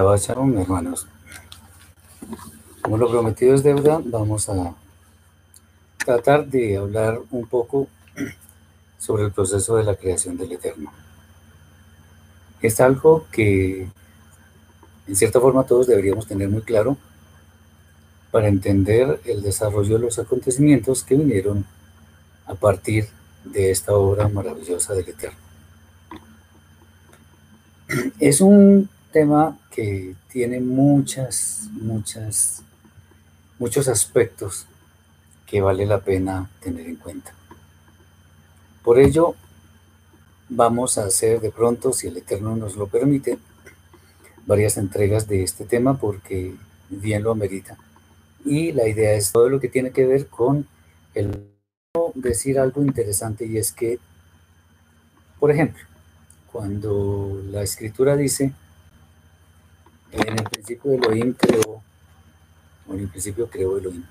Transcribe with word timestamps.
Shabbat 0.00 0.20
Shalom, 0.20 0.56
hermanos. 0.56 1.06
Como 2.80 2.96
lo 2.96 3.10
prometido 3.10 3.54
es 3.54 3.62
deuda, 3.62 4.00
vamos 4.02 4.48
a 4.48 4.74
tratar 6.02 6.46
de 6.46 6.78
hablar 6.78 7.20
un 7.30 7.46
poco 7.46 7.86
sobre 8.96 9.24
el 9.24 9.32
proceso 9.32 9.76
de 9.76 9.84
la 9.84 9.96
creación 9.96 10.38
del 10.38 10.52
Eterno. 10.52 10.90
Es 12.62 12.80
algo 12.80 13.26
que, 13.30 13.88
en 15.06 15.16
cierta 15.16 15.38
forma, 15.38 15.66
todos 15.66 15.86
deberíamos 15.86 16.26
tener 16.26 16.48
muy 16.48 16.62
claro 16.62 16.96
para 18.30 18.48
entender 18.48 19.20
el 19.26 19.42
desarrollo 19.42 19.98
de 19.98 20.06
los 20.06 20.18
acontecimientos 20.18 21.02
que 21.02 21.16
vinieron 21.16 21.66
a 22.46 22.54
partir 22.54 23.06
de 23.44 23.70
esta 23.70 23.92
obra 23.92 24.28
maravillosa 24.28 24.94
del 24.94 25.10
Eterno. 25.10 25.38
Es 28.18 28.40
un 28.40 28.88
tema 29.12 29.58
que 29.70 30.14
tiene 30.30 30.60
muchas, 30.60 31.68
muchas, 31.72 32.62
muchos 33.58 33.88
aspectos 33.88 34.66
que 35.46 35.60
vale 35.60 35.86
la 35.86 36.00
pena 36.00 36.50
tener 36.60 36.86
en 36.86 36.96
cuenta. 36.96 37.32
Por 38.84 38.98
ello, 38.98 39.34
vamos 40.48 40.98
a 40.98 41.04
hacer 41.04 41.40
de 41.40 41.50
pronto, 41.50 41.92
si 41.92 42.08
el 42.08 42.16
Eterno 42.16 42.56
nos 42.56 42.76
lo 42.76 42.86
permite, 42.86 43.38
varias 44.46 44.76
entregas 44.78 45.28
de 45.28 45.42
este 45.42 45.64
tema 45.64 45.98
porque 45.98 46.54
bien 46.88 47.22
lo 47.22 47.32
amerita. 47.32 47.76
Y 48.44 48.72
la 48.72 48.88
idea 48.88 49.12
es 49.12 49.32
todo 49.32 49.48
lo 49.48 49.60
que 49.60 49.68
tiene 49.68 49.90
que 49.90 50.06
ver 50.06 50.26
con 50.28 50.66
el 51.14 51.50
decir 52.14 52.58
algo 52.58 52.82
interesante 52.82 53.46
y 53.46 53.58
es 53.58 53.72
que, 53.72 53.98
por 55.38 55.50
ejemplo, 55.50 55.82
cuando 56.50 57.42
la 57.50 57.62
escritura 57.62 58.16
dice 58.16 58.52
en 60.12 60.38
el 60.38 60.44
principio 60.44 60.92
Elohim 60.92 61.34
creó, 61.34 61.82
o 62.86 62.94
en 62.94 63.00
el 63.00 63.08
principio 63.08 63.48
creó 63.48 63.78
Elohim, 63.78 64.04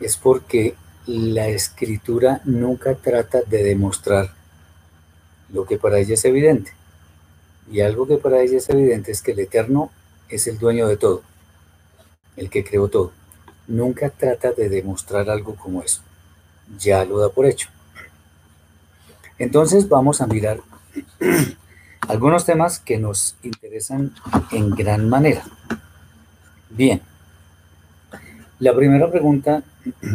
es 0.00 0.16
porque 0.16 0.74
la 1.06 1.48
escritura 1.48 2.40
nunca 2.44 2.94
trata 2.94 3.42
de 3.42 3.62
demostrar 3.62 4.34
lo 5.52 5.64
que 5.64 5.78
para 5.78 5.98
ella 5.98 6.14
es 6.14 6.24
evidente. 6.24 6.72
Y 7.70 7.80
algo 7.80 8.06
que 8.06 8.16
para 8.16 8.40
ella 8.40 8.58
es 8.58 8.68
evidente 8.68 9.12
es 9.12 9.22
que 9.22 9.32
el 9.32 9.40
Eterno 9.40 9.90
es 10.28 10.46
el 10.46 10.58
dueño 10.58 10.88
de 10.88 10.96
todo, 10.96 11.22
el 12.36 12.50
que 12.50 12.64
creó 12.64 12.88
todo. 12.88 13.12
Nunca 13.66 14.10
trata 14.10 14.52
de 14.52 14.68
demostrar 14.68 15.30
algo 15.30 15.54
como 15.54 15.82
eso. 15.82 16.02
Ya 16.78 17.04
lo 17.04 17.18
da 17.18 17.28
por 17.28 17.46
hecho. 17.46 17.68
Entonces 19.38 19.88
vamos 19.88 20.20
a 20.20 20.26
mirar 20.26 20.60
algunos 22.08 22.44
temas 22.44 22.78
que 22.78 22.98
nos 22.98 23.36
interesan 23.42 24.14
en 24.52 24.70
gran 24.70 25.08
manera. 25.08 25.44
Bien, 26.70 27.02
la 28.58 28.74
primera 28.74 29.10
pregunta 29.10 29.62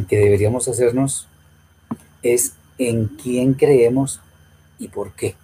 que 0.08 0.17
deberíamos 0.17 0.67
hacernos 0.67 1.27
es 2.22 2.53
¿en 2.77 3.08
quién 3.08 3.53
creemos 3.53 4.22
y 4.80 4.89
por 4.89 5.14
qué? 5.14 5.36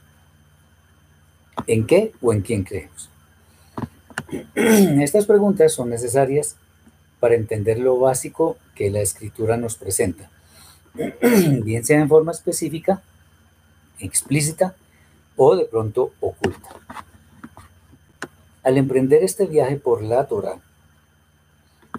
¿En 1.68 1.86
qué 1.86 2.12
o 2.22 2.34
en 2.34 2.42
quién 2.42 2.64
creemos? 2.64 3.10
Estas 4.56 5.26
preguntas 5.26 5.74
son 5.74 5.90
necesarias 5.90 6.56
para 7.20 7.36
entender 7.36 7.80
lo 7.80 8.00
básico 8.00 8.58
que 8.76 8.90
la 8.90 9.02
escritura 9.02 9.58
nos 9.58 9.76
presenta, 9.76 10.30
bien 11.64 11.86
sea 11.86 12.00
en 12.00 12.10
forma 12.10 12.32
específica, 12.32 13.02
explícita 14.00 14.76
o 15.44 15.56
de 15.56 15.66
pronto 15.66 16.12
oculta. 16.20 16.70
Al 18.62 18.78
emprender 18.78 19.24
este 19.24 19.48
viaje 19.48 19.76
por 19.78 20.04
la 20.04 20.28
Torah, 20.28 20.60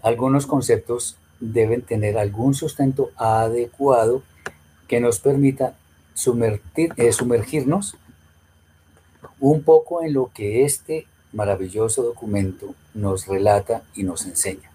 algunos 0.00 0.47
conceptos 0.47 1.16
deben 1.41 1.82
tener 1.82 2.19
algún 2.19 2.54
sustento 2.54 3.10
adecuado 3.16 4.22
que 4.86 5.00
nos 5.00 5.19
permita 5.19 5.75
eh, 5.75 7.12
sumergirnos 7.12 7.97
un 9.41 9.64
poco 9.64 10.04
en 10.04 10.12
lo 10.12 10.30
que 10.32 10.64
este 10.64 11.09
maravilloso 11.32 12.04
documento 12.04 12.76
nos 12.94 13.26
relata 13.26 13.82
y 13.97 14.04
nos 14.04 14.24
enseña. 14.24 14.70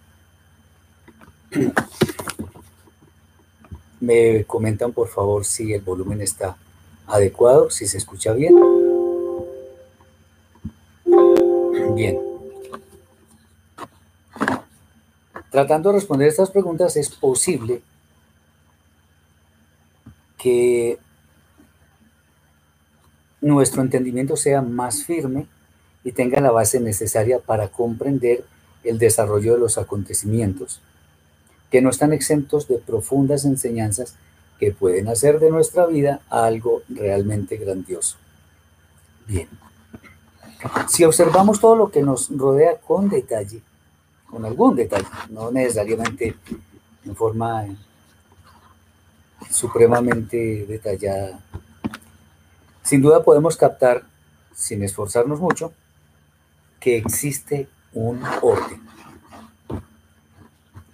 Me 4.02 4.44
comentan 4.44 4.92
por 4.92 5.08
favor 5.08 5.46
si 5.46 5.72
el 5.72 5.80
volumen 5.80 6.20
está 6.20 6.58
adecuado, 7.08 7.70
si 7.70 7.88
se 7.88 7.98
escucha 7.98 8.34
bien. 8.34 8.56
Bien. 11.96 12.20
Tratando 15.50 15.90
de 15.90 15.96
responder 15.96 16.28
estas 16.28 16.52
preguntas, 16.52 16.98
es 16.98 17.10
posible 17.10 17.82
que 20.38 21.00
nuestro 23.42 23.82
entendimiento 23.82 24.36
sea 24.36 24.62
más 24.62 25.04
firme 25.04 25.48
y 26.04 26.12
tenga 26.12 26.42
la 26.42 26.52
base 26.52 26.80
necesaria 26.80 27.40
para 27.40 27.70
comprender 27.70 28.46
el 28.84 29.00
desarrollo 29.00 29.54
de 29.54 29.60
los 29.60 29.78
acontecimientos, 29.78 30.82
que 31.72 31.82
no 31.82 31.90
están 31.90 32.14
exentos 32.14 32.68
de 32.68 32.78
profundas 32.78 33.46
enseñanzas 33.46 34.16
que 34.60 34.72
pueden 34.72 35.08
hacer 35.08 35.40
de 35.40 35.52
nuestra 35.52 35.86
vida 35.86 36.22
algo 36.30 36.82
realmente 36.90 37.58
grandioso. 37.58 38.18
Bien. 39.28 39.48
Si 40.88 41.04
observamos 41.04 41.60
todo 41.60 41.76
lo 41.76 41.92
que 41.92 42.02
nos 42.02 42.30
rodea 42.36 42.78
con 42.78 43.10
detalle, 43.10 43.62
con 44.30 44.44
algún 44.46 44.76
detalle, 44.76 45.06
no 45.30 45.52
necesariamente 45.52 46.36
en 47.06 47.16
forma 47.16 47.66
supremamente 49.52 50.66
detallada, 50.68 51.40
sin 52.82 53.02
duda 53.02 53.24
podemos 53.24 53.56
captar, 53.56 54.04
sin 54.54 54.82
esforzarnos 54.82 55.40
mucho, 55.40 55.74
que 56.80 56.98
existe 56.98 57.68
un 57.94 58.24
orden. 58.42 58.82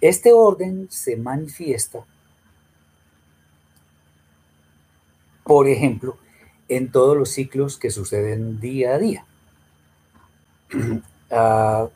Este 0.00 0.32
orden 0.32 0.88
se 0.90 1.16
manifiesta 1.16 2.04
por 5.44 5.68
ejemplo, 5.68 6.16
en 6.68 6.90
todos 6.90 7.16
los 7.16 7.30
ciclos 7.30 7.76
que 7.78 7.90
suceden 7.90 8.60
día 8.60 8.94
a 8.94 8.98
día. 8.98 9.26
Ah, 11.36 11.88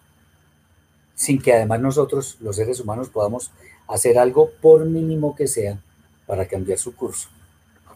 sin 1.15 1.41
que 1.41 1.53
además 1.53 1.81
nosotros, 1.81 2.39
los 2.41 2.57
seres 2.57 2.81
humanos, 2.81 3.09
podamos 3.09 3.53
hacer 3.87 4.19
algo, 4.19 4.51
por 4.61 4.85
mínimo 4.85 5.37
que 5.37 5.47
sea, 5.47 5.79
para 6.27 6.49
cambiar 6.49 6.79
su 6.79 6.97
curso. 6.97 7.29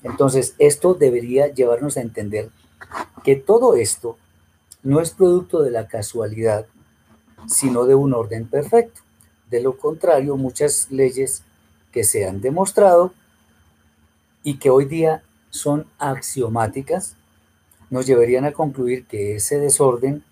Entonces, 0.05 0.55
esto 0.59 0.95
debería 0.95 1.49
llevarnos 1.49 1.97
a 1.97 2.03
entender 2.03 2.51
que 3.25 3.35
todo 3.35 3.75
esto 3.75 4.19
no 4.83 5.01
es 5.01 5.11
producto 5.11 5.63
de 5.63 5.71
la 5.71 5.89
casualidad, 5.89 6.67
sino 7.47 7.87
de 7.87 7.95
un 7.95 8.15
orden 8.15 8.47
perfecto. 8.47 9.01
De 9.51 9.61
lo 9.61 9.79
contrario, 9.79 10.37
muchas 10.37 10.91
leyes 10.91 11.43
que 11.91 12.05
se 12.05 12.27
han 12.27 12.41
demostrado 12.41 13.13
y 14.43 14.59
que 14.59 14.71
hoy 14.71 14.85
día 14.85 15.23
son 15.53 15.87
axiomáticas, 15.99 17.15
nos 17.91 18.07
llevarían 18.07 18.47
a 18.47 18.53
concluir 18.53 19.07
que 19.07 19.37
ese 19.37 19.59
desorden 19.59 20.25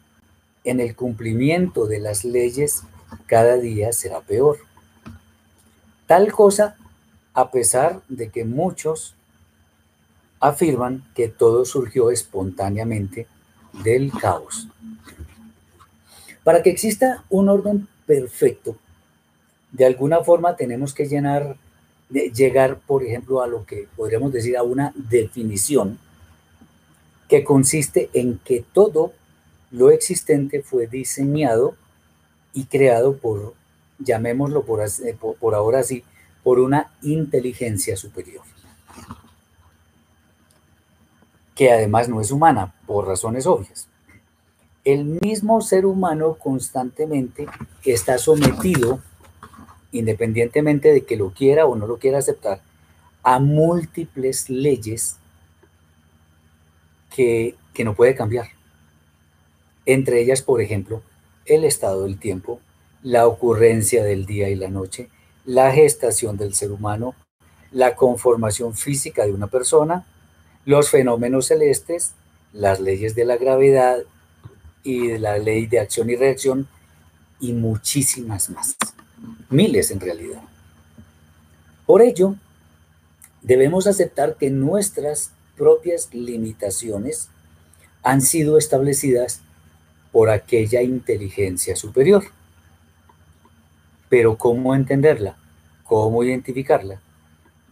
en 0.64 0.80
el 0.80 0.96
cumplimiento 0.96 1.86
de 1.86 2.00
las 2.00 2.24
leyes 2.24 2.82
cada 3.26 3.58
día 3.58 3.92
será 3.92 4.20
peor. 4.20 4.58
Tal 6.06 6.32
cosa 6.32 6.76
a 7.34 7.50
pesar 7.50 8.00
de 8.08 8.30
que 8.30 8.44
muchos 8.44 9.14
afirman 10.40 11.04
que 11.14 11.28
todo 11.28 11.66
surgió 11.66 12.10
espontáneamente 12.10 13.26
del 13.84 14.10
caos. 14.10 14.68
Para 16.42 16.62
que 16.62 16.70
exista 16.70 17.24
un 17.28 17.50
orden 17.50 17.88
perfecto, 18.06 18.76
de 19.70 19.84
alguna 19.84 20.24
forma 20.24 20.56
tenemos 20.56 20.94
que 20.94 21.06
llenar 21.06 21.56
llegar, 22.10 22.78
por 22.80 23.04
ejemplo, 23.04 23.42
a 23.42 23.46
lo 23.46 23.64
que 23.64 23.88
podríamos 23.96 24.32
decir 24.32 24.56
a 24.56 24.62
una 24.62 24.92
definición 24.94 25.98
que 27.28 27.44
consiste 27.44 28.10
en 28.12 28.38
que 28.38 28.64
todo 28.72 29.12
lo 29.70 29.90
existente 29.90 30.62
fue 30.62 30.88
diseñado 30.88 31.76
y 32.52 32.64
creado 32.64 33.16
por, 33.16 33.54
llamémoslo 34.00 34.64
por, 34.64 34.80
por, 35.38 35.54
ahora 35.54 35.78
así, 35.78 36.02
por 36.42 36.58
una 36.58 36.90
inteligencia 37.02 37.96
superior, 37.96 38.42
que 41.54 41.70
además 41.72 42.08
no 42.08 42.20
es 42.20 42.32
humana, 42.32 42.74
por 42.86 43.06
razones 43.06 43.46
obvias. 43.46 43.86
El 44.84 45.04
mismo 45.04 45.60
ser 45.60 45.86
humano 45.86 46.34
constantemente 46.34 47.46
está 47.84 48.18
sometido 48.18 49.00
independientemente 49.92 50.92
de 50.92 51.02
que 51.02 51.16
lo 51.16 51.30
quiera 51.30 51.66
o 51.66 51.76
no 51.76 51.86
lo 51.86 51.98
quiera 51.98 52.18
aceptar, 52.18 52.60
a 53.22 53.38
múltiples 53.38 54.48
leyes 54.48 55.16
que, 57.14 57.56
no 57.84 57.94
puede 57.94 58.14
cambiar. 58.14 58.48
entre 59.86 60.20
ellas, 60.20 60.42
por 60.42 60.60
ejemplo, 60.60 61.02
el 61.46 61.64
estado 61.64 62.04
del 62.04 62.18
tiempo, 62.18 62.60
la 63.02 63.26
ocurrencia 63.26 64.04
del 64.04 64.26
día 64.26 64.50
y 64.50 64.54
la 64.54 64.68
noche, 64.68 65.08
la 65.46 65.72
gestación 65.72 66.36
del 66.36 66.54
ser 66.54 66.70
humano, 66.70 67.14
la 67.72 67.96
conformación 67.96 68.74
física 68.74 69.24
de 69.24 69.32
una 69.32 69.46
persona, 69.46 70.04
los 70.66 70.90
fenómenos 70.90 71.46
celestes, 71.46 72.12
las 72.52 72.80
leyes 72.80 73.14
de 73.14 73.24
la 73.24 73.36
gravedad 73.36 74.00
y 74.82 75.08
de 75.08 75.18
la 75.18 75.38
ley 75.38 75.66
de 75.66 75.80
acción 75.80 76.10
y 76.10 76.16
reacción 76.16 76.68
y 77.40 77.52
muchísimas 77.52 78.50
más, 78.50 78.76
miles 79.48 79.90
en 79.90 80.00
realidad. 80.00 80.42
Por 81.86 82.02
ello, 82.02 82.36
debemos 83.42 83.86
aceptar 83.86 84.36
que 84.36 84.50
nuestras 84.50 85.32
propias 85.56 86.12
limitaciones 86.14 87.28
han 88.02 88.22
sido 88.22 88.58
establecidas 88.58 89.40
por 90.12 90.30
aquella 90.30 90.82
inteligencia 90.82 91.76
superior. 91.76 92.24
Pero 94.08 94.38
¿cómo 94.38 94.74
entenderla? 94.74 95.36
¿Cómo 95.84 96.22
identificarla? 96.24 97.00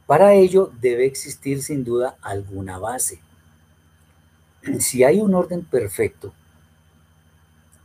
Para 0.06 0.34
ello 0.34 0.72
debe 0.80 1.06
existir 1.06 1.62
sin 1.62 1.84
duda 1.84 2.16
alguna 2.22 2.78
base. 2.78 3.20
Si 4.80 5.04
hay 5.04 5.20
un 5.20 5.34
orden 5.34 5.64
perfecto, 5.64 6.32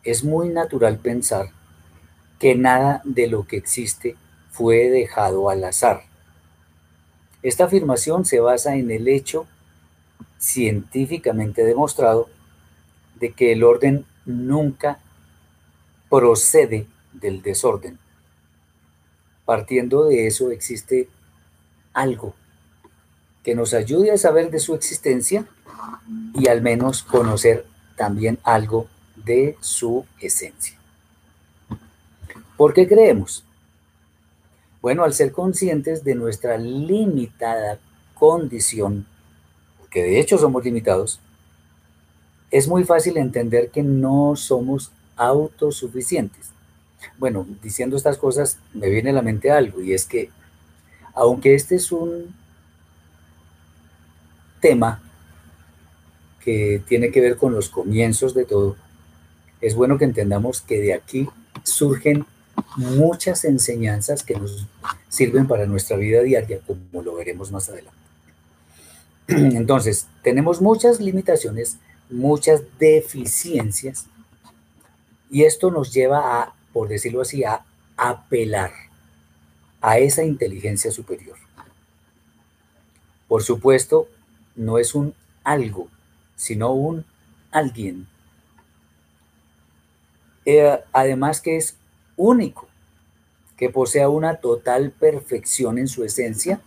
es 0.04 0.24
muy 0.24 0.50
natural 0.50 0.98
pensar 1.00 1.51
que 2.40 2.56
nada 2.56 3.02
de 3.04 3.28
lo 3.28 3.48
que 3.48 3.58
existe 3.58 4.16
fue 4.52 4.90
dejado 4.90 5.50
al 5.50 5.64
azar. 5.64 6.04
Esta 7.42 7.66
afirmación 7.66 8.26
se 8.26 8.40
basa 8.40 8.76
en 8.76 8.92
el 8.92 9.08
hecho 9.08 9.48
científicamente 10.38 11.64
demostrado 11.64 12.30
de 13.20 13.32
que 13.32 13.52
el 13.52 13.64
orden 13.64 14.06
nunca 14.26 15.00
procede 16.10 16.88
del 17.12 17.42
desorden. 17.42 17.98
Partiendo 19.46 20.06
de 20.06 20.28
eso 20.28 20.52
existe 20.52 21.10
algo 21.94 22.36
que 23.44 23.56
nos 23.56 23.74
ayude 23.74 24.12
a 24.12 24.18
saber 24.18 24.50
de 24.52 24.60
su 24.60 24.74
existencia 24.74 25.46
y 26.34 26.48
al 26.48 26.62
menos 26.62 27.04
conocer 27.04 27.66
también 27.96 28.40
algo 28.44 28.88
de 29.16 29.58
su 29.60 30.06
esencia. 30.20 30.83
¿Por 32.63 32.74
qué 32.74 32.88
creemos? 32.88 33.44
Bueno, 34.81 35.04
al 35.04 35.13
ser 35.13 35.33
conscientes 35.33 36.06
de 36.06 36.15
nuestra 36.15 36.57
limitada 36.57 37.77
condición, 38.13 39.06
que 39.92 40.01
de 40.01 40.21
hecho 40.21 40.38
somos 40.38 40.63
limitados, 40.63 41.19
es 42.51 42.69
muy 42.69 42.86
fácil 42.86 43.18
entender 43.18 43.69
que 43.69 43.83
no 43.83 44.38
somos 44.38 44.94
autosuficientes. 45.18 46.51
Bueno, 47.18 47.45
diciendo 47.62 47.98
estas 47.98 48.18
cosas 48.18 48.57
me 48.74 48.89
viene 48.89 49.10
a 49.10 49.13
la 49.13 49.21
mente 49.21 49.51
algo 49.51 49.81
y 49.81 49.92
es 49.92 50.06
que 50.06 50.30
aunque 51.15 51.56
este 51.56 51.75
es 51.75 51.92
un 51.92 52.33
tema 54.62 55.04
que 56.39 56.81
tiene 56.88 57.12
que 57.12 57.19
ver 57.19 57.36
con 57.36 57.54
los 57.54 57.68
comienzos 57.68 58.33
de 58.33 58.45
todo, 58.45 58.77
es 59.60 59.75
bueno 59.75 59.98
que 59.98 60.06
entendamos 60.06 60.62
que 60.62 60.80
de 60.80 60.94
aquí 60.94 61.27
surgen 61.63 62.25
muchas 62.76 63.46
enseñanzas 63.46 64.24
que 64.24 64.36
nos 64.36 64.68
sirven 65.10 65.48
para 65.48 65.66
nuestra 65.66 65.98
vida 65.98 66.22
diaria, 66.22 66.60
como 66.62 67.02
lo 67.02 67.16
veremos 67.16 67.52
más 67.52 67.70
adelante. 67.70 67.98
Entonces, 69.28 70.08
tenemos 70.22 70.62
muchas 70.62 71.00
limitaciones, 71.00 71.78
muchas 72.10 72.62
deficiencias, 72.80 74.08
y 75.30 75.44
esto 75.44 75.72
nos 75.72 75.94
lleva 75.94 76.42
a, 76.42 76.54
por 76.72 76.88
decirlo 76.88 77.22
así, 77.22 77.44
a 77.44 77.66
apelar 77.98 78.72
a 79.82 79.98
esa 79.98 80.24
inteligencia 80.24 80.92
superior. 80.92 81.38
Por 83.28 83.44
supuesto, 83.44 84.08
no 84.56 84.78
es 84.78 84.94
un 84.94 85.16
algo, 85.44 85.88
sino 86.36 86.72
un 86.72 87.06
alguien. 87.52 88.08
Eh, 90.46 90.80
además 90.92 91.42
que 91.42 91.58
es 91.58 91.78
único, 92.18 92.68
que 93.57 93.69
posea 93.69 94.10
una 94.10 94.36
total 94.36 94.92
perfección 94.92 95.77
en 95.77 95.88
su 95.88 96.04
esencia 96.04 96.62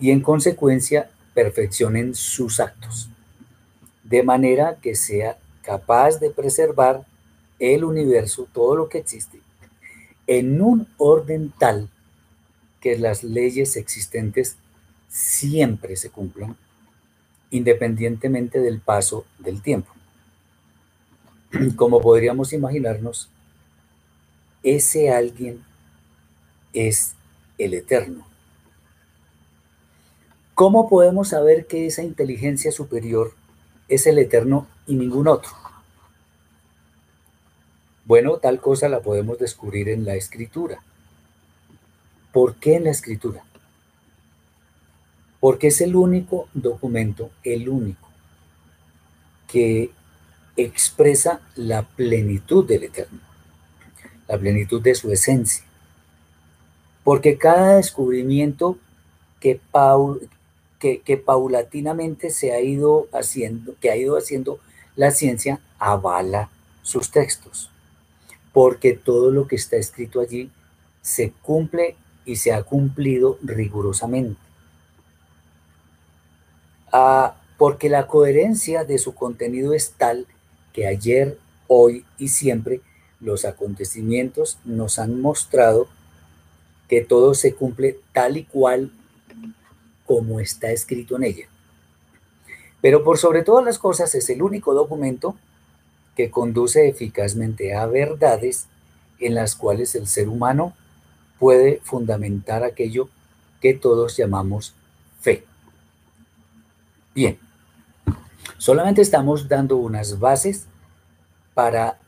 y 0.00 0.10
en 0.10 0.20
consecuencia 0.20 1.10
perfección 1.34 1.96
en 1.96 2.14
sus 2.14 2.60
actos, 2.60 3.08
de 4.04 4.22
manera 4.22 4.76
que 4.82 4.94
sea 4.94 5.38
capaz 5.62 6.18
de 6.18 6.30
preservar 6.30 7.06
el 7.58 7.84
universo, 7.84 8.48
todo 8.52 8.74
lo 8.74 8.88
que 8.88 8.98
existe, 8.98 9.40
en 10.26 10.60
un 10.60 10.88
orden 10.98 11.52
tal 11.58 11.88
que 12.80 12.98
las 12.98 13.22
leyes 13.22 13.76
existentes 13.76 14.56
siempre 15.08 15.96
se 15.96 16.10
cumplan, 16.10 16.56
independientemente 17.50 18.60
del 18.60 18.80
paso 18.80 19.24
del 19.38 19.62
tiempo. 19.62 19.92
Como 21.76 22.00
podríamos 22.00 22.52
imaginarnos, 22.52 23.30
ese 24.62 25.10
alguien 25.10 25.64
es 26.72 27.14
el 27.58 27.74
eterno. 27.74 28.26
¿Cómo 30.54 30.88
podemos 30.88 31.28
saber 31.28 31.66
que 31.66 31.86
esa 31.86 32.02
inteligencia 32.02 32.72
superior 32.72 33.34
es 33.88 34.06
el 34.06 34.18
eterno 34.18 34.66
y 34.86 34.94
ningún 34.96 35.28
otro? 35.28 35.50
Bueno, 38.04 38.38
tal 38.38 38.60
cosa 38.60 38.88
la 38.88 39.00
podemos 39.00 39.38
descubrir 39.38 39.88
en 39.88 40.04
la 40.04 40.14
escritura. 40.14 40.82
¿Por 42.32 42.56
qué 42.56 42.76
en 42.76 42.84
la 42.84 42.90
escritura? 42.90 43.44
Porque 45.40 45.68
es 45.68 45.80
el 45.80 45.96
único 45.96 46.48
documento, 46.52 47.30
el 47.42 47.68
único, 47.68 48.08
que 49.48 49.90
expresa 50.56 51.40
la 51.56 51.82
plenitud 51.82 52.66
del 52.66 52.84
Eterno, 52.84 53.20
la 54.28 54.38
plenitud 54.38 54.80
de 54.80 54.94
su 54.94 55.10
esencia. 55.12 55.64
Porque 57.04 57.36
cada 57.36 57.76
descubrimiento 57.76 58.78
que, 59.40 59.60
que, 60.78 61.16
paulatinamente 61.16 62.30
se 62.30 62.52
ha 62.52 62.60
ido 62.60 63.08
haciendo, 63.12 63.74
que 63.80 63.90
ha 63.90 63.96
ido 63.96 64.16
haciendo 64.16 64.60
la 64.94 65.10
ciencia, 65.10 65.60
avala 65.78 66.50
sus 66.82 67.10
textos. 67.10 67.70
Porque 68.52 68.92
todo 68.92 69.30
lo 69.30 69.48
que 69.48 69.56
está 69.56 69.76
escrito 69.76 70.20
allí 70.20 70.50
se 71.00 71.32
cumple 71.32 71.96
y 72.24 72.36
se 72.36 72.52
ha 72.52 72.62
cumplido 72.62 73.38
rigurosamente. 73.42 74.40
Ah, 76.92 77.36
porque 77.58 77.88
la 77.88 78.06
coherencia 78.06 78.84
de 78.84 78.98
su 78.98 79.14
contenido 79.14 79.72
es 79.72 79.92
tal 79.92 80.26
que 80.72 80.86
ayer, 80.86 81.38
hoy 81.66 82.04
y 82.18 82.28
siempre 82.28 82.80
los 83.22 83.44
acontecimientos 83.44 84.58
nos 84.64 84.98
han 84.98 85.20
mostrado 85.20 85.88
que 86.88 87.00
todo 87.00 87.34
se 87.34 87.54
cumple 87.54 87.98
tal 88.12 88.36
y 88.36 88.44
cual 88.44 88.90
como 90.04 90.40
está 90.40 90.70
escrito 90.72 91.16
en 91.16 91.24
ella. 91.24 91.46
Pero 92.82 93.04
por 93.04 93.16
sobre 93.16 93.42
todas 93.42 93.64
las 93.64 93.78
cosas 93.78 94.14
es 94.14 94.28
el 94.28 94.42
único 94.42 94.74
documento 94.74 95.36
que 96.16 96.30
conduce 96.30 96.88
eficazmente 96.88 97.74
a 97.74 97.86
verdades 97.86 98.66
en 99.20 99.34
las 99.34 99.54
cuales 99.54 99.94
el 99.94 100.06
ser 100.06 100.28
humano 100.28 100.74
puede 101.38 101.80
fundamentar 101.84 102.64
aquello 102.64 103.08
que 103.60 103.72
todos 103.72 104.16
llamamos 104.16 104.74
fe. 105.20 105.44
Bien, 107.14 107.38
solamente 108.58 109.00
estamos 109.00 109.48
dando 109.48 109.76
unas 109.76 110.18
bases 110.18 110.66
para 111.54 111.98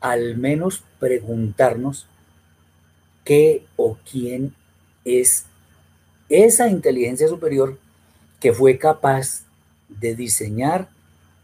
al 0.00 0.36
menos 0.36 0.82
preguntarnos 0.98 2.06
qué 3.24 3.66
o 3.76 3.96
quién 4.10 4.54
es 5.04 5.44
esa 6.28 6.68
inteligencia 6.68 7.28
superior 7.28 7.78
que 8.40 8.52
fue 8.52 8.78
capaz 8.78 9.42
de 9.88 10.14
diseñar 10.14 10.88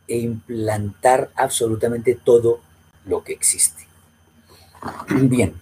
e 0.07 0.19
implantar 0.19 1.31
absolutamente 1.35 2.15
todo 2.15 2.61
lo 3.07 3.25
que 3.25 3.33
existe. 3.33 3.87
Bien, 5.09 5.55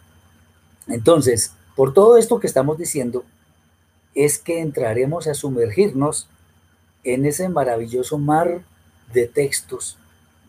entonces, 0.88 1.52
por 1.76 1.94
todo 1.94 2.16
esto 2.16 2.40
que 2.40 2.46
estamos 2.46 2.76
diciendo, 2.76 3.25
es 4.14 4.38
que 4.38 4.61
entraremos 4.61 5.26
a 5.26 5.34
sumergirnos 5.34 6.28
en 7.04 7.25
ese 7.25 7.49
maravilloso 7.49 8.18
mar 8.18 8.62
de 9.12 9.26
textos 9.26 9.96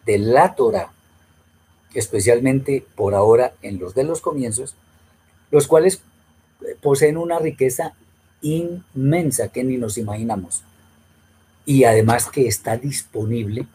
de 0.05 0.17
la 0.17 0.55
Torah, 0.55 0.91
especialmente 1.93 2.85
por 2.95 3.15
ahora 3.15 3.53
en 3.61 3.79
los 3.79 3.93
de 3.95 4.03
los 4.03 4.21
comienzos, 4.21 4.75
los 5.51 5.67
cuales 5.67 6.01
eh, 6.61 6.75
poseen 6.81 7.17
una 7.17 7.39
riqueza 7.39 7.93
inmensa 8.41 9.49
que 9.49 9.63
ni 9.63 9.77
nos 9.77 9.97
imaginamos. 9.97 10.63
Y 11.65 11.85
además 11.85 12.29
que 12.29 12.47
está 12.47 12.77
disponible 12.77 13.67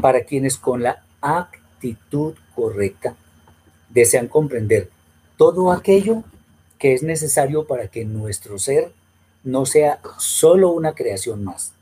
para 0.00 0.24
quienes 0.24 0.56
con 0.56 0.82
la 0.82 1.02
actitud 1.20 2.34
correcta, 2.54 3.16
desean 3.88 4.28
comprender 4.28 4.90
todo 5.36 5.72
aquello 5.72 6.22
que 6.78 6.94
es 6.94 7.02
necesario 7.02 7.66
para 7.66 7.88
que 7.88 8.04
nuestro 8.04 8.58
ser 8.58 8.92
no 9.42 9.66
sea 9.66 10.00
solo 10.18 10.70
una 10.70 10.94
creación 10.94 11.44
más, 11.44 11.72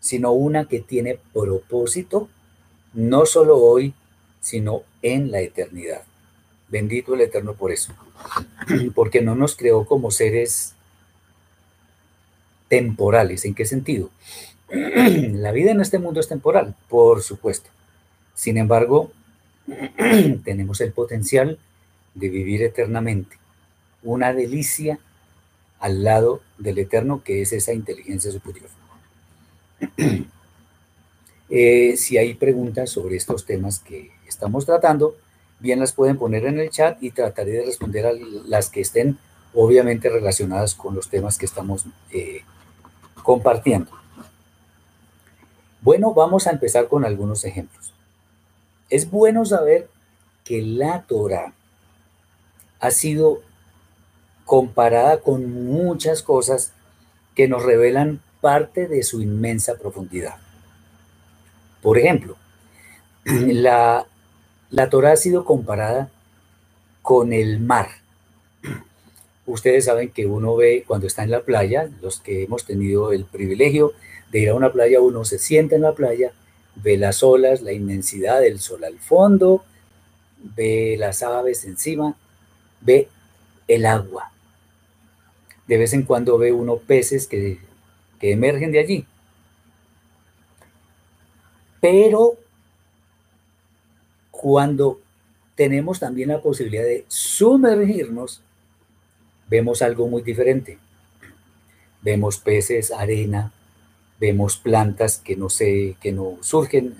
sino 0.00 0.32
una 0.32 0.66
que 0.66 0.80
tiene 0.80 1.18
propósito, 1.32 2.28
no 2.92 3.26
solo 3.26 3.58
hoy, 3.58 3.94
sino 4.40 4.82
en 5.02 5.30
la 5.30 5.40
eternidad. 5.40 6.02
Bendito 6.68 7.14
el 7.14 7.22
Eterno 7.22 7.54
por 7.54 7.72
eso, 7.72 7.92
porque 8.94 9.22
no 9.22 9.34
nos 9.34 9.56
creó 9.56 9.84
como 9.84 10.10
seres 10.10 10.74
temporales. 12.68 13.44
¿En 13.44 13.54
qué 13.54 13.64
sentido? 13.66 14.10
La 14.70 15.52
vida 15.52 15.72
en 15.72 15.80
este 15.80 15.98
mundo 15.98 16.20
es 16.20 16.28
temporal, 16.28 16.76
por 16.88 17.22
supuesto. 17.22 17.70
Sin 18.34 18.56
embargo, 18.56 19.10
tenemos 20.44 20.80
el 20.80 20.92
potencial 20.92 21.58
de 22.14 22.28
vivir 22.28 22.62
eternamente. 22.62 23.36
Una 24.02 24.32
delicia 24.32 24.98
al 25.80 26.04
lado 26.04 26.40
del 26.58 26.78
Eterno, 26.78 27.22
que 27.24 27.42
es 27.42 27.52
esa 27.52 27.72
inteligencia 27.72 28.30
superior. 28.30 28.68
Eh, 31.48 31.96
si 31.96 32.16
hay 32.16 32.34
preguntas 32.34 32.90
sobre 32.90 33.16
estos 33.16 33.44
temas 33.44 33.80
que 33.80 34.12
estamos 34.40 34.64
tratando, 34.64 35.16
bien 35.58 35.80
las 35.80 35.92
pueden 35.92 36.16
poner 36.16 36.46
en 36.46 36.58
el 36.58 36.70
chat 36.70 36.96
y 37.02 37.10
trataré 37.10 37.52
de 37.52 37.66
responder 37.66 38.06
a 38.06 38.12
las 38.46 38.70
que 38.70 38.80
estén 38.80 39.18
obviamente 39.52 40.08
relacionadas 40.08 40.74
con 40.74 40.94
los 40.94 41.10
temas 41.10 41.36
que 41.36 41.44
estamos 41.44 41.84
eh, 42.10 42.40
compartiendo. 43.22 43.90
Bueno, 45.82 46.14
vamos 46.14 46.46
a 46.46 46.52
empezar 46.52 46.88
con 46.88 47.04
algunos 47.04 47.44
ejemplos. 47.44 47.92
Es 48.88 49.10
bueno 49.10 49.44
saber 49.44 49.90
que 50.42 50.62
la 50.62 51.02
Torah 51.02 51.52
ha 52.80 52.90
sido 52.90 53.42
comparada 54.46 55.20
con 55.20 55.66
muchas 55.66 56.22
cosas 56.22 56.72
que 57.34 57.46
nos 57.46 57.62
revelan 57.62 58.22
parte 58.40 58.88
de 58.88 59.02
su 59.02 59.20
inmensa 59.20 59.74
profundidad. 59.74 60.36
Por 61.82 61.98
ejemplo, 61.98 62.36
la, 63.24 64.06
la 64.70 64.88
Torah 64.88 65.12
ha 65.12 65.16
sido 65.16 65.44
comparada 65.44 66.10
con 67.02 67.32
el 67.32 67.60
mar. 67.60 67.88
Ustedes 69.46 69.86
saben 69.86 70.10
que 70.10 70.26
uno 70.26 70.54
ve 70.54 70.84
cuando 70.86 71.06
está 71.06 71.24
en 71.24 71.30
la 71.30 71.40
playa, 71.42 71.90
los 72.00 72.20
que 72.20 72.44
hemos 72.44 72.64
tenido 72.64 73.12
el 73.12 73.24
privilegio 73.24 73.92
de 74.30 74.40
ir 74.40 74.50
a 74.50 74.54
una 74.54 74.72
playa, 74.72 75.00
uno 75.00 75.24
se 75.24 75.38
sienta 75.38 75.74
en 75.74 75.82
la 75.82 75.94
playa, 75.94 76.32
ve 76.76 76.96
las 76.96 77.22
olas, 77.22 77.62
la 77.62 77.72
inmensidad 77.72 78.40
del 78.40 78.60
sol 78.60 78.84
al 78.84 78.98
fondo, 79.00 79.64
ve 80.38 80.96
las 80.98 81.22
aves 81.22 81.64
encima, 81.64 82.16
ve 82.80 83.08
el 83.66 83.86
agua. 83.86 84.30
De 85.66 85.78
vez 85.78 85.92
en 85.94 86.04
cuando 86.04 86.38
ve 86.38 86.52
uno 86.52 86.76
peces 86.76 87.26
que, 87.26 87.58
que 88.20 88.32
emergen 88.32 88.70
de 88.70 88.78
allí. 88.78 89.06
Pero 91.80 92.36
cuando 94.40 94.98
tenemos 95.54 96.00
también 96.00 96.30
la 96.30 96.40
posibilidad 96.40 96.82
de 96.82 97.04
sumergirnos, 97.08 98.40
vemos 99.50 99.82
algo 99.82 100.08
muy 100.08 100.22
diferente. 100.22 100.78
Vemos 102.00 102.38
peces, 102.38 102.90
arena, 102.90 103.52
vemos 104.18 104.56
plantas 104.56 105.18
que 105.18 105.36
no, 105.36 105.50
se, 105.50 105.94
que 106.00 106.12
no 106.12 106.38
surgen 106.40 106.96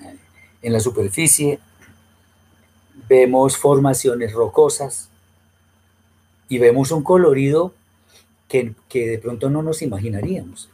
en 0.61 0.71
la 0.71 0.79
superficie, 0.79 1.57
vemos 3.09 3.57
formaciones 3.57 4.33
rocosas 4.33 5.09
y 6.47 6.59
vemos 6.59 6.91
un 6.91 7.01
colorido 7.01 7.73
que, 8.47 8.75
de 8.93 9.17
pronto 9.17 9.49
no 9.49 9.63
nos 9.63 9.81
imaginaríamos. 9.81 10.69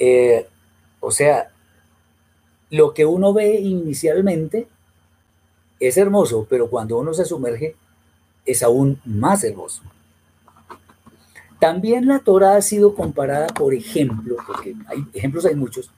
Eh, 0.00 0.48
o 0.98 1.12
sea, 1.12 1.51
lo 2.72 2.94
que 2.94 3.04
uno 3.04 3.34
ve 3.34 3.60
inicialmente 3.60 4.66
es 5.78 5.98
hermoso, 5.98 6.46
pero 6.48 6.70
cuando 6.70 6.98
uno 6.98 7.12
se 7.12 7.26
sumerge 7.26 7.76
es 8.46 8.62
aún 8.62 8.98
más 9.04 9.44
hermoso. 9.44 9.82
También 11.60 12.06
la 12.06 12.20
Torah 12.20 12.56
ha 12.56 12.62
sido 12.62 12.94
comparada, 12.94 13.48
por 13.48 13.74
ejemplo, 13.74 14.36
porque 14.46 14.74
hay 14.86 15.04
ejemplos 15.12 15.44
hay 15.44 15.54
muchos, 15.54 15.90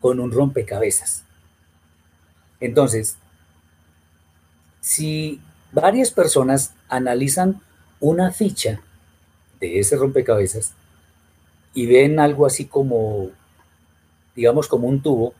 con 0.00 0.20
un 0.20 0.30
rompecabezas. 0.30 1.24
Entonces, 2.60 3.16
si 4.80 5.40
varias 5.72 6.12
personas 6.12 6.74
analizan 6.88 7.60
una 7.98 8.30
ficha 8.30 8.80
de 9.58 9.80
ese 9.80 9.96
rompecabezas 9.96 10.74
y 11.74 11.86
ven 11.86 12.20
algo 12.20 12.46
así 12.46 12.66
como, 12.66 13.30
digamos, 14.36 14.68
como 14.68 14.86
un 14.86 15.02
tubo, 15.02 15.34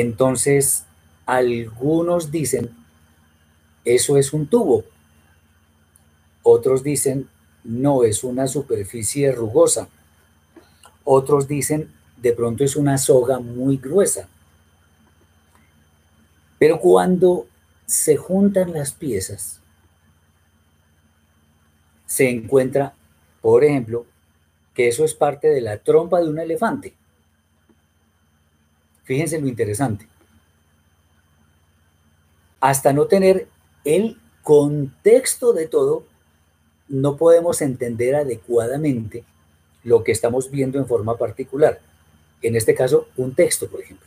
entonces 0.00 0.84
algunos 1.24 2.30
dicen, 2.30 2.76
eso 3.82 4.18
es 4.18 4.34
un 4.34 4.46
tubo. 4.46 4.84
Otros 6.42 6.82
dicen, 6.82 7.30
no 7.64 8.04
es 8.04 8.22
una 8.22 8.46
superficie 8.46 9.32
rugosa. 9.32 9.88
Otros 11.02 11.48
dicen, 11.48 11.90
de 12.18 12.34
pronto 12.34 12.62
es 12.62 12.76
una 12.76 12.98
soga 12.98 13.38
muy 13.38 13.78
gruesa. 13.78 14.28
Pero 16.58 16.78
cuando 16.78 17.46
se 17.86 18.18
juntan 18.18 18.74
las 18.74 18.92
piezas, 18.92 19.60
se 22.04 22.28
encuentra, 22.28 22.92
por 23.40 23.64
ejemplo, 23.64 24.04
que 24.74 24.88
eso 24.88 25.06
es 25.06 25.14
parte 25.14 25.48
de 25.48 25.62
la 25.62 25.78
trompa 25.78 26.20
de 26.20 26.28
un 26.28 26.38
elefante. 26.38 26.94
Fíjense 29.06 29.40
lo 29.40 29.48
interesante. 29.48 30.06
Hasta 32.60 32.92
no 32.92 33.06
tener 33.06 33.48
el 33.84 34.18
contexto 34.42 35.52
de 35.52 35.66
todo, 35.66 36.04
no 36.88 37.16
podemos 37.16 37.62
entender 37.62 38.16
adecuadamente 38.16 39.24
lo 39.84 40.02
que 40.04 40.12
estamos 40.12 40.50
viendo 40.50 40.78
en 40.78 40.86
forma 40.86 41.16
particular. 41.16 41.80
En 42.42 42.56
este 42.56 42.74
caso, 42.74 43.08
un 43.16 43.34
texto, 43.34 43.68
por 43.68 43.80
ejemplo. 43.80 44.06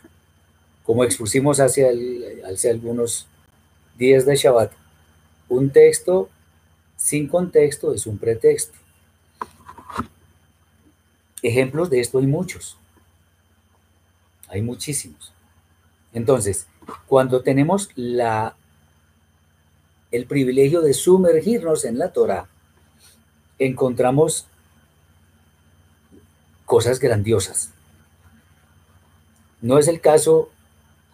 Como 0.84 1.04
expusimos 1.04 1.60
hace, 1.60 1.88
algunos 2.70 3.28
días 3.98 4.26
de 4.26 4.36
Shabbat, 4.36 4.74
un 5.48 5.70
texto 5.70 6.30
sin 6.98 7.28
contexto 7.28 7.94
es 7.94 8.06
un 8.06 8.18
pretexto. 8.18 8.78
Ejemplos 11.42 11.90
de 11.90 12.02
esto 12.02 12.20
hay 12.20 12.28
muchos. 12.28 12.78
Hay 14.50 14.62
muchísimos. 14.62 15.32
Entonces, 16.14 16.68
cuando 17.08 17.42
tenemos 17.42 17.90
la, 17.96 18.56
el 20.12 20.26
privilegio 20.26 20.82
de 20.82 20.94
sumergirnos 20.94 21.86
en 21.86 21.98
la 21.98 22.12
Torah, 22.12 22.48
encontramos 23.60 24.48
cosas 26.66 27.00
grandiosas. 27.00 27.72
No 29.62 29.78
es 29.78 29.88
el 29.88 30.02
caso 30.02 30.50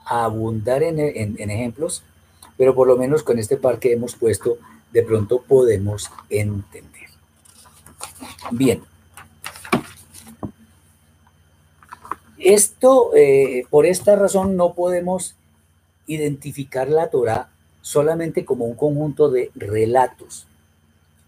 abundar 0.05 0.83
en, 0.83 0.99
ejemplos, 0.99 2.03
pero 2.57 2.75
por 2.75 2.87
lo 2.87 2.95
menos 2.95 3.23
con 3.23 3.39
este 3.39 3.57
par 3.57 3.79
que 3.79 3.91
hemos 3.91 4.15
puesto, 4.15 4.57
de 4.93 5.03
pronto 5.03 5.41
podemos 5.41 6.11
entender. 6.29 7.09
Bien. 8.51 8.83
Esto, 12.45 13.09
eh, 13.15 13.65
por 13.71 13.87
esta 13.87 14.15
razón, 14.15 14.55
no 14.55 14.75
podemos 14.75 15.35
identificar 16.05 16.87
la 16.87 17.09
Torah 17.09 17.49
solamente 17.81 18.45
como 18.45 18.65
un 18.65 18.75
conjunto 18.75 19.31
de 19.31 19.49
relatos 19.55 20.45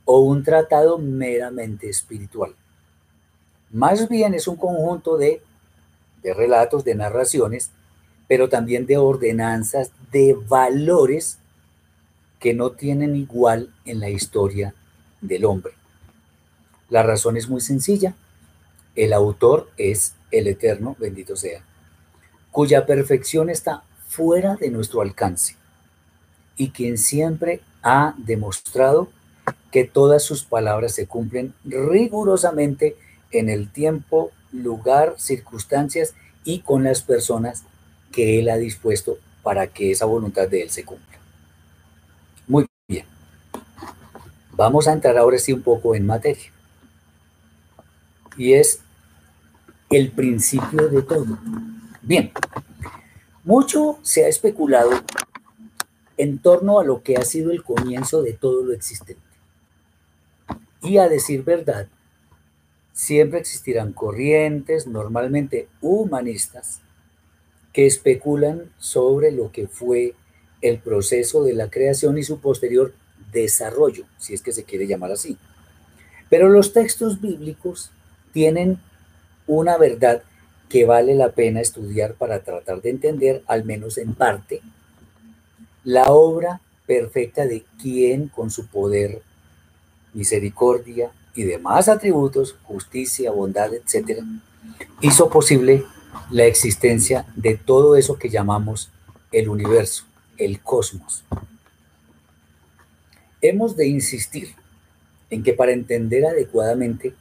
o 0.06 0.20
un 0.20 0.44
tratado 0.44 1.00
meramente 1.00 1.90
espiritual. 1.90 2.54
Más 3.72 4.08
bien 4.10 4.36
es 4.36 4.48
un 4.48 4.58
conjunto 4.58 5.18
de, 5.18 5.42
de 6.22 6.36
relatos, 6.36 6.84
de 6.84 6.94
narraciones, 6.94 7.72
pero 8.28 8.48
también 8.48 8.86
de 8.86 8.98
ordenanzas, 8.98 9.90
de 10.12 10.38
valores 10.48 11.40
que 12.40 12.54
no 12.54 12.74
tienen 12.74 13.16
igual 13.16 13.74
en 13.86 14.02
la 14.02 14.12
historia 14.12 14.76
del 15.22 15.46
hombre. 15.46 15.74
La 16.90 17.02
razón 17.02 17.38
es 17.38 17.50
muy 17.50 17.62
sencilla. 17.62 18.14
El 18.96 19.14
autor 19.14 19.72
es 19.78 20.14
el 20.32 20.48
Eterno, 20.48 20.96
bendito 21.00 21.36
sea, 21.36 21.64
cuya 22.52 22.86
perfección 22.86 23.50
está 23.50 23.84
fuera 24.08 24.56
de 24.56 24.70
nuestro 24.70 25.02
alcance 25.02 25.56
y 26.56 26.70
quien 26.72 26.98
siempre 26.98 27.62
ha 27.84 28.16
demostrado 28.18 29.10
que 29.72 29.84
todas 29.84 30.24
sus 30.24 30.44
palabras 30.44 30.94
se 30.94 31.08
cumplen 31.08 31.54
rigurosamente 31.64 32.96
en 33.32 33.50
el 33.50 33.72
tiempo, 33.72 34.32
lugar, 34.52 35.16
circunstancias 35.18 36.16
y 36.44 36.60
con 36.60 36.84
las 36.84 37.02
personas 37.02 37.64
que 38.12 38.40
Él 38.40 38.50
ha 38.50 38.58
dispuesto 38.58 39.18
para 39.44 39.68
que 39.68 39.92
esa 39.92 40.06
voluntad 40.06 40.48
de 40.48 40.64
Él 40.64 40.70
se 40.70 40.84
cumpla. 40.84 41.18
Muy 42.48 42.66
bien. 42.88 43.06
Vamos 44.54 44.88
a 44.88 44.94
entrar 44.94 45.18
ahora 45.18 45.38
sí 45.38 45.54
un 45.54 45.62
poco 45.62 45.94
en 45.94 46.06
materia. 46.06 46.52
Y 48.38 48.54
es 48.54 48.82
el 49.90 50.12
principio 50.12 50.90
de 50.90 51.02
todo. 51.02 51.38
Bien, 52.02 52.32
mucho 53.44 54.00
se 54.02 54.26
ha 54.26 54.28
especulado 54.28 54.92
en 56.18 56.40
torno 56.40 56.80
a 56.80 56.84
lo 56.84 57.04
que 57.04 57.16
ha 57.16 57.24
sido 57.24 57.52
el 57.52 57.64
comienzo 57.64 58.22
de 58.22 58.34
todo 58.34 58.64
lo 58.64 58.74
existente. 58.74 59.22
Y 60.82 60.98
a 60.98 61.08
decir 61.08 61.44
verdad, 61.44 61.88
siempre 62.94 63.40
existirán 63.40 63.94
corrientes, 63.94 64.88
normalmente 64.88 65.68
humanistas, 65.82 66.82
que 67.72 67.86
especulan 67.86 68.72
sobre 68.80 69.32
lo 69.32 69.52
que 69.52 69.68
fue 69.68 70.16
el 70.62 70.80
proceso 70.80 71.44
de 71.44 71.54
la 71.54 71.70
creación 71.70 72.18
y 72.18 72.24
su 72.24 72.40
posterior 72.40 72.94
desarrollo, 73.32 74.06
si 74.18 74.34
es 74.34 74.42
que 74.42 74.52
se 74.52 74.64
quiere 74.64 74.88
llamar 74.88 75.12
así. 75.12 75.38
Pero 76.30 76.50
los 76.50 76.74
textos 76.74 77.22
bíblicos 77.22 77.92
tienen 78.34 78.80
una 79.48 79.78
verdad 79.78 80.24
que 80.70 80.86
vale 80.86 81.16
la 81.16 81.32
pena 81.32 81.62
estudiar 81.62 82.14
para 82.14 82.44
tratar 82.44 82.82
de 82.82 82.90
entender, 82.90 83.44
al 83.48 83.64
menos 83.64 83.98
en 83.98 84.14
parte, 84.14 84.62
la 85.84 86.12
obra 86.12 86.62
perfecta 86.86 87.46
de 87.46 87.64
quien 87.82 88.28
con 88.28 88.52
su 88.52 88.68
poder, 88.68 89.22
misericordia 90.14 91.12
y 91.36 91.44
demás 91.44 91.88
atributos, 91.88 92.56
justicia, 92.64 93.32
bondad, 93.32 93.74
etc., 93.74 94.22
hizo 95.02 95.30
posible 95.30 95.86
la 96.30 96.46
existencia 96.46 97.26
de 97.36 97.56
todo 97.56 97.96
eso 97.96 98.18
que 98.18 98.30
llamamos 98.30 98.90
el 99.32 99.50
universo, 99.50 100.06
el 100.38 100.62
cosmos. 100.62 101.24
Hemos 103.42 103.78
de 103.78 103.88
insistir 103.88 104.56
en 105.30 105.44
que 105.44 105.54
para 105.54 105.72
entender 105.72 106.26
adecuadamente 106.26 107.14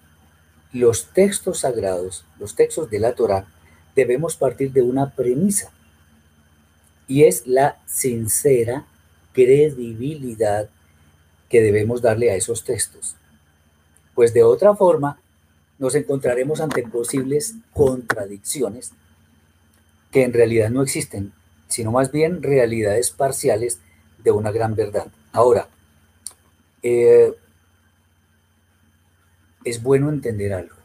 los 0.72 1.12
textos 1.12 1.60
sagrados, 1.60 2.24
los 2.38 2.54
textos 2.54 2.90
de 2.90 2.98
la 2.98 3.14
Torah, 3.14 3.46
debemos 3.94 4.36
partir 4.36 4.72
de 4.72 4.82
una 4.82 5.10
premisa, 5.14 5.72
y 7.08 7.24
es 7.24 7.46
la 7.46 7.78
sincera 7.86 8.86
credibilidad 9.32 10.68
que 11.48 11.62
debemos 11.62 12.02
darle 12.02 12.30
a 12.30 12.34
esos 12.34 12.64
textos. 12.64 13.16
Pues 14.14 14.34
de 14.34 14.42
otra 14.42 14.74
forma, 14.74 15.20
nos 15.78 15.94
encontraremos 15.94 16.60
ante 16.60 16.82
posibles 16.82 17.54
contradicciones 17.72 18.92
que 20.10 20.24
en 20.24 20.32
realidad 20.32 20.70
no 20.70 20.82
existen, 20.82 21.32
sino 21.68 21.92
más 21.92 22.10
bien 22.10 22.42
realidades 22.42 23.10
parciales 23.10 23.78
de 24.24 24.30
una 24.30 24.50
gran 24.50 24.74
verdad. 24.74 25.08
Ahora, 25.32 25.68
eh, 26.82 27.34
es 29.66 29.82
bueno 29.82 30.10
entender 30.10 30.54
algo. 30.54 30.76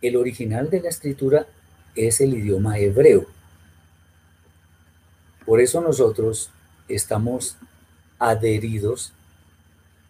El 0.00 0.16
original 0.16 0.70
de 0.70 0.80
la 0.80 0.88
escritura 0.88 1.46
es 1.94 2.22
el 2.22 2.32
idioma 2.32 2.78
hebreo. 2.78 3.26
Por 5.44 5.60
eso 5.60 5.82
nosotros 5.82 6.50
estamos 6.88 7.58
adheridos 8.18 9.12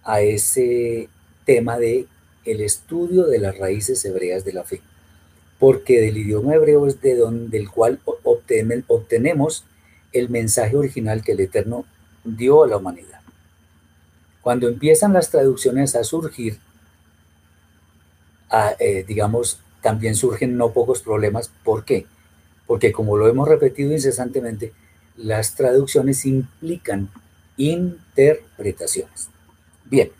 a 0.04 0.20
ese 0.20 1.08
tema 1.44 1.78
de 1.78 2.06
el 2.44 2.60
estudio 2.60 3.24
de 3.24 3.40
las 3.40 3.58
raíces 3.58 4.04
hebreas 4.04 4.44
de 4.44 4.52
la 4.52 4.62
fe, 4.62 4.80
porque 5.58 6.00
del 6.00 6.16
idioma 6.16 6.54
hebreo 6.54 6.86
es 6.86 7.00
de 7.00 7.16
donde 7.16 7.58
el 7.58 7.70
cual 7.70 7.98
obtenemos 8.22 9.64
el 10.12 10.28
mensaje 10.28 10.76
original 10.76 11.24
que 11.24 11.32
el 11.32 11.40
Eterno 11.40 11.86
dio 12.22 12.62
a 12.62 12.68
la 12.68 12.76
humanidad. 12.76 13.20
Cuando 14.42 14.68
empiezan 14.68 15.12
las 15.12 15.30
traducciones 15.30 15.96
a 15.96 16.04
surgir, 16.04 16.60
eh, 18.78 19.04
digamos, 19.06 19.60
también 19.82 20.14
surgen 20.14 20.56
no 20.56 20.72
pocos 20.72 21.02
problemas. 21.02 21.50
¿Por 21.62 21.84
qué? 21.84 22.06
Porque 22.66 22.92
como 22.92 23.16
lo 23.16 23.28
hemos 23.28 23.48
repetido 23.48 23.92
incesantemente, 23.92 24.72
las 25.16 25.54
traducciones 25.54 26.24
implican 26.24 27.10
interpretaciones. 27.56 29.28
Bien. 29.84 30.10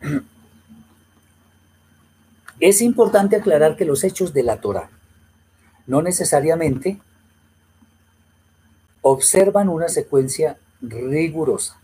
Es 2.60 2.82
importante 2.82 3.36
aclarar 3.36 3.74
que 3.74 3.86
los 3.86 4.04
hechos 4.04 4.34
de 4.34 4.42
la 4.42 4.60
Torah 4.60 4.90
no 5.86 6.02
necesariamente 6.02 7.00
observan 9.00 9.70
una 9.70 9.88
secuencia 9.88 10.58
rigurosa, 10.82 11.80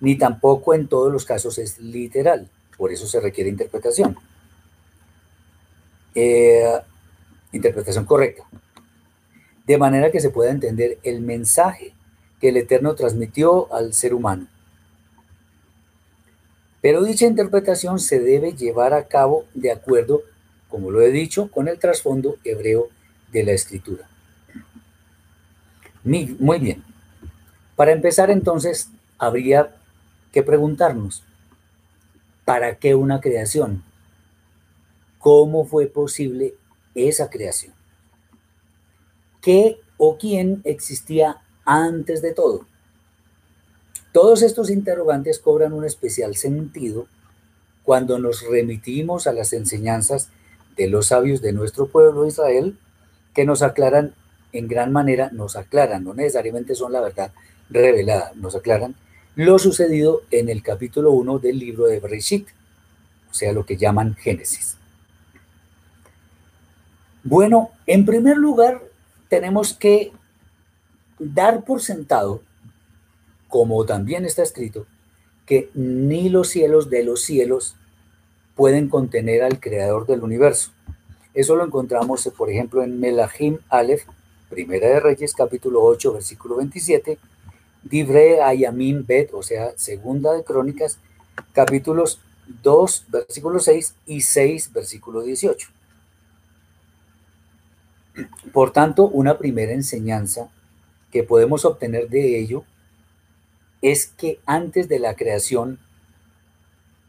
ni 0.00 0.18
tampoco 0.18 0.74
en 0.74 0.86
todos 0.86 1.10
los 1.10 1.24
casos 1.24 1.56
es 1.56 1.78
literal. 1.78 2.50
Por 2.80 2.90
eso 2.90 3.06
se 3.06 3.20
requiere 3.20 3.50
interpretación. 3.50 4.16
Eh, 6.14 6.64
interpretación 7.52 8.06
correcta. 8.06 8.44
De 9.66 9.76
manera 9.76 10.10
que 10.10 10.18
se 10.18 10.30
pueda 10.30 10.50
entender 10.50 10.98
el 11.02 11.20
mensaje 11.20 11.92
que 12.40 12.48
el 12.48 12.56
Eterno 12.56 12.94
transmitió 12.94 13.70
al 13.74 13.92
ser 13.92 14.14
humano. 14.14 14.46
Pero 16.80 17.04
dicha 17.04 17.26
interpretación 17.26 17.98
se 17.98 18.18
debe 18.18 18.54
llevar 18.54 18.94
a 18.94 19.08
cabo 19.08 19.44
de 19.52 19.72
acuerdo, 19.72 20.22
como 20.70 20.90
lo 20.90 21.02
he 21.02 21.10
dicho, 21.10 21.50
con 21.50 21.68
el 21.68 21.78
trasfondo 21.78 22.38
hebreo 22.44 22.88
de 23.30 23.44
la 23.44 23.52
escritura. 23.52 24.08
Muy 26.02 26.58
bien. 26.58 26.82
Para 27.76 27.92
empezar 27.92 28.30
entonces, 28.30 28.88
habría 29.18 29.76
que 30.32 30.42
preguntarnos, 30.42 31.24
¿Para 32.50 32.74
qué 32.80 32.96
una 32.96 33.20
creación? 33.20 33.84
¿Cómo 35.20 35.64
fue 35.64 35.86
posible 35.86 36.54
esa 36.96 37.30
creación? 37.30 37.74
¿Qué 39.40 39.78
o 39.98 40.18
quién 40.18 40.60
existía 40.64 41.42
antes 41.64 42.22
de 42.22 42.34
todo? 42.34 42.66
Todos 44.12 44.42
estos 44.42 44.68
interrogantes 44.68 45.38
cobran 45.38 45.72
un 45.72 45.84
especial 45.84 46.34
sentido 46.34 47.06
cuando 47.84 48.18
nos 48.18 48.42
remitimos 48.42 49.28
a 49.28 49.32
las 49.32 49.52
enseñanzas 49.52 50.30
de 50.76 50.88
los 50.88 51.06
sabios 51.06 51.42
de 51.42 51.52
nuestro 51.52 51.86
pueblo 51.86 52.26
Israel, 52.26 52.76
que 53.32 53.44
nos 53.44 53.62
aclaran 53.62 54.12
en 54.52 54.66
gran 54.66 54.90
manera, 54.90 55.30
nos 55.30 55.54
aclaran, 55.54 56.02
no 56.02 56.14
necesariamente 56.14 56.74
son 56.74 56.94
la 56.94 57.00
verdad 57.00 57.30
revelada, 57.68 58.32
nos 58.34 58.56
aclaran 58.56 58.96
lo 59.40 59.58
sucedido 59.58 60.20
en 60.30 60.50
el 60.50 60.62
capítulo 60.62 61.12
1 61.12 61.38
del 61.38 61.58
libro 61.58 61.86
de 61.86 61.98
Bereshit, 61.98 62.46
o 63.30 63.32
sea, 63.32 63.54
lo 63.54 63.64
que 63.64 63.78
llaman 63.78 64.14
Génesis. 64.14 64.76
Bueno, 67.24 67.70
en 67.86 68.04
primer 68.04 68.36
lugar, 68.36 68.82
tenemos 69.30 69.72
que 69.72 70.12
dar 71.18 71.64
por 71.64 71.80
sentado, 71.80 72.42
como 73.48 73.86
también 73.86 74.26
está 74.26 74.42
escrito, 74.42 74.86
que 75.46 75.70
ni 75.72 76.28
los 76.28 76.48
cielos 76.48 76.90
de 76.90 77.02
los 77.02 77.22
cielos 77.22 77.76
pueden 78.54 78.90
contener 78.90 79.42
al 79.42 79.58
creador 79.58 80.06
del 80.06 80.22
universo. 80.22 80.70
Eso 81.32 81.56
lo 81.56 81.64
encontramos, 81.64 82.30
por 82.36 82.50
ejemplo, 82.50 82.82
en 82.82 83.00
Melahim 83.00 83.56
Aleph, 83.70 84.04
Primera 84.50 84.88
de 84.88 85.00
Reyes, 85.00 85.32
capítulo 85.32 85.82
8, 85.82 86.12
versículo 86.12 86.56
27, 86.56 87.18
Dibre 87.82 88.42
Ayamim 88.42 89.04
Bet, 89.06 89.30
o 89.32 89.42
sea, 89.42 89.72
Segunda 89.76 90.32
de 90.32 90.44
Crónicas, 90.44 90.98
capítulos 91.52 92.20
2, 92.62 93.06
versículo 93.08 93.58
6 93.58 93.94
y 94.06 94.20
6, 94.20 94.72
versículo 94.72 95.22
18. 95.22 95.68
Por 98.52 98.72
tanto, 98.72 99.08
una 99.08 99.38
primera 99.38 99.72
enseñanza 99.72 100.50
que 101.10 101.22
podemos 101.22 101.64
obtener 101.64 102.08
de 102.08 102.38
ello 102.38 102.64
es 103.82 104.06
que 104.06 104.40
antes 104.46 104.88
de 104.88 104.98
la 104.98 105.14
creación, 105.16 105.78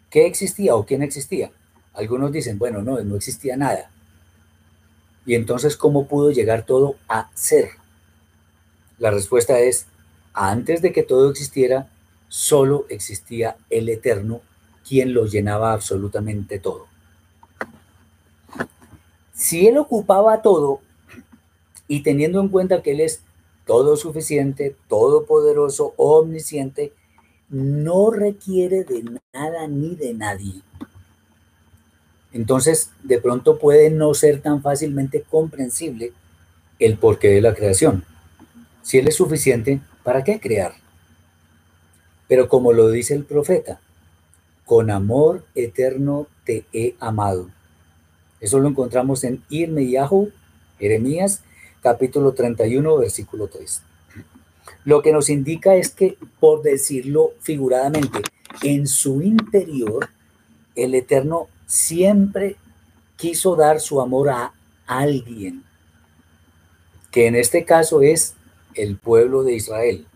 ¿qué 0.10 0.25
existía 0.25 0.75
o 0.75 0.86
quién 0.86 1.01
existía? 1.01 1.51
Algunos 1.93 2.31
dicen, 2.31 2.57
bueno, 2.57 2.81
no, 2.81 2.99
no 3.01 3.15
existía 3.17 3.57
nada. 3.57 3.91
Y 5.25 5.36
entonces, 5.36 5.75
¿cómo 5.75 6.07
pudo 6.07 6.31
llegar 6.31 6.65
todo 6.65 6.95
a 7.07 7.29
ser? 7.34 7.71
La 8.97 9.12
respuesta 9.12 9.60
es, 9.60 9.86
antes 10.34 10.82
de 10.82 10.91
que 10.91 11.04
todo 11.04 11.30
existiera, 11.30 11.89
solo 12.28 12.86
existía 12.89 13.58
el 13.70 13.89
Eterno, 13.89 14.41
quien 14.88 15.13
lo 15.13 15.26
llenaba 15.26 15.74
absolutamente 15.74 16.60
todo. 16.60 16.88
Si 19.34 19.67
Él 19.67 19.78
ocupaba 19.78 20.41
todo, 20.41 20.82
y 21.88 22.04
teniendo 22.04 22.39
en 22.39 22.48
cuenta 22.48 22.82
que 22.82 22.91
Él 22.91 23.02
es 23.02 23.22
todo 23.65 23.98
suficiente, 23.98 24.76
todopoderoso, 24.88 25.94
omnisciente, 25.98 26.94
no 27.50 28.12
requiere 28.12 28.86
de 28.86 29.04
nada 29.34 29.67
ni 29.67 29.96
de 29.96 30.13
nadie. 30.13 30.62
Entonces, 32.32 32.91
de 33.04 33.20
pronto 33.20 33.60
puede 33.60 33.89
no 33.89 34.13
ser 34.13 34.41
tan 34.41 34.62
fácilmente 34.62 35.24
comprensible 35.30 36.13
el 36.80 36.98
porqué 36.98 37.28
de 37.28 37.41
la 37.41 37.54
creación. 37.54 38.06
Si 38.82 38.98
Él 38.98 39.10
es 39.10 39.15
suficiente, 39.15 39.82
¿para 40.04 40.24
qué 40.24 40.40
crear? 40.40 40.74
Pero 42.28 42.48
como 42.48 42.74
lo 42.74 42.90
dice 42.90 43.14
el 43.14 43.26
profeta, 43.26 43.80
con 44.66 44.90
amor 44.90 45.46
eterno 45.56 46.28
te 46.46 46.66
he 46.72 46.96
amado. 47.00 47.50
Eso 48.40 48.60
lo 48.60 48.70
encontramos 48.70 49.24
en 49.24 49.44
Irmeyahu, 49.50 50.32
Jeremías, 50.80 51.42
capítulo 51.82 52.34
31, 52.34 52.98
versículo 52.98 53.48
3. 53.48 53.84
Lo 54.86 55.02
que 55.02 55.12
nos 55.12 55.30
indica 55.30 55.76
es 55.76 55.90
que, 55.92 56.18
por 56.40 56.64
decirlo 56.64 57.34
figuradamente, 57.40 58.22
en 58.64 58.88
su 58.88 59.22
interior, 59.22 60.10
el 60.76 60.96
Eterno 60.96 61.50
siempre 61.68 62.56
quiso 63.16 63.56
dar 63.56 63.80
su 63.80 64.02
amor 64.02 64.30
a 64.30 64.54
alguien, 64.88 65.64
que 67.12 67.28
en 67.28 67.36
este 67.36 67.66
caso 67.66 68.02
es 68.02 68.36
el 68.75 68.97
pueblo 68.97 69.43
de 69.43 69.53
Israel, 69.53 70.07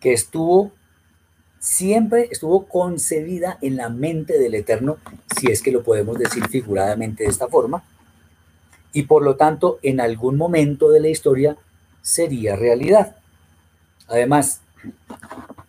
que 0.00 0.12
estuvo 0.12 0.72
siempre 1.66 2.28
estuvo 2.30 2.66
concebida 2.66 3.58
en 3.60 3.76
la 3.76 3.88
mente 3.88 4.38
del 4.38 4.54
Eterno, 4.54 4.98
si 5.36 5.50
es 5.50 5.62
que 5.62 5.72
lo 5.72 5.82
podemos 5.82 6.16
decir 6.16 6.46
figuradamente 6.48 7.24
de 7.24 7.30
esta 7.30 7.48
forma, 7.48 7.82
y 8.92 9.02
por 9.02 9.24
lo 9.24 9.34
tanto 9.36 9.78
en 9.82 10.00
algún 10.00 10.36
momento 10.36 10.90
de 10.90 11.00
la 11.00 11.08
historia 11.08 11.56
sería 12.02 12.54
realidad. 12.54 13.16
Además, 14.06 14.60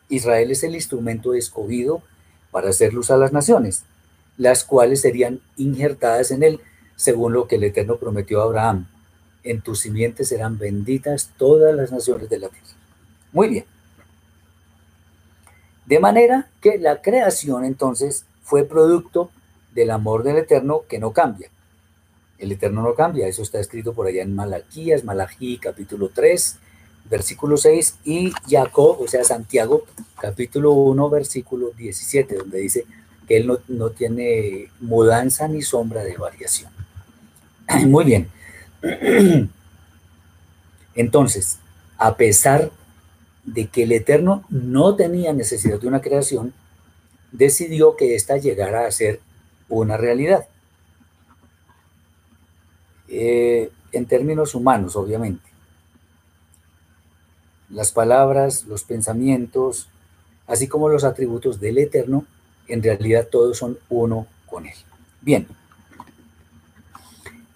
Israel 0.08 0.52
es 0.52 0.64
el 0.64 0.76
instrumento 0.76 1.34
escogido 1.34 2.04
para 2.52 2.70
hacer 2.70 2.94
luz 2.94 3.10
a 3.10 3.18
las 3.18 3.34
naciones, 3.34 3.84
las 4.38 4.64
cuales 4.64 5.02
serían 5.02 5.42
injertadas 5.58 6.30
en 6.30 6.44
él, 6.44 6.60
según 6.96 7.34
lo 7.34 7.48
que 7.48 7.56
el 7.56 7.64
Eterno 7.64 7.98
prometió 7.98 8.40
a 8.40 8.44
Abraham. 8.44 8.88
En 9.52 9.62
tus 9.62 9.80
simientes 9.80 10.30
serán 10.30 10.58
benditas 10.58 11.32
todas 11.38 11.76
las 11.76 11.92
naciones 11.92 12.30
de 12.30 12.40
la 12.40 12.50
tierra. 12.50 12.68
Muy 13.32 13.50
bien. 13.50 13.66
De 15.86 16.00
manera 16.00 16.50
que 16.62 16.78
la 16.78 17.02
creación 17.02 17.64
entonces 17.64 18.26
fue 18.44 18.66
producto 18.66 19.32
del 19.74 19.92
amor 19.92 20.24
del 20.24 20.38
Eterno 20.38 20.82
que 20.90 21.00
no 21.00 21.12
cambia. 21.14 21.50
El 22.40 22.52
Eterno 22.52 22.82
no 22.82 22.94
cambia, 22.94 23.28
eso 23.28 23.42
está 23.42 23.60
escrito 23.60 23.94
por 23.94 24.08
allá 24.08 24.22
en 24.22 24.36
Malaquías, 24.36 25.04
Malají 25.04 25.58
capítulo 25.58 26.10
3, 26.14 26.58
versículo 27.10 27.58
6 27.58 28.00
y 28.04 28.32
Jacob, 28.50 29.02
o 29.02 29.08
sea, 29.08 29.24
Santiago 29.24 29.86
capítulo 30.20 30.74
1, 30.74 31.10
versículo 31.10 31.72
17, 31.72 32.36
donde 32.36 32.60
dice 32.60 32.86
que 33.28 33.38
él 33.38 33.48
no, 33.48 33.60
no 33.68 33.90
tiene 33.92 34.70
mudanza 34.80 35.48
ni 35.48 35.62
sombra 35.62 36.04
de 36.04 36.18
variación. 36.18 36.72
Muy 37.88 38.06
bien. 38.06 38.30
Entonces, 40.96 41.60
a 41.98 42.16
pesar 42.16 42.72
de 43.44 43.68
que 43.68 43.84
el 43.84 43.92
Eterno 43.92 44.44
no 44.50 44.96
tenía 44.96 45.34
necesidad 45.34 45.80
de 45.80 45.88
una 45.88 46.02
creación, 46.02 46.54
decidió 47.32 47.96
que 47.96 48.16
ésta 48.16 48.38
llegara 48.38 48.86
a 48.86 48.92
ser 48.92 49.22
una 49.70 49.98
realidad. 49.98 50.48
Eh, 53.08 53.72
en 53.92 54.06
términos 54.06 54.54
humanos, 54.54 54.96
obviamente. 54.96 55.48
Las 57.70 57.92
palabras, 57.92 58.66
los 58.66 58.84
pensamientos, 58.84 59.90
así 60.46 60.68
como 60.68 60.90
los 60.90 61.04
atributos 61.04 61.60
del 61.60 61.78
Eterno, 61.78 62.26
en 62.68 62.84
realidad 62.84 63.28
todos 63.30 63.58
son 63.58 63.78
uno 63.90 64.28
con 64.46 64.66
Él. 64.66 64.76
Bien. 65.22 65.48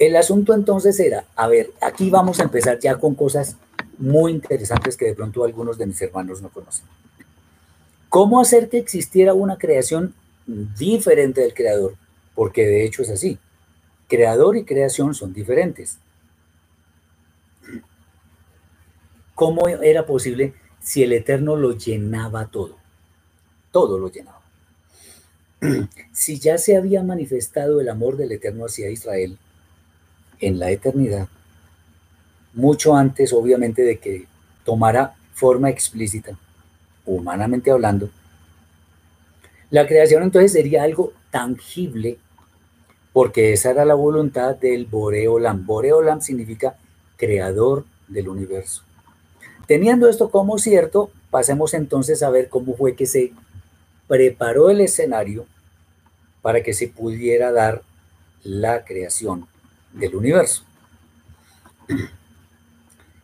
El 0.02 0.16
asunto 0.16 0.56
entonces 0.56 1.00
era, 1.00 1.26
a 1.36 1.48
ver, 1.48 1.74
aquí 1.80 2.10
vamos 2.10 2.40
a 2.40 2.44
empezar 2.44 2.80
ya 2.80 2.96
con 2.96 3.14
cosas 3.14 3.58
muy 4.00 4.32
interesantes 4.32 4.98
que 4.98 5.06
de 5.06 5.14
pronto 5.14 5.44
algunos 5.44 5.78
de 5.78 5.86
mis 5.86 6.02
hermanos 6.02 6.42
no 6.42 6.50
conocen. 6.50 6.88
¿Cómo 8.10 8.42
hacer 8.42 8.68
que 8.68 8.80
existiera 8.80 9.36
una 9.36 9.60
creación 9.60 10.16
diferente 10.48 11.42
del 11.42 11.54
creador? 11.54 11.94
Porque 12.34 12.66
de 12.66 12.84
hecho 12.84 13.04
es 13.04 13.12
así. 13.12 13.38
Creador 14.08 14.58
y 14.58 14.64
creación 14.64 15.14
son 15.14 15.34
diferentes. 15.34 16.00
¿Cómo 19.36 19.68
era 19.68 20.08
posible 20.08 20.56
si 20.80 21.04
el 21.04 21.14
Eterno 21.14 21.56
lo 21.56 21.78
llenaba 21.78 22.48
todo? 22.48 22.76
Todo 23.72 24.00
lo 24.00 24.10
llenaba. 24.10 24.42
Si 26.12 26.40
ya 26.40 26.58
se 26.58 26.76
había 26.76 27.04
manifestado 27.04 27.80
el 27.80 27.88
amor 27.88 28.18
del 28.18 28.32
Eterno 28.32 28.66
hacia 28.66 28.90
Israel 28.90 29.38
en 30.42 30.60
la 30.60 30.72
eternidad, 30.72 31.28
mucho 32.54 32.96
antes, 32.96 33.32
obviamente, 33.32 33.84
de 33.84 33.98
que 34.00 34.26
tomara 34.66 35.16
forma 35.34 35.70
explícita, 35.70 36.38
humanamente 37.06 37.72
hablando, 37.72 38.10
la 39.70 39.88
creación 39.88 40.24
entonces 40.24 40.52
sería 40.52 40.84
algo 40.84 41.14
tangible, 41.32 42.18
porque 43.14 43.54
esa 43.54 43.72
era 43.72 43.86
la 43.86 43.94
voluntad 43.94 44.56
del 44.58 44.86
Boreolam. 44.86 45.66
Boreolam 45.66 46.22
significa 46.22 46.76
creador 47.16 47.86
del 48.10 48.28
universo. 48.28 48.84
Teniendo 49.68 50.10
esto 50.10 50.30
como 50.30 50.58
cierto, 50.58 51.10
pasemos 51.30 51.74
entonces 51.74 52.22
a 52.24 52.30
ver 52.30 52.50
cómo 52.50 52.76
fue 52.76 52.96
que 52.96 53.06
se 53.06 53.32
preparó 54.08 54.70
el 54.70 54.82
escenario 54.82 55.46
para 56.42 56.64
que 56.64 56.74
se 56.74 56.90
pudiera 56.90 57.54
dar 57.54 57.84
la 58.44 58.84
creación 58.84 59.48
del 59.94 60.16
universo. 60.16 60.64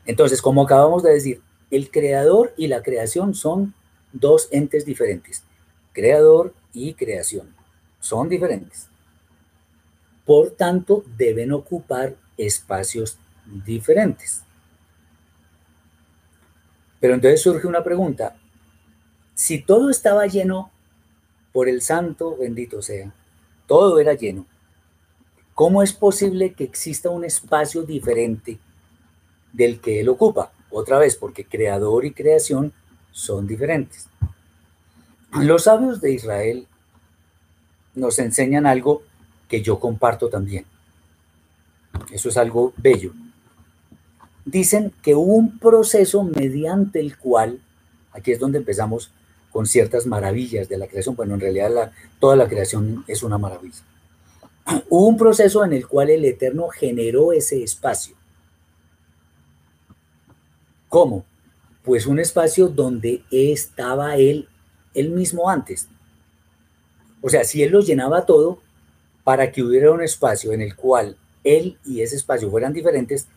Entonces, 0.06 0.41
como 0.41 0.63
acabamos 0.63 1.03
de 1.03 1.13
decir, 1.13 1.41
el 1.69 1.91
creador 1.91 2.53
y 2.58 2.67
la 2.67 2.82
creación 2.82 3.36
son 3.36 3.73
dos 4.13 4.47
entes 4.51 4.86
diferentes. 4.86 5.43
Creador 5.93 6.53
y 6.73 6.93
creación 6.93 7.53
son 7.99 8.30
diferentes. 8.30 8.88
Por 10.25 10.51
tanto, 10.51 11.03
deben 11.17 11.51
ocupar 11.51 12.15
espacios 12.38 13.17
diferentes. 13.65 14.43
Pero 16.99 17.13
entonces 17.13 17.41
surge 17.41 17.67
una 17.67 17.84
pregunta. 17.84 18.36
Si 19.36 19.62
todo 19.62 19.89
estaba 19.89 20.25
lleno 20.25 20.71
por 21.53 21.69
el 21.69 21.82
santo, 21.82 22.36
bendito 22.38 22.82
sea, 22.82 23.13
todo 23.67 23.99
era 23.99 24.13
lleno, 24.13 24.45
¿cómo 25.57 25.81
es 25.81 25.91
posible 25.91 26.53
que 26.53 26.63
exista 26.63 27.09
un 27.09 27.25
espacio 27.25 27.81
diferente 27.81 28.59
del 29.57 29.79
que 29.81 29.99
él 29.99 30.09
ocupa. 30.09 30.51
Otra 30.69 30.99
vez, 30.99 31.15
porque 31.15 31.45
creador 31.45 32.05
y 32.05 32.11
creación 32.11 32.71
son 33.11 33.47
diferentes. 33.47 34.07
Los 35.33 35.63
sabios 35.63 35.99
de 35.99 36.13
Israel 36.13 36.67
nos 37.95 38.19
enseñan 38.19 38.67
algo 38.67 39.01
que 39.49 39.63
yo 39.63 39.79
comparto 39.79 40.29
también. 40.29 40.65
Eso 42.11 42.29
es 42.29 42.37
algo 42.37 42.73
bello. 42.77 43.13
Dicen 44.45 44.93
que 45.01 45.15
un 45.15 45.57
proceso 45.57 46.23
mediante 46.23 46.99
el 46.99 47.17
cual, 47.17 47.59
aquí 48.11 48.31
es 48.31 48.39
donde 48.39 48.59
empezamos 48.59 49.11
con 49.51 49.65
ciertas 49.65 50.05
maravillas 50.05 50.69
de 50.69 50.77
la 50.77 50.85
creación, 50.85 51.15
bueno, 51.15 51.33
en 51.33 51.39
realidad 51.39 51.91
toda 52.19 52.35
la 52.35 52.47
creación 52.47 53.03
es 53.07 53.23
una 53.23 53.39
maravilla. 53.39 53.81
Hubo 54.89 55.08
un 55.08 55.17
proceso 55.17 55.63
en 55.63 55.73
el 55.73 55.88
cual 55.88 56.10
el 56.10 56.25
Eterno 56.25 56.67
generó 56.67 57.32
ese 57.32 57.63
espacio 57.63 58.17
¿Cómo? 60.89 61.25
Pues 61.84 62.06
un 62.06 62.19
espacio 62.19 62.69
donde 62.69 63.23
estaba 63.30 64.15
él, 64.15 64.47
él 64.93 65.10
mismo 65.10 65.49
antes. 65.49 65.88
O 67.21 67.30
sea, 67.30 67.43
si 67.43 67.62
él 67.63 67.71
lo 67.71 67.82
llenaba 67.82 68.25
todo, 68.25 68.60
para 69.23 69.51
que 69.51 69.62
hubiera 69.62 69.91
un 69.91 70.01
espacio 70.01 70.53
en 70.53 70.62
el 70.62 70.75
cual 70.75 71.17
él 71.43 71.77
y 71.86 72.01
ese 72.01 72.15
espacio 72.15 72.49
fueran 72.49 72.71
diferentes, 72.71 73.27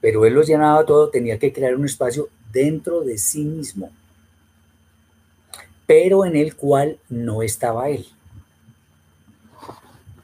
pero 0.00 0.24
él 0.24 0.32
lo 0.32 0.42
llenaba 0.42 0.86
todo, 0.86 1.10
tenía 1.10 1.38
que 1.38 1.52
crear 1.52 1.76
un 1.76 1.84
espacio 1.84 2.28
dentro 2.50 3.02
de 3.02 3.18
sí 3.18 3.44
mismo, 3.44 3.90
pero 5.86 6.24
en 6.24 6.36
el 6.36 6.56
cual 6.56 6.98
no 7.10 7.42
estaba 7.42 7.90
él, 7.90 8.06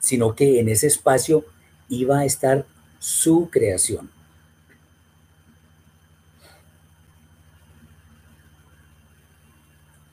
sino 0.07 0.37
que 0.37 0.61
en 0.61 0.69
ese 0.69 0.87
espacio 0.87 1.45
iba 1.89 2.21
a 2.21 2.25
estar 2.25 2.65
su 3.01 3.51
creación. 3.51 4.09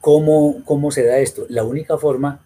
¿Cómo, 0.02 0.92
se 0.92 1.06
da 1.06 1.20
esto? 1.20 1.46
La 1.48 1.64
única 1.64 2.00
forma 2.00 2.42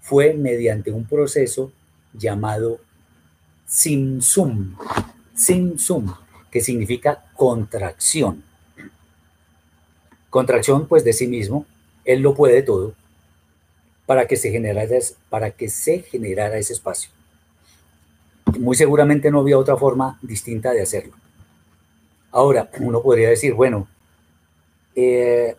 fue 0.00 0.34
mediante 0.34 0.90
un 0.90 1.04
proceso 1.06 1.70
llamado 2.12 2.80
simsum, 3.64 4.74
simsum, 5.34 6.12
que 6.50 6.60
significa 6.60 7.26
contracción. 7.36 8.42
Contracción, 10.30 10.88
pues, 10.88 11.04
de 11.04 11.12
sí 11.12 11.28
mismo, 11.28 11.64
él 12.04 12.22
lo 12.22 12.34
puede 12.34 12.62
todo, 12.62 12.94
para 14.08 14.26
que 14.26 14.36
se 14.36 14.50
generara, 14.50 14.96
para 15.28 15.50
que 15.50 15.68
se 15.68 15.98
generara 15.98 16.56
ese 16.56 16.72
espacio. 16.72 17.10
Muy 18.58 18.74
seguramente 18.74 19.30
no 19.30 19.40
había 19.40 19.58
otra 19.58 19.76
forma 19.76 20.18
distinta 20.22 20.72
de 20.72 20.80
hacerlo. 20.80 21.12
Ahora, 22.30 22.70
uno 22.80 23.02
podría 23.02 23.28
decir, 23.28 23.52
bueno, 23.52 23.86
eh, 24.96 25.56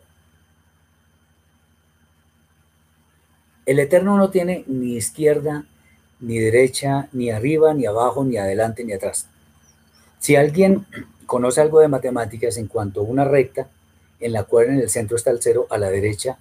el 3.68 3.80
Eterno 3.80 4.18
no 4.18 4.32
tiene 4.32 4.64
ni 4.66 4.96
izquierda, 4.96 5.68
ni 6.20 6.40
derecha, 6.40 7.08
ni 7.14 7.30
arriba, 7.30 7.76
ni 7.76 7.86
abajo, 7.86 8.26
ni 8.26 8.38
adelante, 8.38 8.84
ni 8.84 8.94
atrás. 8.94 9.28
Si 10.18 10.36
alguien 10.36 10.88
conoce 11.28 11.62
algo 11.62 11.82
de 11.82 11.88
matemáticas 11.88 12.58
en 12.58 12.66
cuanto 12.66 13.02
a 13.02 13.04
una 13.04 13.26
recta 13.26 13.70
en 14.20 14.34
la 14.34 14.46
cual 14.46 14.70
en 14.70 14.80
el 14.80 14.90
centro 14.90 15.18
está 15.18 15.30
el 15.30 15.40
cero, 15.40 15.68
a 15.70 15.78
la 15.78 15.92
derecha 15.92 16.40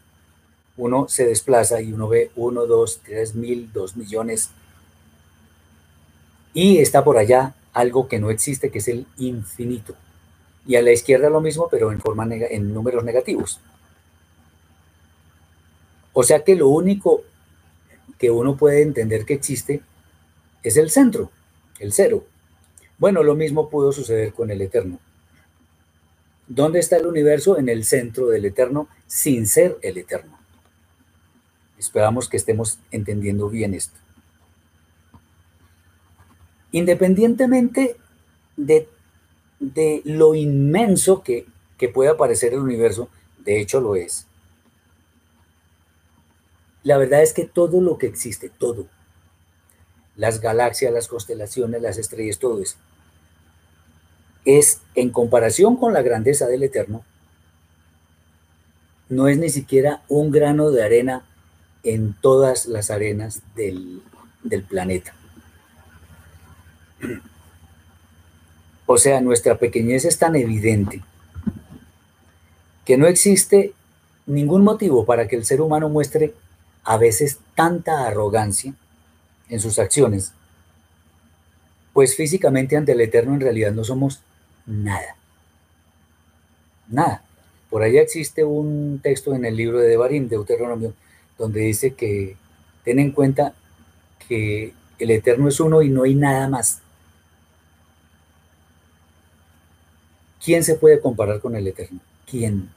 uno 0.78 1.08
se 1.08 1.26
desplaza 1.26 1.82
y 1.82 1.92
uno 1.92 2.08
ve 2.08 2.30
uno, 2.36 2.64
dos, 2.64 3.00
tres 3.04 3.34
mil, 3.34 3.70
dos 3.72 3.96
millones. 3.96 4.50
Y 6.54 6.78
está 6.78 7.04
por 7.04 7.18
allá 7.18 7.54
algo 7.72 8.08
que 8.08 8.20
no 8.20 8.30
existe, 8.30 8.70
que 8.70 8.78
es 8.78 8.88
el 8.88 9.06
infinito. 9.18 9.94
Y 10.66 10.76
a 10.76 10.82
la 10.82 10.92
izquierda 10.92 11.28
lo 11.28 11.40
mismo, 11.40 11.68
pero 11.70 11.92
en, 11.92 12.00
forma 12.00 12.26
en 12.30 12.72
números 12.72 13.04
negativos. 13.04 13.60
O 16.12 16.22
sea 16.22 16.44
que 16.44 16.54
lo 16.54 16.68
único 16.68 17.22
que 18.18 18.30
uno 18.30 18.56
puede 18.56 18.82
entender 18.82 19.24
que 19.24 19.34
existe 19.34 19.82
es 20.62 20.76
el 20.76 20.90
centro, 20.90 21.30
el 21.80 21.92
cero. 21.92 22.24
Bueno, 22.98 23.22
lo 23.22 23.34
mismo 23.34 23.68
pudo 23.68 23.92
suceder 23.92 24.32
con 24.32 24.50
el 24.50 24.60
eterno. 24.60 24.98
¿Dónde 26.46 26.80
está 26.80 26.96
el 26.96 27.06
universo? 27.06 27.58
En 27.58 27.68
el 27.68 27.84
centro 27.84 28.28
del 28.28 28.44
eterno, 28.44 28.88
sin 29.06 29.46
ser 29.46 29.78
el 29.82 29.98
eterno. 29.98 30.37
Esperamos 31.78 32.28
que 32.28 32.36
estemos 32.36 32.78
entendiendo 32.90 33.48
bien 33.48 33.74
esto. 33.74 33.98
Independientemente 36.72 37.96
de, 38.56 38.88
de 39.60 40.02
lo 40.04 40.34
inmenso 40.34 41.22
que, 41.22 41.46
que 41.78 41.88
pueda 41.88 42.16
parecer 42.16 42.52
el 42.52 42.60
universo, 42.60 43.08
de 43.38 43.60
hecho 43.60 43.80
lo 43.80 43.96
es. 43.96 44.26
La 46.82 46.98
verdad 46.98 47.22
es 47.22 47.32
que 47.32 47.44
todo 47.44 47.80
lo 47.80 47.98
que 47.98 48.06
existe, 48.06 48.50
todo, 48.50 48.86
las 50.16 50.40
galaxias, 50.40 50.92
las 50.92 51.08
constelaciones, 51.08 51.80
las 51.80 51.98
estrellas, 51.98 52.38
todo 52.38 52.60
eso, 52.60 52.76
es 54.44 54.80
en 54.94 55.10
comparación 55.10 55.76
con 55.76 55.92
la 55.92 56.02
grandeza 56.02 56.46
del 56.46 56.62
Eterno, 56.62 57.04
no 59.08 59.28
es 59.28 59.38
ni 59.38 59.48
siquiera 59.48 60.02
un 60.08 60.30
grano 60.30 60.70
de 60.70 60.82
arena 60.82 61.26
en 61.82 62.14
todas 62.20 62.66
las 62.66 62.90
arenas 62.90 63.42
del, 63.54 64.02
planeta. 64.68 65.14
O 68.86 68.96
sea, 68.96 69.20
nuestra 69.20 69.58
pequeñez 69.58 70.04
es 70.04 70.18
tan 70.18 70.34
evidente 70.36 71.02
que 72.84 72.96
no 72.96 73.06
existe 73.06 73.74
ningún 74.26 74.64
motivo 74.64 75.04
para 75.04 75.28
que 75.28 75.36
el 75.36 75.44
ser 75.44 75.60
humano 75.60 75.88
muestre 75.88 76.34
a 76.84 76.96
veces 76.96 77.38
tanta 77.54 78.06
arrogancia 78.06 78.72
en 79.50 79.60
sus 79.60 79.78
acciones, 79.78 80.32
pues 81.92 82.16
físicamente 82.16 82.76
ante 82.76 82.92
el 82.92 83.00
Eterno 83.00 83.34
en 83.34 83.40
realidad 83.40 83.72
no 83.72 83.84
somos 83.84 84.20
nada. 84.66 85.16
Nada. 86.88 87.22
Por 87.68 87.82
ahí 87.82 87.98
existe 87.98 88.44
un 88.44 89.00
texto 89.02 89.34
en 89.34 89.44
el 89.44 89.56
libro 89.56 89.78
de 89.78 89.88
Devarim, 89.88 90.28
Deuteronomio, 90.28 90.94
donde 91.38 91.60
dice 91.60 91.94
que 91.94 92.36
ten 92.84 92.98
en 92.98 93.12
cuenta 93.12 93.54
que 94.26 94.74
el 94.98 95.10
Eterno 95.10 95.48
es 95.48 95.60
uno 95.60 95.82
y 95.82 95.88
no 95.88 96.02
hay 96.02 96.14
nada 96.14 96.48
más. 96.48 96.80
¿Quién 100.44 100.64
se 100.64 100.74
puede 100.74 101.00
comparar 101.00 101.40
con 101.40 101.54
el 101.56 101.66
Eterno? 101.66 102.00
¿Quién? 102.28 102.70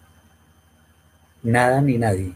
Nada 1.44 1.82
ni 1.82 1.98
nadie. 1.98 2.34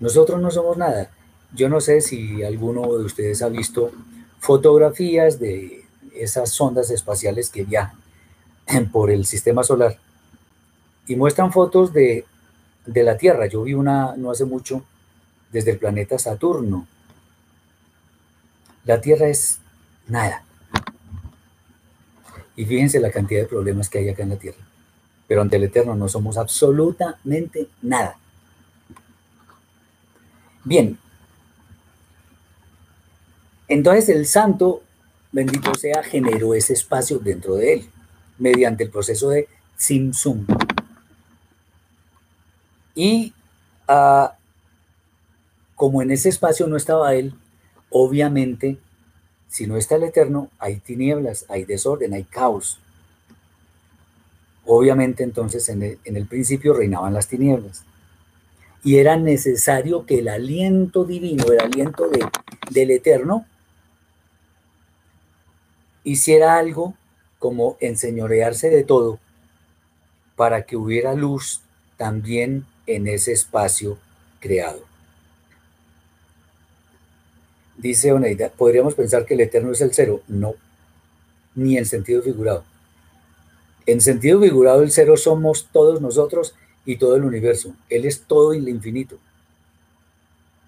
Nosotros 0.00 0.40
no 0.40 0.50
somos 0.50 0.76
nada. 0.76 1.10
Yo 1.54 1.68
no 1.68 1.80
sé 1.80 2.00
si 2.00 2.42
alguno 2.42 2.82
de 2.96 3.04
ustedes 3.04 3.42
ha 3.42 3.48
visto 3.48 3.92
fotografías 4.38 5.38
de 5.38 5.84
esas 6.14 6.50
sondas 6.50 6.90
espaciales 6.90 7.50
que 7.50 7.64
viajan 7.64 7.98
por 8.92 9.10
el 9.10 9.26
sistema 9.26 9.62
solar 9.62 9.98
y 11.06 11.16
muestran 11.16 11.52
fotos 11.52 11.92
de 11.92 12.24
de 12.86 13.02
la 13.02 13.16
Tierra. 13.16 13.46
Yo 13.46 13.62
vi 13.62 13.74
una 13.74 14.14
no 14.16 14.30
hace 14.30 14.44
mucho 14.44 14.84
desde 15.52 15.72
el 15.72 15.78
planeta 15.78 16.18
Saturno. 16.18 16.86
La 18.84 19.00
Tierra 19.00 19.28
es 19.28 19.60
nada. 20.08 20.44
Y 22.56 22.64
fíjense 22.64 23.00
la 23.00 23.10
cantidad 23.10 23.42
de 23.42 23.48
problemas 23.48 23.88
que 23.88 23.98
hay 23.98 24.08
acá 24.08 24.22
en 24.22 24.30
la 24.30 24.36
Tierra. 24.36 24.58
Pero 25.26 25.42
ante 25.42 25.56
el 25.56 25.64
Eterno 25.64 25.94
no 25.94 26.08
somos 26.08 26.36
absolutamente 26.36 27.68
nada. 27.82 28.18
Bien. 30.64 30.98
Entonces 33.68 34.08
el 34.08 34.26
santo, 34.26 34.82
bendito 35.30 35.74
sea, 35.74 36.02
generó 36.02 36.54
ese 36.54 36.72
espacio 36.72 37.18
dentro 37.18 37.54
de 37.54 37.74
él, 37.74 37.90
mediante 38.38 38.84
el 38.84 38.90
proceso 38.90 39.30
de 39.30 39.48
Simsum. 39.76 40.44
Y 43.00 43.32
ah, 43.88 44.36
como 45.74 46.02
en 46.02 46.10
ese 46.10 46.28
espacio 46.28 46.66
no 46.66 46.76
estaba 46.76 47.14
él, 47.14 47.32
obviamente, 47.88 48.76
si 49.48 49.66
no 49.66 49.78
está 49.78 49.96
el 49.96 50.02
Eterno, 50.02 50.50
hay 50.58 50.80
tinieblas, 50.80 51.46
hay 51.48 51.64
desorden, 51.64 52.12
hay 52.12 52.24
caos. 52.24 52.78
Obviamente 54.66 55.22
entonces 55.24 55.66
en 55.70 55.82
el, 56.04 56.26
principio 56.26 56.74
reinaban 56.74 57.14
las 57.14 57.26
tinieblas. 57.26 57.84
Y 58.84 58.98
era 58.98 59.16
necesario 59.16 60.04
que 60.04 60.18
el 60.18 60.28
aliento 60.28 61.06
divino, 61.06 61.44
el 61.50 61.60
aliento 61.60 62.06
del 62.70 62.90
Eterno, 62.90 63.46
hiciera 66.04 66.58
algo 66.58 66.92
como 67.38 67.78
enseñorearse 67.80 68.68
de 68.68 68.84
todo 68.84 69.18
para 70.36 70.66
que 70.66 70.76
hubiera 70.76 71.14
luz 71.14 71.62
también 71.96 72.66
en 72.86 73.06
ese 73.08 73.32
espacio 73.32 73.98
creado. 74.40 74.82
Dice 77.76 78.12
Oneida, 78.12 78.50
¿podríamos 78.50 78.94
pensar 78.94 79.24
que 79.24 79.34
el 79.34 79.40
eterno 79.40 79.72
es 79.72 79.80
el 79.80 79.94
cero? 79.94 80.22
No, 80.28 80.54
ni 81.54 81.78
en 81.78 81.86
sentido 81.86 82.22
figurado. 82.22 82.64
En 83.86 84.00
sentido 84.00 84.40
figurado, 84.40 84.82
el 84.82 84.90
cero 84.90 85.16
somos 85.16 85.68
todos 85.72 86.00
nosotros 86.00 86.54
y 86.84 86.96
todo 86.96 87.16
el 87.16 87.24
universo. 87.24 87.74
Él 87.88 88.04
es 88.04 88.22
todo 88.22 88.52
el 88.52 88.68
infinito. 88.68 89.18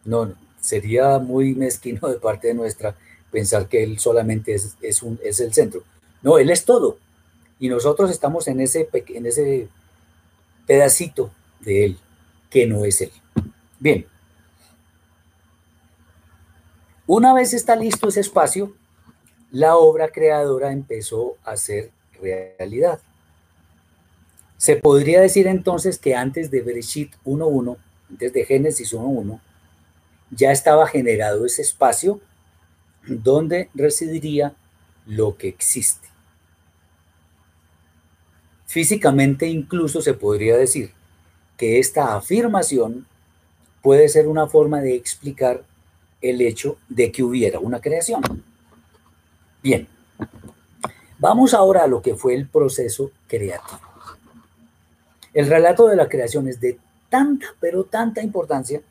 No, 0.05 0.33
sería 0.61 1.19
muy 1.19 1.55
mezquino 1.55 2.09
de 2.09 2.19
parte 2.19 2.49
de 2.49 2.55
nuestra 2.55 2.97
pensar 3.31 3.69
que 3.69 3.83
Él 3.83 3.99
solamente 3.99 4.55
es, 4.55 4.77
es, 4.81 5.03
un, 5.03 5.19
es 5.23 5.41
el 5.41 5.53
centro. 5.53 5.83
No, 6.23 6.39
Él 6.39 6.51
es 6.51 6.65
todo. 6.65 6.99
Y 7.59 7.69
nosotros 7.69 8.11
estamos 8.11 8.49
en 8.49 8.61
ese, 8.61 8.89
en 9.09 9.27
ese 9.27 9.69
pedacito 10.67 11.31
de 11.63 11.85
Él 11.85 11.99
que 12.51 12.67
no 12.67 12.85
es 12.85 13.01
Él. 13.01 13.13
Bien. 13.81 14.07
Una 17.07 17.35
vez 17.35 17.53
está 17.53 17.75
listo 17.77 18.09
ese 18.09 18.21
espacio, 18.21 18.75
la 19.51 19.77
obra 19.77 20.09
creadora 20.09 20.73
empezó 20.73 21.37
a 21.45 21.57
ser 21.57 21.91
realidad. 22.21 23.01
Se 24.57 24.77
podría 24.77 25.21
decir 25.21 25.47
entonces 25.49 25.99
que 25.99 26.15
antes 26.15 26.51
de 26.51 26.63
Bereshit 26.63 27.13
1.1, 27.25 27.77
antes 28.11 28.33
de 28.33 28.45
Génesis 28.45 28.95
1.1, 28.95 29.41
ya 30.31 30.53
estaba 30.53 30.87
generado 30.87 31.45
ese 31.45 31.63
espacio 31.63 32.21
donde 33.07 33.69
residiría 33.75 34.55
lo 35.07 35.37
que 35.37 35.49
existe. 35.49 36.09
Físicamente 38.67 39.49
incluso 39.49 40.01
se 40.01 40.15
podría 40.15 40.57
decir 40.57 40.93
que 41.63 41.79
esta 41.79 42.17
afirmación 42.17 43.07
puede 43.83 44.09
ser 44.09 44.27
una 44.27 44.49
forma 44.49 44.81
de 44.81 44.97
explicar 44.97 45.63
el 46.21 46.41
hecho 46.41 46.77
de 46.89 47.13
que 47.13 47.23
hubiera 47.23 47.61
una 47.61 47.81
creación. 47.81 48.21
Bien, 49.63 49.87
vamos 51.21 51.55
ahora 51.55 51.85
a 51.85 51.87
lo 51.87 52.03
que 52.03 52.17
fue 52.17 52.35
el 52.35 52.49
proceso 52.49 53.13
creativo. 53.29 53.79
El 55.33 55.47
relato 55.47 55.87
de 55.87 55.95
la 55.95 56.09
creación 56.09 56.49
es 56.49 56.59
de 56.59 56.81
tanta, 57.09 57.55
pero 57.61 57.85
tanta 57.85 58.23
importancia 58.23 58.83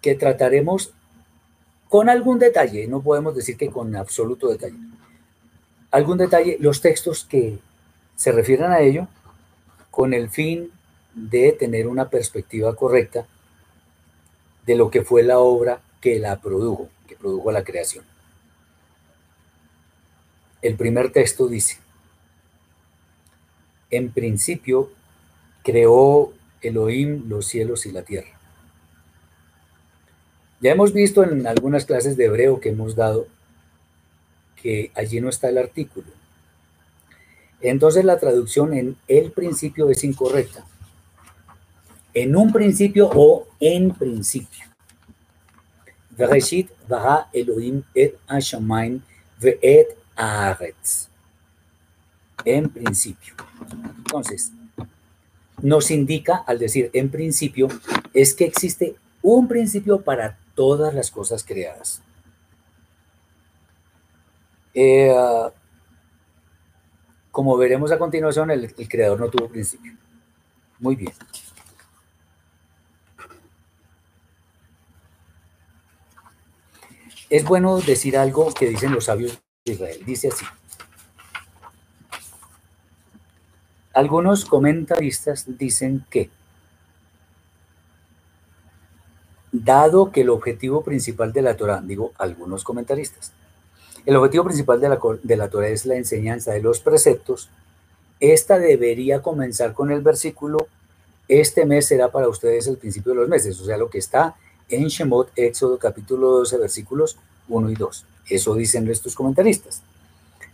que 0.00 0.14
trataremos 0.14 0.94
con 1.90 2.08
algún 2.08 2.38
detalle, 2.38 2.86
no 2.86 3.02
podemos 3.02 3.36
decir 3.36 3.58
que 3.58 3.68
con 3.68 3.94
absoluto 3.96 4.48
detalle, 4.48 4.78
algún 5.90 6.16
detalle, 6.16 6.56
los 6.58 6.80
textos 6.80 7.26
que 7.26 7.58
se 8.16 8.32
refieren 8.32 8.70
a 8.72 8.80
ello, 8.80 9.08
con 9.90 10.14
el 10.14 10.30
fin 10.30 10.70
de 11.16 11.52
tener 11.52 11.88
una 11.88 12.10
perspectiva 12.10 12.76
correcta 12.76 13.26
de 14.66 14.76
lo 14.76 14.90
que 14.90 15.02
fue 15.02 15.22
la 15.22 15.38
obra 15.38 15.80
que 16.00 16.18
la 16.18 16.40
produjo, 16.40 16.88
que 17.08 17.16
produjo 17.16 17.50
la 17.50 17.64
creación. 17.64 18.04
El 20.60 20.76
primer 20.76 21.10
texto 21.10 21.48
dice, 21.48 21.78
en 23.90 24.12
principio 24.12 24.90
creó 25.62 26.32
Elohim 26.60 27.28
los 27.28 27.46
cielos 27.46 27.86
y 27.86 27.92
la 27.92 28.02
tierra. 28.02 28.38
Ya 30.60 30.72
hemos 30.72 30.92
visto 30.92 31.24
en 31.24 31.46
algunas 31.46 31.86
clases 31.86 32.16
de 32.16 32.26
hebreo 32.26 32.60
que 32.60 32.70
hemos 32.70 32.94
dado 32.94 33.26
que 34.60 34.90
allí 34.94 35.20
no 35.20 35.30
está 35.30 35.48
el 35.48 35.58
artículo. 35.58 36.08
Entonces 37.60 38.04
la 38.04 38.18
traducción 38.18 38.74
en 38.74 38.96
el 39.08 39.30
principio 39.30 39.88
es 39.90 40.04
incorrecta. 40.04 40.66
En 42.16 42.34
un 42.34 42.50
principio 42.50 43.10
o 43.14 43.46
en 43.60 43.90
principio. 43.90 44.64
Bereshit 46.16 46.70
bara 46.88 47.28
Elohim 47.30 47.82
et 47.94 48.16
Hashamayim 48.26 49.02
ve'et 49.38 49.98
haaretz. 50.16 51.10
En 52.42 52.70
principio. 52.70 53.34
Entonces, 53.98 54.50
nos 55.60 55.90
indica 55.90 56.36
al 56.46 56.58
decir 56.58 56.88
en 56.94 57.10
principio 57.10 57.68
es 58.14 58.32
que 58.32 58.46
existe 58.46 58.96
un 59.20 59.46
principio 59.46 60.00
para 60.00 60.38
todas 60.54 60.94
las 60.94 61.10
cosas 61.10 61.44
creadas. 61.44 62.00
Eh, 64.72 65.14
como 67.30 67.58
veremos 67.58 67.92
a 67.92 67.98
continuación, 67.98 68.50
el, 68.50 68.64
el 68.64 68.88
creador 68.88 69.20
no 69.20 69.28
tuvo 69.28 69.50
principio. 69.50 69.92
Muy 70.78 70.96
bien. 70.96 71.12
Es 77.36 77.44
bueno 77.44 77.78
decir 77.82 78.16
algo 78.16 78.50
que 78.54 78.66
dicen 78.66 78.92
los 78.92 79.04
sabios 79.04 79.38
de 79.66 79.72
Israel. 79.74 80.02
Dice 80.06 80.28
así. 80.28 80.46
Algunos 83.92 84.46
comentaristas 84.46 85.44
dicen 85.46 86.06
que 86.08 86.30
dado 89.52 90.12
que 90.12 90.22
el 90.22 90.30
objetivo 90.30 90.82
principal 90.82 91.34
de 91.34 91.42
la 91.42 91.58
Torah, 91.58 91.82
digo 91.84 92.12
algunos 92.16 92.64
comentaristas, 92.64 93.32
el 94.06 94.16
objetivo 94.16 94.44
principal 94.44 94.80
de 94.80 94.88
la, 94.88 94.98
de 95.22 95.36
la 95.36 95.50
Torah 95.50 95.68
es 95.68 95.84
la 95.84 95.96
enseñanza 95.96 96.52
de 96.52 96.62
los 96.62 96.80
preceptos, 96.80 97.50
esta 98.18 98.58
debería 98.58 99.20
comenzar 99.20 99.74
con 99.74 99.90
el 99.90 100.00
versículo, 100.00 100.68
este 101.28 101.66
mes 101.66 101.86
será 101.86 102.10
para 102.10 102.28
ustedes 102.28 102.66
el 102.66 102.78
principio 102.78 103.12
de 103.12 103.18
los 103.18 103.28
meses, 103.28 103.60
o 103.60 103.66
sea, 103.66 103.76
lo 103.76 103.90
que 103.90 103.98
está 103.98 104.36
en 104.68 104.88
Shemot, 104.88 105.30
Éxodo 105.36 105.78
capítulo 105.78 106.30
12, 106.38 106.58
versículos 106.58 107.16
1 107.48 107.70
y 107.70 107.74
2. 107.74 108.04
Eso 108.28 108.54
dicen 108.54 108.88
estos 108.90 109.14
comentaristas, 109.14 109.82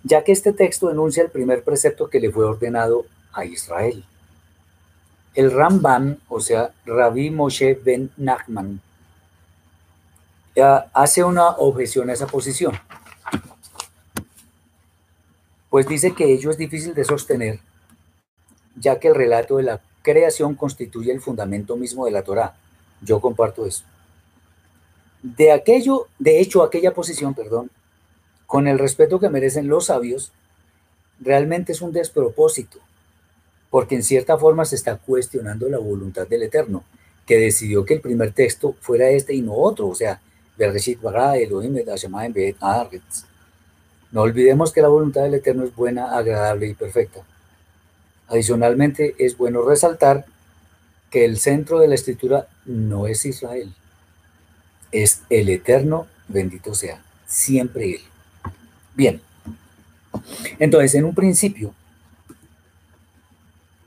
ya 0.05 0.25
que 0.25 0.33
este 0.33 0.53
texto 0.53 0.91
enuncia 0.91 1.23
el 1.23 1.31
primer 1.31 1.65
precepto 1.65 2.11
que 2.11 2.21
le 2.21 2.31
fue 2.31 2.45
ordenado 2.45 3.07
a 3.33 3.45
Israel. 3.45 4.05
El 5.35 5.51
Rambam, 5.51 6.19
o 6.29 6.41
sea, 6.41 6.73
Rabbi 6.85 7.31
Moshe 7.31 7.75
ben 7.75 8.11
Nachman, 8.19 8.81
hace 10.93 11.25
una 11.25 11.49
objeción 11.51 12.11
a 12.11 12.13
esa 12.13 12.27
posición. 12.27 12.75
Pues 15.71 15.89
dice 15.89 16.15
que 16.15 16.31
ello 16.31 16.51
es 16.51 16.59
difícil 16.59 16.93
de 16.93 17.05
sostener, 17.05 17.61
ya 18.77 19.01
que 19.01 19.09
el 19.09 19.15
relato 19.15 19.57
de 19.57 19.63
la 19.63 19.81
creación 20.03 20.55
constituye 20.55 21.13
el 21.13 21.23
fundamento 21.23 21.77
mismo 21.77 22.05
de 22.05 22.11
la 22.11 22.23
Torá. 22.23 22.55
Yo 23.01 23.19
comparto 23.21 23.65
eso. 23.65 23.85
De 25.23 25.53
aquello, 25.53 26.09
de 26.19 26.41
hecho, 26.41 26.63
aquella 26.63 26.95
posición, 26.95 27.35
perdón, 27.35 27.71
con 28.47 28.67
el 28.67 28.79
respeto 28.79 29.21
que 29.21 29.31
merecen 29.31 29.69
los 29.69 29.87
sabios, 29.87 30.33
realmente 31.21 31.73
es 31.73 31.81
un 31.81 31.93
despropósito, 31.93 32.79
porque 33.71 33.95
en 33.95 34.03
cierta 34.03 34.37
forma 34.37 34.65
se 34.65 34.75
está 34.75 34.97
cuestionando 34.97 35.69
la 35.69 35.79
voluntad 35.79 36.27
del 36.27 36.43
Eterno, 36.43 36.85
que 37.27 37.39
decidió 37.39 37.85
que 37.85 37.95
el 37.95 38.01
primer 38.01 38.33
texto 38.33 38.75
fuera 38.81 39.09
este 39.11 39.35
y 39.35 39.43
no 39.43 39.55
otro, 39.55 39.87
o 39.89 39.95
sea, 39.95 40.21
no 44.13 44.21
olvidemos 44.21 44.73
que 44.73 44.83
la 44.83 44.89
voluntad 44.89 45.23
del 45.23 45.35
Eterno 45.35 45.65
es 45.65 45.75
buena, 45.75 46.17
agradable 46.17 46.69
y 46.69 46.75
perfecta. 46.75 47.23
Adicionalmente, 48.29 49.15
es 49.19 49.37
bueno 49.37 49.63
resaltar 49.63 50.27
que 51.11 51.25
el 51.25 51.39
centro 51.39 51.79
de 51.79 51.89
la 51.89 51.95
escritura 51.95 52.49
no 52.67 53.07
es 53.07 53.25
Israel, 53.25 53.75
es 54.93 55.23
el 55.31 55.49
Eterno, 55.49 56.07
bendito 56.29 56.75
sea, 56.75 57.03
siempre 57.27 57.95
Él. 57.95 58.01
Bien, 58.95 59.21
entonces, 60.59 60.95
en 60.95 61.05
un 61.05 61.15
principio, 61.15 61.75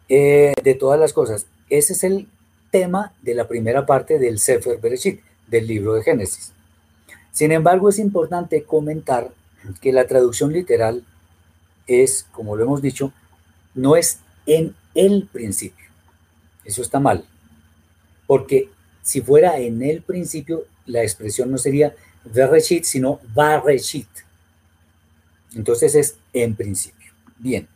eh, 0.10 0.54
de 0.64 0.74
todas 0.76 1.00
las 1.00 1.14
cosas, 1.14 1.46
ese 1.70 1.94
es 1.94 2.04
el 2.04 2.28
tema 2.72 3.14
de 3.22 3.36
la 3.36 3.48
primera 3.48 3.86
parte 3.86 4.20
del 4.20 4.40
Sefer 4.40 4.80
Bereshit, 4.80 5.22
del 5.48 5.68
libro 5.68 5.94
de 5.94 6.04
Génesis. 6.04 6.52
Sin 7.32 7.52
embargo, 7.52 7.90
es 7.90 8.00
importante 8.00 8.64
comentar 8.64 9.32
que 9.82 9.92
la 9.92 10.08
traducción 10.08 10.54
literal 10.54 11.04
es, 11.88 12.26
como 12.32 12.56
lo 12.56 12.64
hemos 12.64 12.82
dicho, 12.82 13.12
no 13.74 13.96
es 13.96 14.20
en 14.46 14.76
el 14.94 15.28
principio. 15.32 15.86
Eso 16.64 16.82
está 16.82 17.00
mal. 17.00 17.26
Porque 18.28 18.70
si 19.02 19.22
fuera 19.22 19.60
en 19.60 19.84
el 19.84 20.02
principio, 20.02 20.64
la 20.86 21.04
expresión 21.04 21.52
no 21.52 21.58
sería 21.58 21.96
Bereshit, 22.26 22.84
sino 22.84 23.20
Bareshit. 23.34 24.08
Entonces 25.56 25.96
es 25.96 26.18
en 26.34 26.56
principio. 26.56 27.12
Bien. 27.38 27.68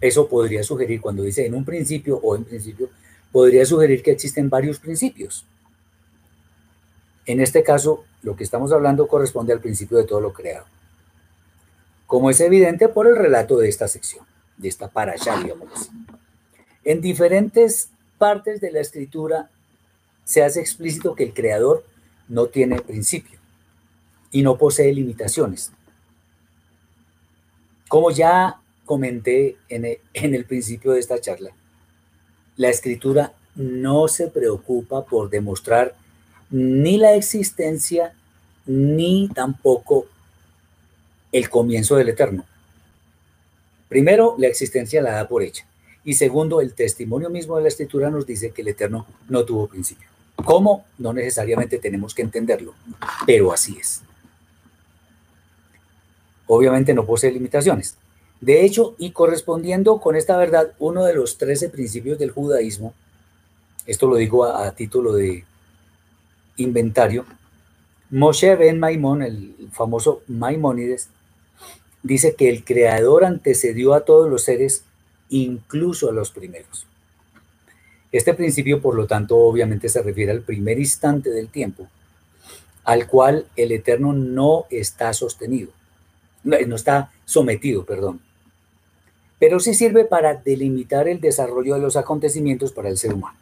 Eso 0.00 0.28
podría 0.28 0.64
sugerir, 0.64 1.00
cuando 1.00 1.22
dice 1.22 1.46
en 1.46 1.54
un 1.54 1.64
principio 1.64 2.16
o 2.16 2.34
en 2.34 2.44
principio, 2.44 2.90
podría 3.30 3.64
sugerir 3.64 4.02
que 4.02 4.10
existen 4.10 4.50
varios 4.50 4.78
principios. 4.78 5.46
En 7.24 7.40
este 7.40 7.62
caso, 7.62 8.04
lo 8.22 8.34
que 8.34 8.42
estamos 8.42 8.72
hablando 8.72 9.06
corresponde 9.06 9.52
al 9.52 9.60
principio 9.60 9.98
de 9.98 10.04
todo 10.04 10.20
lo 10.20 10.32
creado. 10.32 10.66
Como 12.06 12.30
es 12.30 12.40
evidente 12.40 12.88
por 12.88 13.06
el 13.06 13.16
relato 13.16 13.56
de 13.58 13.68
esta 13.68 13.86
sección, 13.86 14.26
de 14.56 14.68
esta 14.68 14.88
parasha, 14.88 15.36
digamos 15.36 15.90
En 16.84 17.00
diferentes 17.00 17.90
partes 18.22 18.60
de 18.60 18.70
la 18.70 18.78
escritura 18.78 19.50
se 20.22 20.44
hace 20.44 20.60
explícito 20.60 21.16
que 21.16 21.24
el 21.24 21.34
creador 21.34 21.84
no 22.28 22.46
tiene 22.46 22.80
principio 22.80 23.40
y 24.30 24.42
no 24.42 24.56
posee 24.56 24.94
limitaciones. 24.94 25.72
Como 27.88 28.12
ya 28.12 28.60
comenté 28.84 29.56
en 29.68 29.98
el, 30.34 30.44
principio 30.44 30.92
de 30.92 31.00
esta 31.00 31.20
charla, 31.20 31.50
la 32.54 32.68
escritura 32.68 33.32
no 33.56 34.06
se 34.06 34.28
preocupa 34.28 35.04
por 35.04 35.28
demostrar 35.28 35.96
ni 36.48 36.98
la 36.98 37.16
existencia 37.16 38.14
ni 38.66 39.30
tampoco 39.34 40.06
el 41.32 41.50
comienzo 41.50 41.96
del 41.96 42.10
eterno. 42.10 42.44
Primero, 43.88 44.36
la 44.38 44.46
existencia 44.46 45.02
la 45.02 45.10
da 45.10 45.26
por 45.26 45.42
hecha. 45.42 45.66
Y 46.04 46.14
segundo, 46.14 46.60
el 46.60 46.74
testimonio 46.74 47.30
mismo 47.30 47.56
de 47.56 47.62
la 47.62 47.68
escritura 47.68 48.10
nos 48.10 48.26
dice 48.26 48.50
que 48.50 48.62
el 48.62 48.68
eterno 48.68 49.06
no 49.28 49.44
tuvo 49.44 49.68
principio. 49.68 50.08
¿Cómo? 50.36 50.84
No 50.98 51.12
necesariamente 51.12 51.78
tenemos 51.78 52.14
que 52.14 52.22
entenderlo, 52.22 52.74
pero 53.26 53.52
así 53.52 53.76
es. 53.78 54.02
Obviamente 56.46 56.94
no 56.94 57.06
posee 57.06 57.30
limitaciones. 57.30 57.96
De 58.40 58.64
hecho, 58.64 58.96
y 58.98 59.12
correspondiendo 59.12 59.98
con 60.00 60.16
esta 60.16 60.36
verdad, 60.36 60.72
uno 60.80 61.04
de 61.04 61.14
los 61.14 61.38
trece 61.38 61.68
principios 61.68 62.18
del 62.18 62.32
judaísmo, 62.32 62.92
esto 63.86 64.08
lo 64.08 64.16
digo 64.16 64.44
a, 64.44 64.66
a 64.66 64.74
título 64.74 65.12
de 65.12 65.44
inventario, 66.56 67.24
Moshe 68.10 68.56
Ben 68.56 68.78
Maimón, 68.78 69.22
el 69.22 69.54
famoso 69.72 70.22
Maimónides, 70.26 71.08
dice 72.02 72.34
que 72.34 72.48
el 72.48 72.64
creador 72.64 73.24
antecedió 73.24 73.94
a 73.94 74.04
todos 74.04 74.28
los 74.28 74.42
seres, 74.42 74.84
incluso 75.32 76.10
a 76.10 76.12
los 76.12 76.30
primeros. 76.30 76.86
Este 78.12 78.34
principio, 78.34 78.82
por 78.82 78.94
lo 78.94 79.06
tanto, 79.06 79.38
obviamente 79.38 79.88
se 79.88 80.02
refiere 80.02 80.30
al 80.30 80.42
primer 80.42 80.78
instante 80.78 81.30
del 81.30 81.48
tiempo, 81.48 81.88
al 82.84 83.06
cual 83.06 83.46
el 83.56 83.72
Eterno 83.72 84.12
no 84.12 84.66
está 84.70 85.12
sostenido, 85.14 85.70
no, 86.44 86.56
está 86.56 87.10
sometido, 87.24 87.84
perdón. 87.86 88.20
Pero 89.38 89.58
sí 89.58 89.72
sirve 89.72 90.04
para 90.04 90.34
delimitar 90.34 91.08
el 91.08 91.20
desarrollo 91.20 91.74
de 91.74 91.80
los 91.80 91.96
acontecimientos 91.96 92.72
para 92.72 92.90
el 92.90 92.98
ser 92.98 93.14
humano. 93.14 93.38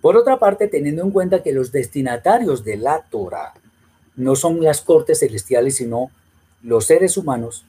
Por 0.00 0.16
otra 0.16 0.38
parte, 0.38 0.68
teniendo 0.68 1.02
en 1.02 1.10
cuenta 1.10 1.42
que 1.42 1.52
los 1.52 1.72
destinatarios 1.72 2.62
de 2.64 2.76
la 2.76 3.02
Torah 3.10 3.54
no 4.14 4.36
son 4.36 4.62
las 4.62 4.82
cortes 4.82 5.18
celestiales, 5.20 5.76
sino 5.76 6.10
los 6.62 6.86
seres 6.86 7.16
humanos, 7.16 7.64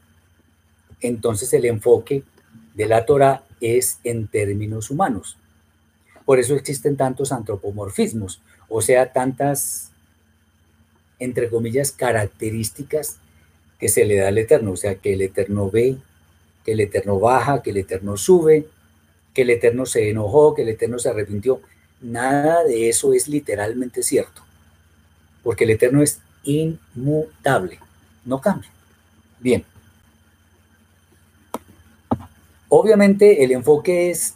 entonces 1.01 1.51
el 1.53 1.65
enfoque 1.65 2.23
de 2.75 2.85
la 2.85 3.05
Torah 3.05 3.43
es 3.61 3.99
en 4.03 4.27
términos 4.27 4.91
humanos. 4.91 5.37
Por 6.25 6.39
eso 6.39 6.55
existen 6.55 6.97
tantos 6.97 7.31
antropomorfismos, 7.31 8.41
o 8.69 8.81
sea, 8.81 9.11
tantas, 9.13 9.91
entre 11.19 11.49
comillas, 11.49 11.91
características 11.91 13.17
que 13.79 13.89
se 13.89 14.05
le 14.05 14.17
da 14.17 14.27
al 14.29 14.37
Eterno, 14.37 14.71
o 14.71 14.77
sea, 14.77 14.95
que 14.95 15.13
el 15.13 15.21
Eterno 15.21 15.69
ve, 15.69 15.97
que 16.63 16.73
el 16.73 16.79
Eterno 16.79 17.19
baja, 17.19 17.61
que 17.61 17.69
el 17.69 17.77
Eterno 17.77 18.17
sube, 18.17 18.67
que 19.33 19.43
el 19.43 19.51
Eterno 19.51 19.85
se 19.85 20.09
enojó, 20.09 20.55
que 20.55 20.63
el 20.63 20.69
Eterno 20.69 20.97
se 20.97 21.09
arrepintió. 21.09 21.61
Nada 22.01 22.63
de 22.63 22.89
eso 22.89 23.13
es 23.13 23.27
literalmente 23.27 24.01
cierto, 24.01 24.41
porque 25.43 25.65
el 25.65 25.71
Eterno 25.71 26.01
es 26.01 26.19
inmutable, 26.43 27.79
no 28.25 28.41
cambia. 28.41 28.69
Bien. 29.39 29.63
Obviamente 32.77 33.45
el 33.45 33.53
enfoque 33.53 34.11
es 34.11 34.33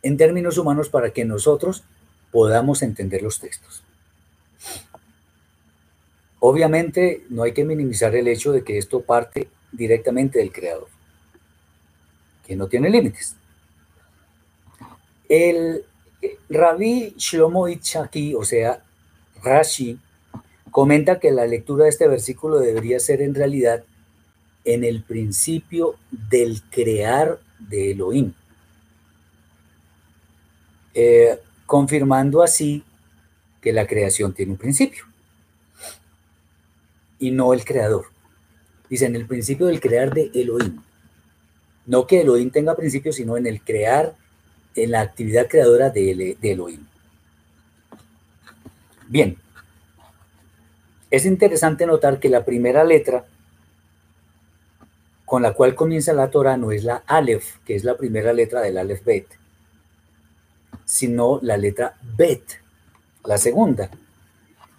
en 0.00 0.16
términos 0.16 0.56
humanos 0.56 0.88
para 0.88 1.10
que 1.10 1.26
nosotros 1.26 1.84
podamos 2.32 2.80
entender 2.80 3.20
los 3.20 3.40
textos. 3.40 3.82
Obviamente 6.40 7.22
no 7.28 7.42
hay 7.42 7.52
que 7.52 7.66
minimizar 7.66 8.16
el 8.16 8.26
hecho 8.26 8.52
de 8.52 8.64
que 8.64 8.78
esto 8.78 9.02
parte 9.02 9.48
directamente 9.70 10.38
del 10.38 10.50
Creador, 10.50 10.88
que 12.46 12.56
no 12.56 12.68
tiene 12.68 12.88
límites. 12.88 13.36
El 15.28 15.84
Rabí 16.48 17.14
Shlomo 17.18 17.68
Itzhaki, 17.68 18.34
o 18.34 18.44
sea, 18.44 18.82
Rashi, 19.42 19.98
comenta 20.70 21.20
que 21.20 21.32
la 21.32 21.44
lectura 21.44 21.84
de 21.84 21.90
este 21.90 22.08
versículo 22.08 22.60
debería 22.60 22.98
ser 22.98 23.20
en 23.20 23.34
realidad 23.34 23.84
en 24.64 24.84
el 24.84 25.02
principio 25.02 25.96
del 26.10 26.62
crear 26.70 27.38
de 27.58 27.92
Elohim, 27.92 28.32
eh, 30.94 31.38
confirmando 31.66 32.42
así 32.42 32.82
que 33.60 33.72
la 33.72 33.86
creación 33.86 34.32
tiene 34.32 34.52
un 34.52 34.58
principio 34.58 35.04
y 37.18 37.30
no 37.30 37.52
el 37.52 37.64
creador. 37.64 38.06
Dice 38.88 39.06
en 39.06 39.16
el 39.16 39.26
principio 39.26 39.66
del 39.66 39.80
crear 39.80 40.12
de 40.12 40.30
Elohim. 40.34 40.80
No 41.86 42.06
que 42.06 42.20
Elohim 42.20 42.50
tenga 42.50 42.76
principio, 42.76 43.12
sino 43.12 43.36
en 43.36 43.46
el 43.46 43.60
crear 43.62 44.14
en 44.74 44.90
la 44.90 45.00
actividad 45.00 45.48
creadora 45.48 45.90
de, 45.90 46.36
Elohim. 46.42 46.86
Bien, 49.08 49.36
es 51.10 51.24
interesante 51.24 51.86
notar 51.86 52.18
que 52.18 52.28
la 52.28 52.44
primera 52.44 52.84
letra 52.84 53.24
con 55.24 55.42
la 55.42 55.52
cual 55.52 55.74
comienza 55.74 56.12
la 56.12 56.30
Torah 56.30 56.56
no 56.56 56.70
es 56.72 56.84
la 56.84 57.02
Aleph, 57.06 57.58
que 57.64 57.74
es 57.74 57.84
la 57.84 57.96
primera 57.96 58.32
letra 58.32 58.60
del 58.60 58.78
Aleph 58.78 59.04
Bet, 59.04 59.26
sino 60.84 61.38
la 61.42 61.56
letra 61.56 61.96
Bet, 62.16 62.42
la 63.24 63.38
segunda. 63.38 63.90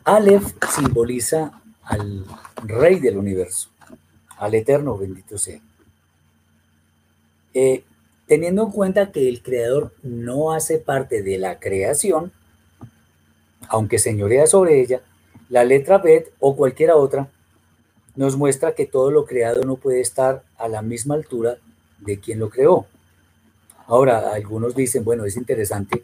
Aleph 0.03 0.53
simboliza 0.69 1.61
al 1.83 2.25
Rey 2.63 2.99
del 2.99 3.17
universo, 3.17 3.69
al 4.37 4.53
Eterno, 4.53 4.97
bendito 4.97 5.37
sea. 5.37 5.59
Eh, 7.53 7.83
teniendo 8.27 8.63
en 8.63 8.71
cuenta 8.71 9.11
que 9.11 9.29
el 9.29 9.41
creador 9.41 9.93
no 10.03 10.51
hace 10.51 10.77
parte 10.77 11.23
de 11.23 11.37
la 11.39 11.59
creación, 11.59 12.31
aunque 13.67 13.97
señorea 13.97 14.45
sobre 14.45 14.81
ella, 14.81 15.01
la 15.49 15.63
letra 15.63 15.97
Bet 15.99 16.31
o 16.39 16.55
cualquiera 16.55 16.95
otra 16.95 17.29
nos 18.15 18.37
muestra 18.37 18.73
que 18.73 18.85
todo 18.85 19.11
lo 19.11 19.25
creado 19.25 19.63
no 19.63 19.75
puede 19.75 20.01
estar 20.01 20.43
a 20.57 20.67
la 20.67 20.81
misma 20.81 21.15
altura 21.15 21.57
de 21.99 22.19
quien 22.19 22.39
lo 22.39 22.49
creó. 22.49 22.85
Ahora, 23.87 24.33
algunos 24.33 24.75
dicen, 24.75 25.03
bueno, 25.03 25.25
es 25.25 25.37
interesante 25.37 26.03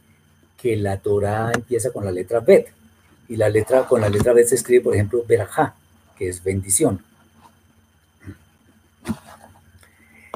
que 0.57 0.75
la 0.75 0.97
Torah 0.97 1.51
empieza 1.53 1.91
con 1.91 2.05
la 2.05 2.11
letra 2.11 2.39
Bet 2.39 2.67
y 3.27 3.35
la 3.35 3.49
letra 3.49 3.87
con 3.87 4.01
la 4.01 4.09
letra 4.09 4.33
Bet 4.33 4.47
se 4.47 4.55
escribe, 4.55 4.83
por 4.83 4.93
ejemplo, 4.93 5.23
Berajá, 5.27 5.75
que 6.17 6.27
es 6.29 6.43
bendición. 6.43 7.03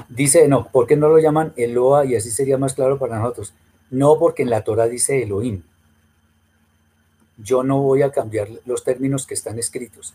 Dice, 0.09 0.47
no, 0.47 0.67
¿por 0.69 0.87
qué 0.87 0.95
no 0.95 1.09
lo 1.09 1.19
llaman 1.19 1.53
Eloa? 1.57 2.05
Y 2.05 2.15
así 2.15 2.31
sería 2.31 2.57
más 2.57 2.73
claro 2.73 2.97
para 2.97 3.19
nosotros. 3.19 3.53
No, 3.89 4.17
porque 4.17 4.43
en 4.43 4.49
la 4.49 4.63
Torah 4.63 4.87
dice 4.87 5.21
Elohim. 5.21 5.63
Yo 7.37 7.63
no 7.63 7.81
voy 7.81 8.01
a 8.01 8.11
cambiar 8.11 8.47
los 8.65 8.83
términos 8.83 9.27
que 9.27 9.33
están 9.33 9.59
escritos. 9.59 10.13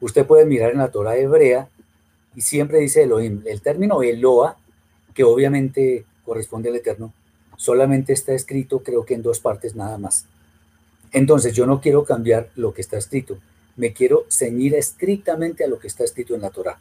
Usted 0.00 0.26
puede 0.26 0.44
mirar 0.44 0.72
en 0.72 0.78
la 0.78 0.90
Torah 0.90 1.16
hebrea 1.16 1.68
y 2.34 2.42
siempre 2.42 2.78
dice 2.78 3.02
Elohim. 3.02 3.42
El 3.46 3.62
término 3.62 4.02
Eloa, 4.02 4.56
que 5.14 5.24
obviamente 5.24 6.04
corresponde 6.24 6.68
al 6.68 6.76
Eterno, 6.76 7.12
solamente 7.56 8.12
está 8.12 8.34
escrito 8.34 8.82
creo 8.82 9.06
que 9.06 9.14
en 9.14 9.22
dos 9.22 9.40
partes 9.40 9.74
nada 9.74 9.96
más. 9.96 10.26
Entonces 11.12 11.54
yo 11.54 11.66
no 11.66 11.80
quiero 11.80 12.04
cambiar 12.04 12.50
lo 12.56 12.74
que 12.74 12.82
está 12.82 12.98
escrito. 12.98 13.38
Me 13.76 13.92
quiero 13.92 14.26
ceñir 14.30 14.74
estrictamente 14.74 15.64
a 15.64 15.68
lo 15.68 15.78
que 15.78 15.86
está 15.86 16.04
escrito 16.04 16.34
en 16.34 16.42
la 16.42 16.50
Torah. 16.50 16.78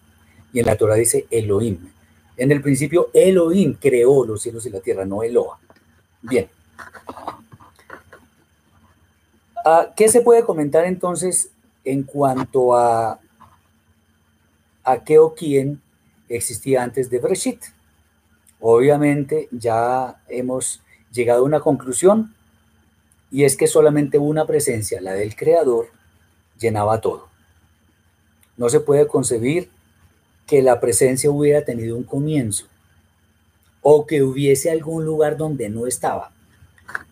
Y 0.51 0.59
en 0.59 0.65
la 0.65 0.75
Torah 0.75 0.95
dice 0.95 1.25
Elohim. 1.29 1.89
En 2.37 2.51
el 2.51 2.61
principio, 2.61 3.09
Elohim 3.13 3.77
creó 3.79 4.25
los 4.25 4.41
cielos 4.41 4.65
y 4.65 4.69
la 4.69 4.81
tierra, 4.81 5.05
no 5.05 5.23
Eloa. 5.23 5.59
Bien. 6.21 6.49
Ah, 9.63 9.93
¿Qué 9.95 10.09
se 10.09 10.21
puede 10.21 10.43
comentar 10.43 10.85
entonces 10.85 11.49
en 11.85 12.03
cuanto 12.03 12.75
a, 12.75 13.19
a 14.83 15.03
qué 15.03 15.19
o 15.19 15.33
quién 15.33 15.81
existía 16.27 16.83
antes 16.83 17.09
de 17.09 17.19
Breshit? 17.19 17.63
Obviamente 18.59 19.47
ya 19.51 20.21
hemos 20.27 20.81
llegado 21.11 21.41
a 21.41 21.45
una 21.45 21.59
conclusión 21.59 22.35
y 23.31 23.43
es 23.43 23.55
que 23.55 23.67
solamente 23.67 24.17
una 24.17 24.45
presencia, 24.45 25.01
la 25.01 25.13
del 25.13 25.35
Creador, 25.35 25.87
llenaba 26.59 27.01
todo. 27.01 27.27
No 28.57 28.69
se 28.69 28.79
puede 28.79 29.07
concebir 29.07 29.69
que 30.47 30.61
la 30.61 30.79
presencia 30.79 31.29
hubiera 31.29 31.63
tenido 31.63 31.97
un 31.97 32.03
comienzo 32.03 32.67
o 33.81 34.05
que 34.07 34.23
hubiese 34.23 34.71
algún 34.71 35.05
lugar 35.05 35.37
donde 35.37 35.69
no 35.69 35.85
estaba, 35.85 36.31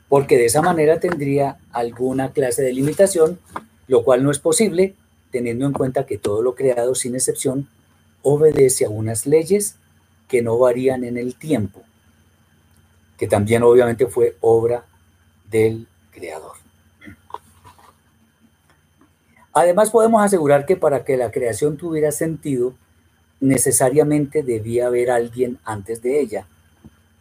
porque 0.10 0.38
de 0.38 0.46
esa 0.46 0.62
manera 0.62 1.00
tendría 1.00 1.58
alguna 1.72 2.32
clase 2.32 2.62
de 2.64 2.74
limitación, 2.74 3.40
lo 3.88 4.04
cual 4.04 4.24
no 4.24 4.32
es 4.32 4.40
posible 4.40 4.96
teniendo 5.32 5.66
en 5.66 5.74
cuenta 5.74 6.06
que 6.06 6.18
todo 6.18 6.42
lo 6.42 6.54
creado 6.54 6.94
sin 6.94 7.16
excepción 7.16 7.68
obedece 8.22 8.86
a 8.86 8.90
unas 8.90 9.26
leyes 9.26 9.76
que 10.28 10.42
no 10.42 10.58
varían 10.58 11.04
en 11.04 11.18
el 11.18 11.36
tiempo, 11.36 11.82
que 13.18 13.28
también 13.28 13.64
obviamente 13.64 14.06
fue 14.06 14.38
obra 14.42 14.86
del 15.50 15.88
creador. 16.12 16.54
Además 19.54 19.92
podemos 19.92 20.24
asegurar 20.24 20.66
que 20.66 20.76
para 20.76 21.04
que 21.04 21.18
la 21.18 21.32
creación 21.32 21.78
tuviera 21.78 22.12
sentido, 22.12 22.74
necesariamente 23.40 24.42
debía 24.42 24.88
haber 24.88 25.12
alguien 25.12 25.60
antes 25.64 26.02
de 26.02 26.20
ella 26.20 26.48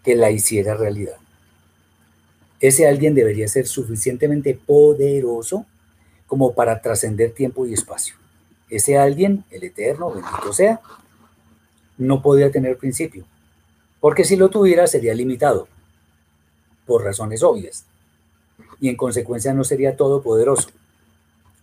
que 0.04 0.14
la 0.16 0.30
hiciera 0.30 0.74
realidad. 0.74 1.16
Ese 2.60 2.86
alguien 2.86 3.14
debería 3.14 3.48
ser 3.48 3.66
suficientemente 3.66 4.54
poderoso 4.54 5.66
como 6.32 6.54
para 6.54 6.80
trascender 6.80 7.32
tiempo 7.32 7.66
y 7.66 7.74
espacio. 7.74 8.14
Ese 8.70 8.96
alguien, 8.96 9.44
el 9.50 9.64
eterno, 9.64 10.10
bendito 10.10 10.54
sea, 10.54 10.80
no 11.98 12.22
podía 12.22 12.50
tener 12.50 12.78
principio, 12.78 13.26
porque 14.00 14.24
si 14.24 14.36
lo 14.36 14.48
tuviera 14.48 14.86
sería 14.86 15.12
limitado, 15.12 15.68
por 16.86 17.04
razones 17.04 17.42
obvias, 17.42 17.84
y 18.80 18.88
en 18.88 18.96
consecuencia 18.96 19.52
no 19.52 19.62
sería 19.62 19.94
todopoderoso, 19.94 20.70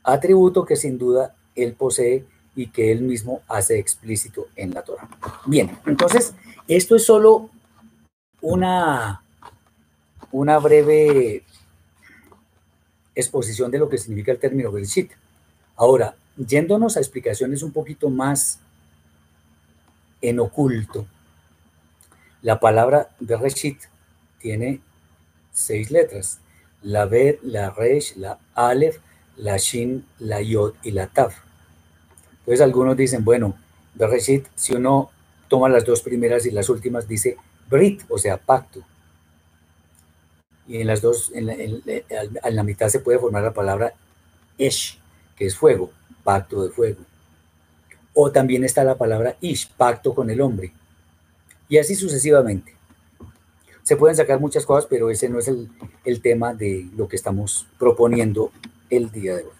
atributo 0.04 0.66
que 0.66 0.76
sin 0.76 1.00
duda 1.00 1.34
él 1.56 1.74
posee 1.74 2.26
y 2.56 2.68
que 2.68 2.92
él 2.92 3.02
mismo 3.02 3.42
hace 3.48 3.80
explícito 3.80 4.50
en 4.56 4.76
la 4.76 4.84
Torah. 4.84 5.10
Bien, 5.48 5.80
entonces, 5.88 6.36
esto 6.68 6.96
es 6.96 7.04
solo 7.08 7.50
una, 8.40 9.24
una 10.32 10.60
breve 10.60 11.44
exposición 13.16 13.72
de 13.72 13.80
lo 13.80 13.90
que 13.90 13.98
significa 13.98 14.32
el 14.32 14.40
término 14.40 14.72
Bereshit. 14.72 15.12
Ahora, 15.76 16.16
yéndonos 16.38 16.98
a 16.98 17.00
explicaciones 17.00 17.64
un 17.64 17.72
poquito 17.72 18.10
más 18.10 18.60
en 20.22 20.40
oculto, 20.40 21.08
la 22.42 22.60
palabra 22.60 23.10
Bereshit 23.20 23.80
tiene 24.40 24.82
seis 25.52 25.92
letras, 25.92 26.40
la 26.82 27.06
Bet, 27.06 27.40
la 27.44 27.72
Resh, 27.72 28.16
la 28.16 28.40
Aleph, 28.56 28.98
la 29.38 29.58
Shin, 29.58 30.06
la 30.20 30.42
Yod 30.42 30.74
y 30.84 30.92
la 30.92 31.08
Tav. 31.08 31.32
Entonces 32.40 32.62
algunos 32.62 32.96
dicen, 32.96 33.24
bueno, 33.26 33.58
Bereshit, 33.96 34.48
si 34.56 34.74
uno 34.76 35.12
toma 35.50 35.68
las 35.68 35.86
dos 35.86 36.02
primeras 36.02 36.46
y 36.46 36.52
las 36.52 36.70
últimas, 36.70 37.08
dice 37.08 37.38
Brit, 37.70 38.04
o 38.10 38.18
sea, 38.18 38.38
pacto. 38.38 38.82
Y 40.70 40.82
en 40.82 40.88
las 40.88 41.02
dos, 41.02 41.32
en 41.34 41.48
la, 42.56 42.64
mitad 42.64 42.90
se 42.90 43.00
puede 43.00 43.18
formar 43.18 43.42
la 43.42 43.54
palabra 43.54 43.96
Esh, 44.56 45.00
que 45.36 45.48
es 45.48 45.56
fuego, 45.56 45.90
pacto 46.24 46.64
de 46.64 46.70
fuego. 46.70 47.00
O 48.14 48.32
también 48.32 48.64
está 48.64 48.84
la 48.84 48.96
palabra 48.96 49.36
Ish, 49.42 49.68
pacto 49.76 50.14
con 50.14 50.30
el 50.30 50.40
hombre. 50.42 50.72
Y 51.70 51.80
así 51.80 51.96
sucesivamente. 51.96 52.76
Se 53.82 53.98
pueden 53.98 54.16
sacar 54.16 54.40
muchas 54.40 54.64
cosas, 54.64 54.86
pero 54.88 55.10
ese 55.10 55.28
no 55.28 55.40
es 55.40 55.48
el, 55.48 55.72
el 56.06 56.22
tema 56.22 56.54
de 56.54 56.88
lo 56.96 57.08
que 57.08 57.16
estamos 57.16 57.66
proponiendo 57.80 58.52
el 58.92 59.12
día 59.12 59.38
de 59.38 59.46
hoy. 59.46 59.52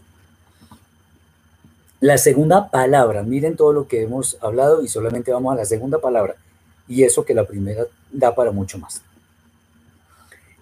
La 2.02 2.20
segunda 2.20 2.70
palabra, 2.70 3.24
miren 3.24 3.56
todo 3.56 3.74
lo 3.74 3.88
que 3.88 4.04
hemos 4.04 4.38
hablado 4.42 4.84
y 4.84 4.88
solamente 4.88 5.32
vamos 5.32 5.54
a 5.54 5.58
la 5.58 5.66
segunda 5.66 5.98
palabra. 5.98 6.36
Y 6.88 7.04
eso 7.04 7.26
que 7.26 7.34
la 7.34 7.48
primera 7.48 7.86
da 8.12 8.36
para 8.36 8.52
mucho 8.52 8.78
más. 8.78 9.02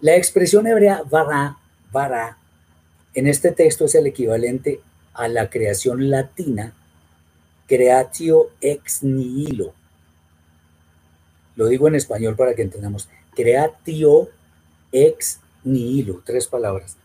La 0.01 0.15
expresión 0.15 0.67
hebrea 0.67 1.03
vara, 1.09 1.57
vara, 1.91 2.37
en 3.13 3.27
este 3.27 3.51
texto 3.51 3.85
es 3.85 3.95
el 3.95 4.07
equivalente 4.07 4.81
a 5.13 5.27
la 5.27 5.49
creación 5.49 6.09
latina 6.09 6.73
creatio 7.67 8.49
ex 8.61 9.03
nihilo. 9.03 9.73
Lo 11.55 11.67
digo 11.67 11.87
en 11.87 11.95
español 11.95 12.35
para 12.35 12.55
que 12.55 12.61
entendamos. 12.61 13.09
Creatio 13.35 14.29
ex 14.91 15.39
nihilo, 15.63 16.21
tres 16.25 16.47
palabras, 16.47 16.95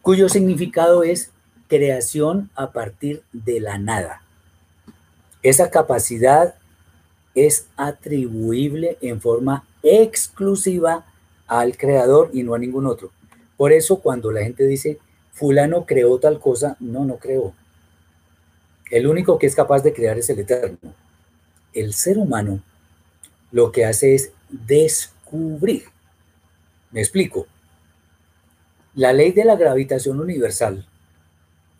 cuyo 0.00 0.28
significado 0.28 1.02
es 1.02 1.30
creación 1.68 2.50
a 2.54 2.72
partir 2.72 3.22
de 3.32 3.60
la 3.60 3.78
nada. 3.78 4.22
Esa 5.42 5.70
capacidad 5.70 6.54
es 7.34 7.66
atribuible 7.76 8.96
en 9.00 9.20
forma 9.20 9.64
exclusiva 9.82 11.04
al 11.48 11.76
creador 11.76 12.30
y 12.32 12.42
no 12.42 12.54
a 12.54 12.58
ningún 12.58 12.86
otro. 12.86 13.10
Por 13.56 13.72
eso 13.72 14.00
cuando 14.00 14.30
la 14.30 14.42
gente 14.42 14.64
dice, 14.64 14.98
fulano 15.32 15.84
creó 15.84 16.18
tal 16.20 16.38
cosa, 16.38 16.76
no, 16.78 17.04
no 17.04 17.16
creó. 17.16 17.54
El 18.90 19.06
único 19.06 19.38
que 19.38 19.46
es 19.46 19.54
capaz 19.54 19.82
de 19.82 19.92
crear 19.92 20.18
es 20.18 20.30
el 20.30 20.38
eterno. 20.38 20.94
El 21.72 21.92
ser 21.94 22.18
humano 22.18 22.62
lo 23.50 23.72
que 23.72 23.84
hace 23.84 24.14
es 24.14 24.32
descubrir. 24.48 25.84
Me 26.90 27.00
explico. 27.00 27.46
La 28.94 29.12
ley 29.12 29.32
de 29.32 29.44
la 29.44 29.56
gravitación 29.56 30.20
universal 30.20 30.86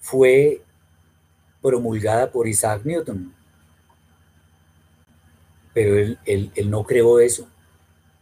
fue 0.00 0.62
promulgada 1.62 2.30
por 2.30 2.46
Isaac 2.46 2.82
Newton. 2.84 3.34
Pero 5.74 5.96
él, 5.96 6.18
él, 6.24 6.70
no 6.70 6.84
creó 6.84 7.20
eso. 7.20 7.48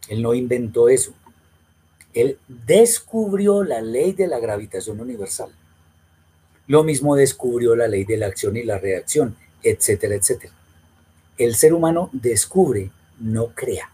Él 0.09 0.21
no 0.21 0.33
inventó 0.33 0.89
eso. 0.89 1.13
Él 2.19 2.39
descubrió 2.47 3.63
la 3.63 3.79
ley 3.79 4.13
de 4.13 4.27
la 4.27 4.39
gravitación 4.39 4.99
universal. 4.99 5.49
Lo 6.65 6.83
mismo 6.83 7.15
descubrió 7.15 7.75
la 7.75 7.87
ley 7.87 8.05
de 8.05 8.17
la 8.17 8.25
acción 8.25 8.57
y 8.57 8.63
la 8.63 8.79
reacción, 8.79 9.37
etcétera, 9.61 10.15
etcétera. 10.15 10.51
El 11.37 11.55
ser 11.55 11.75
humano 11.75 12.09
descubre, 12.13 12.89
no 13.19 13.49
crea. 13.53 13.91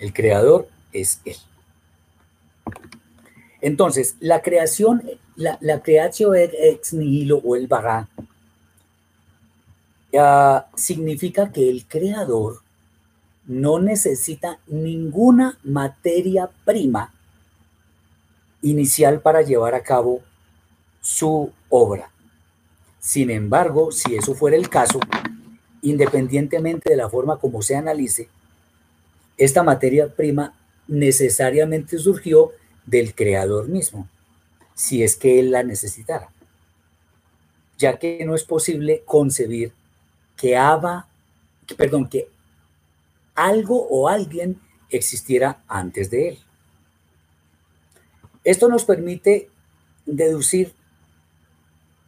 El 0.00 0.12
creador 0.12 0.68
es 0.92 1.20
él. 1.24 1.36
Entonces, 3.60 4.16
la 4.18 4.42
creación, 4.42 5.08
la, 5.36 5.82
creación 5.82 6.34
ex 6.36 6.92
nihilo 6.92 7.38
o 7.44 7.54
el 7.54 7.68
vaga 7.68 8.08
significa 10.74 11.52
que 11.52 11.70
el 11.70 11.86
creador 11.86 12.63
no 13.46 13.78
necesita 13.78 14.58
ninguna 14.66 15.58
materia 15.62 16.48
prima 16.64 17.12
inicial 18.62 19.20
para 19.20 19.42
llevar 19.42 19.74
a 19.74 19.82
cabo 19.82 20.22
su 21.00 21.52
obra. 21.68 22.10
Sin 22.98 23.30
embargo, 23.30 23.92
si 23.92 24.16
eso 24.16 24.34
fuera 24.34 24.56
el 24.56 24.70
caso, 24.70 24.98
independientemente 25.82 26.90
de 26.90 26.96
la 26.96 27.10
forma 27.10 27.36
como 27.36 27.60
se 27.60 27.76
analice, 27.76 28.28
esta 29.36 29.62
materia 29.62 30.08
prima 30.08 30.54
necesariamente 30.88 31.98
surgió 31.98 32.52
del 32.86 33.14
creador 33.14 33.68
mismo, 33.68 34.08
si 34.74 35.02
es 35.02 35.16
que 35.16 35.38
él 35.38 35.50
la 35.50 35.62
necesitara, 35.62 36.30
ya 37.76 37.98
que 37.98 38.24
no 38.24 38.34
es 38.34 38.44
posible 38.44 39.02
concebir 39.04 39.72
que 40.36 40.56
Ava, 40.56 41.06
perdón, 41.76 42.08
que 42.08 42.28
algo 43.34 43.86
o 43.88 44.08
alguien 44.08 44.60
existiera 44.90 45.62
antes 45.68 46.10
de 46.10 46.28
él. 46.28 46.38
Esto 48.44 48.68
nos 48.68 48.84
permite 48.84 49.50
deducir 50.06 50.74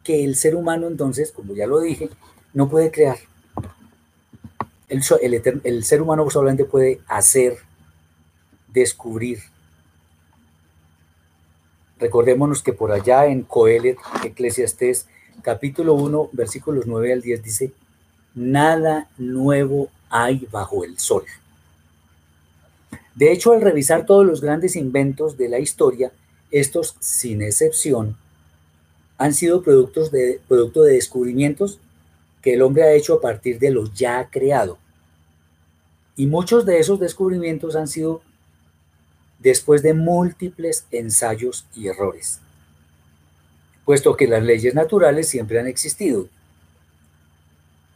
que 0.03 0.23
el 0.23 0.35
ser 0.35 0.55
humano 0.55 0.87
entonces, 0.87 1.31
como 1.31 1.53
ya 1.53 1.67
lo 1.67 1.79
dije, 1.79 2.09
no 2.53 2.69
puede 2.69 2.91
crear. 2.91 3.17
El, 4.87 5.01
el 5.63 5.83
ser 5.83 6.01
humano 6.01 6.29
solamente 6.29 6.63
puede 6.63 7.01
hacer, 7.07 7.57
descubrir, 8.69 9.39
Recordémonos 11.99 12.61
que 12.61 12.73
por 12.73 12.91
allá 12.91 13.25
en 13.25 13.41
Coelet, 13.41 13.97
Eclesiastés, 14.23 15.07
capítulo 15.41 15.95
1, 15.95 16.29
versículos 16.31 16.85
9 16.85 17.13
al 17.13 17.21
10 17.21 17.43
dice, 17.43 17.73
nada 18.35 19.09
nuevo 19.17 19.89
hay 20.09 20.47
bajo 20.51 20.83
el 20.83 20.97
sol. 20.99 21.23
De 23.15 23.31
hecho, 23.31 23.53
al 23.53 23.61
revisar 23.61 24.05
todos 24.05 24.25
los 24.25 24.41
grandes 24.41 24.75
inventos 24.75 25.37
de 25.37 25.49
la 25.49 25.59
historia, 25.59 26.11
estos, 26.51 26.95
sin 26.99 27.41
excepción, 27.41 28.15
han 29.17 29.33
sido 29.33 29.63
productos 29.63 30.11
de, 30.11 30.39
producto 30.47 30.83
de 30.83 30.93
descubrimientos 30.93 31.79
que 32.41 32.53
el 32.53 32.61
hombre 32.61 32.83
ha 32.83 32.93
hecho 32.93 33.15
a 33.15 33.21
partir 33.21 33.57
de 33.59 33.71
lo 33.71 33.91
ya 33.93 34.29
creado. 34.29 34.77
Y 36.15 36.27
muchos 36.27 36.65
de 36.65 36.79
esos 36.79 36.99
descubrimientos 36.99 37.75
han 37.75 37.87
sido 37.87 38.21
después 39.39 39.81
de 39.81 39.93
múltiples 39.93 40.85
ensayos 40.91 41.65
y 41.75 41.87
errores, 41.87 42.39
puesto 43.85 44.15
que 44.15 44.27
las 44.27 44.43
leyes 44.43 44.73
naturales 44.73 45.27
siempre 45.27 45.59
han 45.59 45.67
existido 45.67 46.27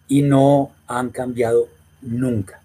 y 0.07 0.22
no 0.22 0.72
han 0.88 1.09
cambiado 1.09 1.68
nunca. 2.02 2.62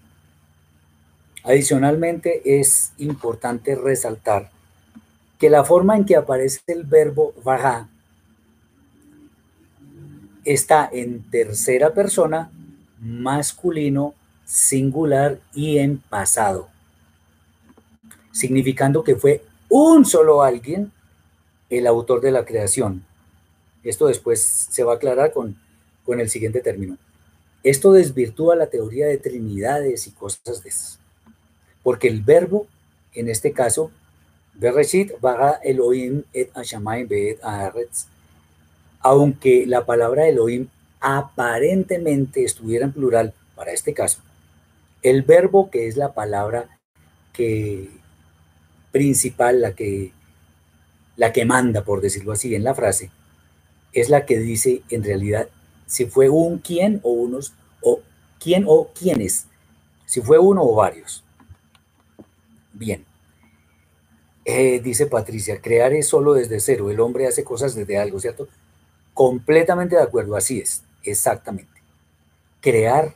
Adicionalmente, 1.43 2.59
es 2.59 2.91
importante 2.97 3.75
resaltar 3.75 4.51
que 5.39 5.49
la 5.49 5.63
forma 5.63 5.95
en 5.95 6.05
que 6.05 6.15
aparece 6.15 6.61
el 6.67 6.83
verbo 6.83 7.33
vaga 7.43 7.87
está 10.43 10.89
en 10.91 11.23
tercera 11.29 11.93
persona, 11.93 12.51
masculino, 12.99 14.13
singular 14.45 15.39
y 15.53 15.77
en 15.77 15.97
pasado 15.97 16.69
significando 18.37 19.03
que 19.03 19.15
fue 19.15 19.43
un 19.67 20.05
solo 20.05 20.43
alguien 20.43 20.91
el 21.69 21.87
autor 21.87 22.21
de 22.21 22.31
la 22.31 22.45
creación. 22.45 23.03
Esto 23.83 24.07
después 24.07 24.41
se 24.41 24.83
va 24.83 24.93
a 24.93 24.95
aclarar 24.97 25.33
con, 25.33 25.57
con 26.05 26.19
el 26.19 26.29
siguiente 26.29 26.61
término. 26.61 26.97
Esto 27.63 27.91
desvirtúa 27.91 28.55
la 28.55 28.67
teoría 28.67 29.07
de 29.07 29.17
trinidades 29.17 30.07
y 30.07 30.11
cosas 30.11 30.63
de 30.63 30.69
esas. 30.69 30.99
Porque 31.83 32.07
el 32.07 32.21
verbo, 32.21 32.67
en 33.13 33.29
este 33.29 33.51
caso, 33.51 33.91
Bereshit, 34.53 35.19
Baga 35.19 35.59
Elohim 35.63 36.23
et 36.33 36.51
Hashamayim 36.55 37.07
be'et 37.07 37.39
aunque 38.99 39.65
la 39.67 39.85
palabra 39.85 40.27
Elohim 40.27 40.67
aparentemente 40.99 42.43
estuviera 42.43 42.85
en 42.85 42.91
plural 42.91 43.33
para 43.55 43.71
este 43.71 43.93
caso, 43.93 44.19
el 45.01 45.21
verbo 45.21 45.69
que 45.69 45.87
es 45.87 45.95
la 45.95 46.13
palabra 46.13 46.79
que 47.33 47.89
principal, 48.91 49.61
la 49.61 49.73
que, 49.73 50.11
la 51.15 51.31
que 51.31 51.45
manda, 51.45 51.83
por 51.83 52.01
decirlo 52.01 52.31
así, 52.31 52.55
en 52.55 52.63
la 52.63 52.73
frase, 52.73 53.11
es 53.93 54.09
la 54.09 54.25
que 54.25 54.39
dice 54.39 54.81
en 54.89 55.03
realidad 55.03 55.49
si 55.87 56.05
fue 56.05 56.29
un 56.29 56.59
quién 56.59 56.99
o 57.01 57.11
unos, 57.11 57.53
o 57.81 58.01
quién 58.39 58.65
o 58.67 58.91
quiénes, 58.93 59.47
si 60.05 60.21
fue 60.21 60.37
uno 60.37 60.61
o 60.61 60.75
varios. 60.75 61.23
Bien. 62.73 63.05
Eh, 64.45 64.79
dice 64.81 65.07
Patricia, 65.07 65.59
crear 65.59 65.93
es 65.93 66.07
solo 66.07 66.33
desde 66.33 66.59
cero, 66.59 66.91
el 66.91 66.99
hombre 66.99 67.27
hace 67.27 67.43
cosas 67.43 67.73
desde 67.73 67.97
algo, 67.97 68.19
¿cierto? 68.19 68.47
Completamente 69.13 69.95
de 69.95 70.03
acuerdo, 70.03 70.35
así 70.35 70.59
es, 70.59 70.83
exactamente. 71.03 71.81
Crear, 72.61 73.13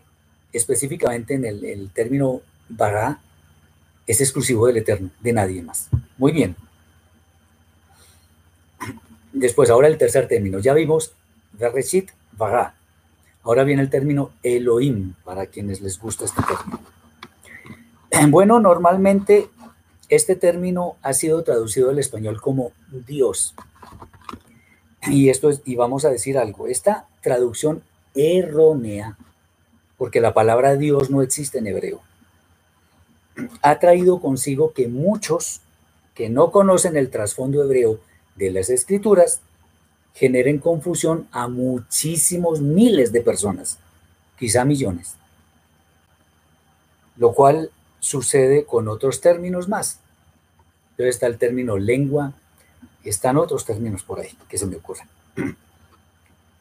específicamente 0.52 1.36
en 1.36 1.46
el, 1.46 1.90
término 1.94 2.42
bará, 2.68 3.22
es 4.08 4.20
exclusivo 4.20 4.68
del 4.68 4.78
Eterno, 4.78 5.10
de 5.20 5.34
nadie 5.34 5.62
más. 5.62 5.90
Muy 6.18 6.32
bien. 6.32 6.56
Después, 9.32 9.70
ahora 9.70 9.88
el 9.88 9.98
tercer 9.98 10.28
término. 10.28 10.60
Ya 10.60 10.74
vimos 10.74 11.14
Bereshit 11.54 12.12
Ahora 12.38 13.64
viene 13.64 13.82
el 13.82 13.90
término 13.90 14.32
Elohim, 14.44 15.14
para 15.24 15.48
quienes 15.48 15.82
les 15.82 16.00
gusta 16.00 16.26
este 16.26 16.42
término. 16.44 16.80
Bueno, 18.30 18.60
normalmente 18.60 19.50
este 20.10 20.36
término 20.36 20.96
ha 21.02 21.14
sido 21.14 21.44
traducido 21.44 21.90
al 21.90 21.98
español 21.98 22.40
como 22.40 22.72
Dios. 23.08 23.56
Y 25.08 25.30
esto 25.30 25.50
es, 25.50 25.62
y 25.66 25.76
vamos 25.76 26.06
a 26.06 26.10
decir 26.10 26.38
algo, 26.38 26.68
esta 26.68 27.08
traducción 27.22 27.82
errónea, 28.14 29.18
porque 29.98 30.22
la 30.22 30.34
palabra 30.34 30.76
Dios 30.76 31.10
no 31.10 31.24
existe 31.24 31.60
en 31.60 31.68
hebreo 31.68 32.02
ha 33.62 33.80
traído 33.80 34.20
consigo 34.20 34.74
que 34.74 34.88
muchos 34.88 35.62
que 36.14 36.30
no 36.30 36.52
conocen 36.52 36.98
el 36.98 37.10
trasfondo 37.10 37.64
hebreo 37.64 38.00
de 38.36 38.52
las 38.52 38.70
escrituras 38.70 39.42
generen 40.14 40.60
confusión 40.60 41.28
a 41.32 41.48
muchísimos 41.48 42.62
miles 42.62 43.12
de 43.12 43.22
personas, 43.22 43.78
quizá 44.38 44.66
millones, 44.66 45.16
lo 47.18 47.34
cual 47.34 47.72
sucede 48.00 48.66
con 48.66 48.88
otros 48.88 49.22
términos 49.22 49.68
más. 49.68 50.00
Entonces 50.92 51.16
está 51.16 51.28
el 51.28 51.38
término 51.38 51.78
lengua, 51.78 52.34
están 53.04 53.38
otros 53.38 53.66
términos 53.66 54.04
por 54.04 54.20
ahí 54.20 54.36
que 54.50 54.58
se 54.58 54.66
me 54.66 54.76
ocurren. 54.76 55.08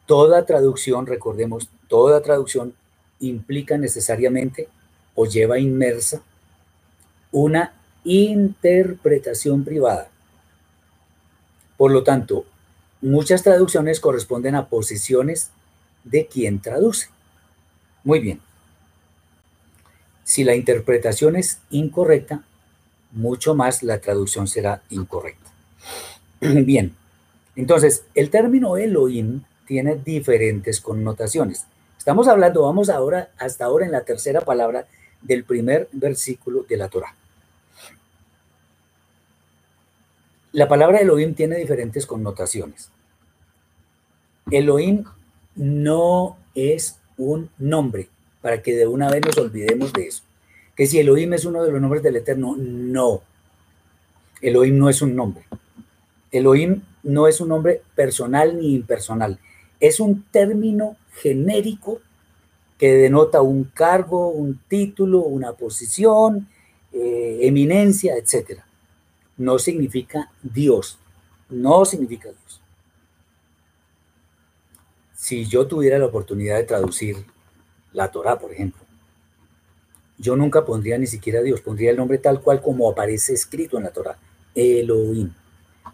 Toda 0.05 0.45
traducción, 0.45 1.05
recordemos, 1.05 1.69
toda 1.87 2.21
traducción 2.21 2.73
implica 3.19 3.77
necesariamente 3.77 4.67
o 5.15 5.25
lleva 5.25 5.57
inmersa 5.57 6.21
una 7.31 7.73
interpretación 8.03 9.63
privada. 9.63 10.09
Por 11.77 11.91
lo 11.91 12.03
tanto, 12.03 12.45
muchas 13.01 13.43
traducciones 13.43 13.99
corresponden 13.99 14.55
a 14.55 14.67
posiciones 14.67 15.49
de 16.03 16.27
quien 16.27 16.61
traduce. 16.61 17.09
Muy 18.03 18.19
bien. 18.19 18.41
Si 20.23 20.43
la 20.43 20.55
interpretación 20.55 21.35
es 21.35 21.59
incorrecta, 21.69 22.43
mucho 23.11 23.55
más 23.55 23.83
la 23.83 23.99
traducción 23.99 24.47
será 24.47 24.81
incorrecta. 24.89 25.51
Bien, 26.39 26.95
entonces 27.55 28.05
el 28.15 28.29
término 28.29 28.77
Elohim 28.77 29.41
tiene 29.65 29.95
diferentes 29.95 30.79
connotaciones. 30.79 31.65
Estamos 31.97 32.27
hablando, 32.27 32.63
vamos 32.63 32.89
ahora, 32.89 33.31
hasta 33.37 33.65
ahora 33.65 33.85
en 33.85 33.91
la 33.91 34.05
tercera 34.05 34.41
palabra 34.41 34.87
del 35.21 35.43
primer 35.43 35.87
versículo 35.91 36.65
de 36.67 36.77
la 36.77 36.89
Torah. 36.89 37.15
La 40.53 40.67
palabra 40.67 40.99
Elohim 40.99 41.33
tiene 41.33 41.55
diferentes 41.55 42.05
connotaciones. 42.05 42.89
Elohim 44.49 45.05
no 45.55 46.37
es 46.55 46.99
un 47.17 47.49
nombre, 47.57 48.09
para 48.41 48.61
que 48.61 48.75
de 48.75 48.85
una 48.85 49.09
vez 49.09 49.25
nos 49.25 49.37
olvidemos 49.37 49.93
de 49.93 50.07
eso. 50.07 50.23
Que 50.75 50.87
si 50.87 50.99
Elohim 50.99 51.33
es 51.33 51.45
uno 51.45 51.63
de 51.63 51.71
los 51.71 51.79
nombres 51.79 52.03
del 52.03 52.17
Eterno, 52.17 52.57
no. 52.57 53.21
Elohim 54.41 54.77
no 54.77 54.89
es 54.89 55.01
un 55.01 55.15
nombre. 55.15 55.45
Elohim 56.31 56.81
no 57.03 57.27
es 57.27 57.39
un 57.39 57.47
nombre 57.47 57.81
personal 57.95 58.59
ni 58.59 58.73
impersonal. 58.73 59.39
Es 59.79 60.01
un 60.01 60.23
término 60.31 60.97
genérico 61.13 62.01
que 62.77 62.93
denota 62.93 63.41
un 63.41 63.65
cargo, 63.65 64.29
un 64.29 64.59
título, 64.67 65.19
una 65.19 65.53
posición, 65.53 66.47
eh, 66.91 67.39
eminencia, 67.43 68.15
etc. 68.17 68.61
No 69.41 69.57
significa 69.57 70.31
Dios. 70.43 70.99
No 71.49 71.83
significa 71.83 72.29
Dios. 72.29 72.61
Si 75.15 75.45
yo 75.45 75.65
tuviera 75.65 75.97
la 75.97 76.05
oportunidad 76.05 76.57
de 76.57 76.63
traducir 76.63 77.25
la 77.91 78.11
Torah, 78.11 78.37
por 78.37 78.51
ejemplo, 78.53 78.83
yo 80.19 80.35
nunca 80.35 80.63
pondría 80.63 80.99
ni 80.99 81.07
siquiera 81.07 81.41
Dios, 81.41 81.61
pondría 81.61 81.89
el 81.89 81.97
nombre 81.97 82.19
tal 82.19 82.41
cual 82.41 82.61
como 82.61 82.87
aparece 82.87 83.33
escrito 83.33 83.77
en 83.77 83.85
la 83.85 83.89
Torah, 83.89 84.19
Elohim. 84.53 85.33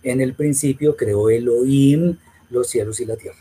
En 0.03 0.19
el 0.19 0.33
principio 0.33 0.97
creó 0.97 1.29
Elohim 1.29 2.17
los 2.49 2.67
cielos 2.67 2.99
y 2.99 3.05
la 3.05 3.15
tierra. 3.15 3.39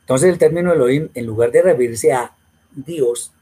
Entonces 0.00 0.30
el 0.30 0.38
término 0.38 0.72
Elohim, 0.72 1.10
en 1.14 1.26
lugar 1.26 1.52
de 1.52 1.62
referirse 1.62 2.12
a 2.12 2.34
Dios, 2.72 3.32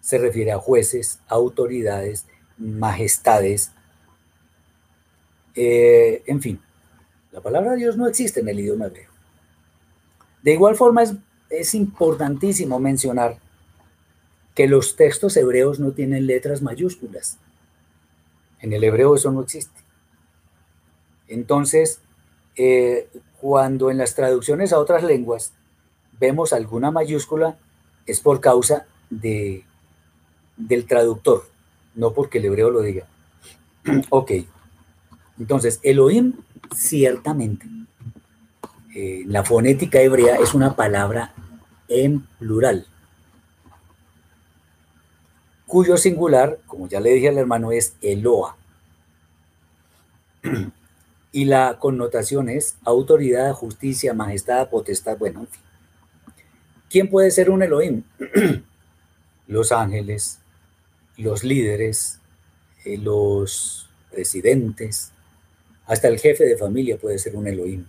se 0.00 0.18
refiere 0.18 0.50
a 0.50 0.58
jueces, 0.58 1.20
autoridades, 1.28 2.26
majestades, 2.58 3.70
eh, 5.56 6.22
en 6.26 6.40
fin. 6.40 6.60
La 7.32 7.40
palabra 7.40 7.74
Dios 7.74 7.96
no 7.96 8.06
existe 8.06 8.40
en 8.40 8.48
el 8.48 8.60
idioma 8.60 8.86
hebreo. 8.86 9.10
De 10.42 10.52
igual 10.52 10.76
forma 10.76 11.02
es, 11.02 11.14
es 11.50 11.74
importantísimo 11.74 12.78
mencionar 12.78 13.38
que 14.54 14.66
los 14.66 14.96
textos 14.96 15.36
hebreos 15.36 15.80
no 15.80 15.92
tienen 15.92 16.26
letras 16.26 16.62
mayúsculas. 16.62 17.38
En 18.60 18.72
el 18.72 18.84
hebreo 18.84 19.14
eso 19.14 19.30
no 19.32 19.42
existe. 19.42 19.80
Entonces, 21.28 22.00
eh, 22.56 23.08
cuando 23.40 23.90
en 23.90 23.98
las 23.98 24.14
traducciones 24.14 24.72
a 24.72 24.78
otras 24.78 25.02
lenguas 25.02 25.52
vemos 26.18 26.52
alguna 26.52 26.90
mayúscula, 26.90 27.58
es 28.06 28.20
por 28.20 28.40
causa 28.40 28.86
de, 29.10 29.64
del 30.56 30.86
traductor, 30.86 31.44
no 31.94 32.12
porque 32.12 32.38
el 32.38 32.46
hebreo 32.46 32.70
lo 32.70 32.80
diga. 32.80 33.06
ok, 34.10 34.32
entonces 35.38 35.80
Elohim 35.82 36.34
ciertamente, 36.74 37.66
eh, 38.94 39.24
la 39.26 39.44
fonética 39.44 40.00
hebrea 40.00 40.36
es 40.36 40.54
una 40.54 40.74
palabra 40.74 41.34
en 41.88 42.26
plural, 42.38 42.86
cuyo 45.66 45.96
singular, 45.96 46.58
como 46.66 46.88
ya 46.88 47.00
le 47.00 47.10
dije 47.10 47.28
al 47.28 47.38
hermano, 47.38 47.72
es 47.72 47.94
Eloa. 48.00 48.56
Y 51.32 51.44
la 51.44 51.78
connotación 51.78 52.48
es 52.48 52.76
autoridad, 52.84 53.52
justicia, 53.52 54.14
majestad, 54.14 54.70
potestad, 54.70 55.18
bueno, 55.18 55.40
en 55.40 55.48
fin. 55.48 55.62
¿Quién 56.88 57.10
puede 57.10 57.30
ser 57.30 57.50
un 57.50 57.62
Elohim? 57.62 58.04
los 59.46 59.72
ángeles, 59.72 60.38
los 61.16 61.44
líderes, 61.44 62.20
eh, 62.84 62.96
los 62.96 63.90
presidentes, 64.10 65.12
hasta 65.86 66.08
el 66.08 66.18
jefe 66.18 66.44
de 66.44 66.56
familia 66.56 66.98
puede 66.98 67.18
ser 67.18 67.36
un 67.36 67.46
Elohim. 67.46 67.86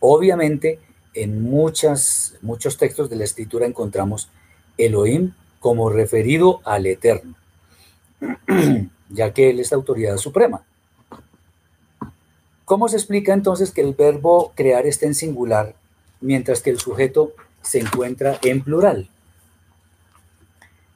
Obviamente, 0.00 0.80
en 1.14 1.42
muchas, 1.42 2.36
muchos 2.42 2.76
textos 2.76 3.08
de 3.08 3.16
la 3.16 3.24
escritura 3.24 3.66
encontramos 3.66 4.28
Elohim 4.76 5.32
como 5.60 5.88
referido 5.90 6.60
al 6.64 6.86
Eterno, 6.86 7.34
ya 9.08 9.32
que 9.32 9.50
Él 9.50 9.60
es 9.60 9.72
autoridad 9.72 10.16
suprema. 10.18 10.64
¿Cómo 12.64 12.88
se 12.88 12.96
explica 12.96 13.32
entonces 13.32 13.70
que 13.70 13.80
el 13.80 13.94
verbo 13.94 14.52
crear 14.54 14.86
está 14.86 15.06
en 15.06 15.14
singular 15.14 15.76
mientras 16.20 16.62
que 16.62 16.70
el 16.70 16.80
sujeto 16.80 17.32
se 17.62 17.78
encuentra 17.78 18.38
en 18.42 18.62
plural? 18.62 19.08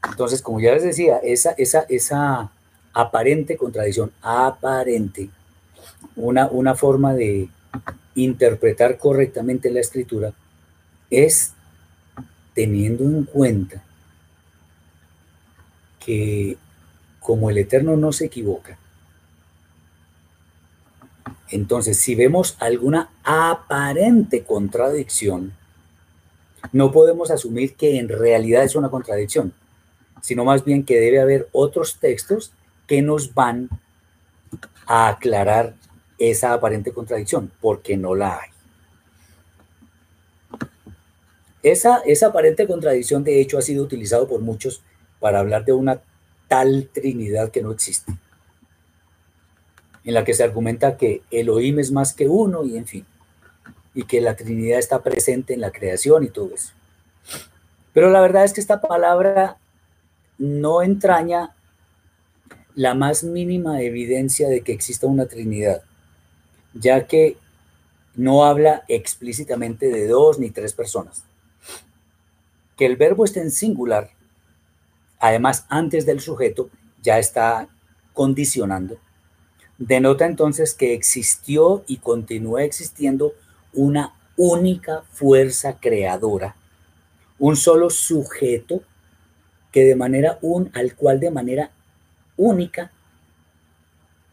Entonces, 0.08 0.42
como 0.42 0.60
ya 0.60 0.72
les 0.72 0.82
decía, 0.82 1.18
esa, 1.18 1.50
esa, 1.52 1.86
esa 1.88 2.50
aparente 2.92 3.56
contradicción, 3.56 4.12
aparente, 4.22 5.30
una, 6.16 6.48
una 6.48 6.74
forma 6.74 7.14
de, 7.14 7.48
interpretar 8.14 8.98
correctamente 8.98 9.70
la 9.70 9.80
escritura 9.80 10.32
es 11.10 11.52
teniendo 12.54 13.04
en 13.04 13.24
cuenta 13.24 13.82
que 16.04 16.56
como 17.20 17.50
el 17.50 17.58
Eterno 17.58 17.96
no 17.96 18.12
se 18.12 18.26
equivoca, 18.26 18.78
entonces 21.50 21.98
si 21.98 22.14
vemos 22.14 22.56
alguna 22.58 23.10
aparente 23.22 24.44
contradicción, 24.44 25.52
no 26.72 26.92
podemos 26.92 27.30
asumir 27.30 27.74
que 27.74 27.98
en 27.98 28.08
realidad 28.08 28.64
es 28.64 28.76
una 28.76 28.88
contradicción, 28.88 29.52
sino 30.20 30.44
más 30.44 30.64
bien 30.64 30.84
que 30.84 31.00
debe 31.00 31.20
haber 31.20 31.48
otros 31.52 31.98
textos 31.98 32.52
que 32.86 33.02
nos 33.02 33.34
van 33.34 33.68
a 34.86 35.08
aclarar 35.08 35.74
esa 36.18 36.52
aparente 36.52 36.92
contradicción, 36.92 37.50
porque 37.60 37.96
no 37.96 38.14
la 38.14 38.40
hay. 38.40 38.50
Esa, 41.62 41.98
esa 42.06 42.28
aparente 42.28 42.66
contradicción, 42.66 43.22
de 43.22 43.40
hecho, 43.40 43.58
ha 43.58 43.62
sido 43.62 43.84
utilizado 43.84 44.26
por 44.26 44.40
muchos 44.40 44.82
para 45.18 45.40
hablar 45.40 45.64
de 45.64 45.72
una 45.72 46.00
tal 46.48 46.88
Trinidad 46.92 47.50
que 47.50 47.62
no 47.62 47.70
existe, 47.70 48.12
en 50.04 50.14
la 50.14 50.24
que 50.24 50.34
se 50.34 50.42
argumenta 50.42 50.96
que 50.96 51.22
Elohim 51.30 51.78
es 51.78 51.92
más 51.92 52.12
que 52.12 52.28
uno 52.28 52.64
y 52.64 52.76
en 52.76 52.86
fin, 52.86 53.06
y 53.94 54.04
que 54.04 54.20
la 54.20 54.34
Trinidad 54.34 54.78
está 54.78 55.02
presente 55.02 55.54
en 55.54 55.60
la 55.60 55.70
creación 55.70 56.24
y 56.24 56.28
todo 56.28 56.54
eso. 56.54 56.72
Pero 57.92 58.10
la 58.10 58.20
verdad 58.20 58.44
es 58.44 58.52
que 58.52 58.60
esta 58.60 58.80
palabra 58.80 59.59
no 60.40 60.82
entraña 60.82 61.54
la 62.74 62.94
más 62.94 63.22
mínima 63.22 63.80
evidencia 63.80 64.48
de 64.48 64.62
que 64.62 64.72
exista 64.72 65.06
una 65.06 65.26
Trinidad 65.26 65.82
ya 66.74 67.06
que 67.06 67.36
no 68.14 68.44
habla 68.44 68.84
explícitamente 68.88 69.88
de 69.88 70.06
dos 70.06 70.38
ni 70.38 70.50
tres 70.50 70.72
personas. 70.72 71.24
Que 72.76 72.86
el 72.86 72.96
verbo 72.96 73.24
esté 73.24 73.40
en 73.40 73.50
singular, 73.50 74.10
además 75.18 75.66
antes 75.68 76.06
del 76.06 76.20
sujeto, 76.20 76.70
ya 77.02 77.18
está 77.18 77.68
condicionando, 78.12 78.98
denota 79.78 80.26
entonces 80.26 80.74
que 80.74 80.94
existió 80.94 81.84
y 81.86 81.98
continúa 81.98 82.64
existiendo 82.64 83.32
una 83.72 84.14
única 84.36 85.02
fuerza 85.12 85.78
creadora, 85.78 86.56
un 87.38 87.56
solo 87.56 87.88
sujeto 87.90 88.82
que 89.72 89.84
de 89.84 89.94
manera 89.94 90.38
un, 90.42 90.70
al 90.74 90.94
cual 90.94 91.20
de 91.20 91.30
manera 91.30 91.70
única 92.36 92.90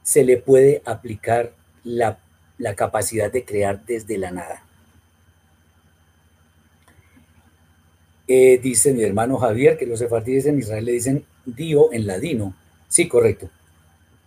se 0.03 0.23
le 0.23 0.37
puede 0.37 0.81
aplicar 0.85 1.51
la, 1.83 2.19
capacidad 2.75 3.31
de 3.31 3.45
crear 3.45 3.85
desde 3.85 4.17
la 4.17 4.31
nada. 4.31 4.63
Eh, 8.27 8.59
dice 8.61 8.93
mi 8.93 9.03
hermano 9.03 9.37
Javier 9.37 9.77
que 9.77 9.85
los 9.85 9.99
sefardíes 9.99 10.45
en 10.47 10.59
Israel 10.59 10.85
le 10.85 10.91
dicen 10.93 11.25
Dio 11.45 11.93
en 11.93 12.07
ladino. 12.07 12.55
Sí, 12.89 13.07
correcto. 13.07 13.49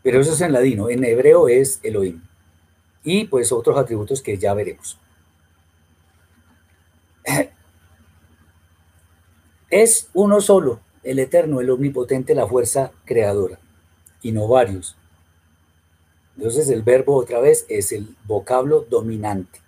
Pero 0.02 0.20
eso 0.20 0.32
es 0.32 0.40
en 0.40 0.52
ladino. 0.52 0.88
En 0.88 1.04
hebreo 1.04 1.48
es 1.48 1.80
Elohim. 1.82 2.22
Y 3.04 3.24
pues 3.24 3.52
otros 3.52 3.76
atributos 3.76 4.22
que 4.22 4.38
ya 4.38 4.54
veremos. 4.54 4.98
Es 9.70 10.08
uno 10.14 10.40
solo, 10.40 10.80
el 11.02 11.18
eterno, 11.18 11.60
el 11.60 11.70
omnipotente, 11.70 12.34
la 12.34 12.46
fuerza 12.46 12.92
creadora, 13.04 13.58
y 14.22 14.32
no 14.32 14.48
varios. 14.48 14.96
Entonces 16.36 16.68
el 16.70 16.82
verbo 16.82 17.16
otra 17.16 17.40
vez 17.40 17.66
es 17.68 17.92
el 17.92 18.14
vocablo 18.26 18.86
dominante. 18.88 19.60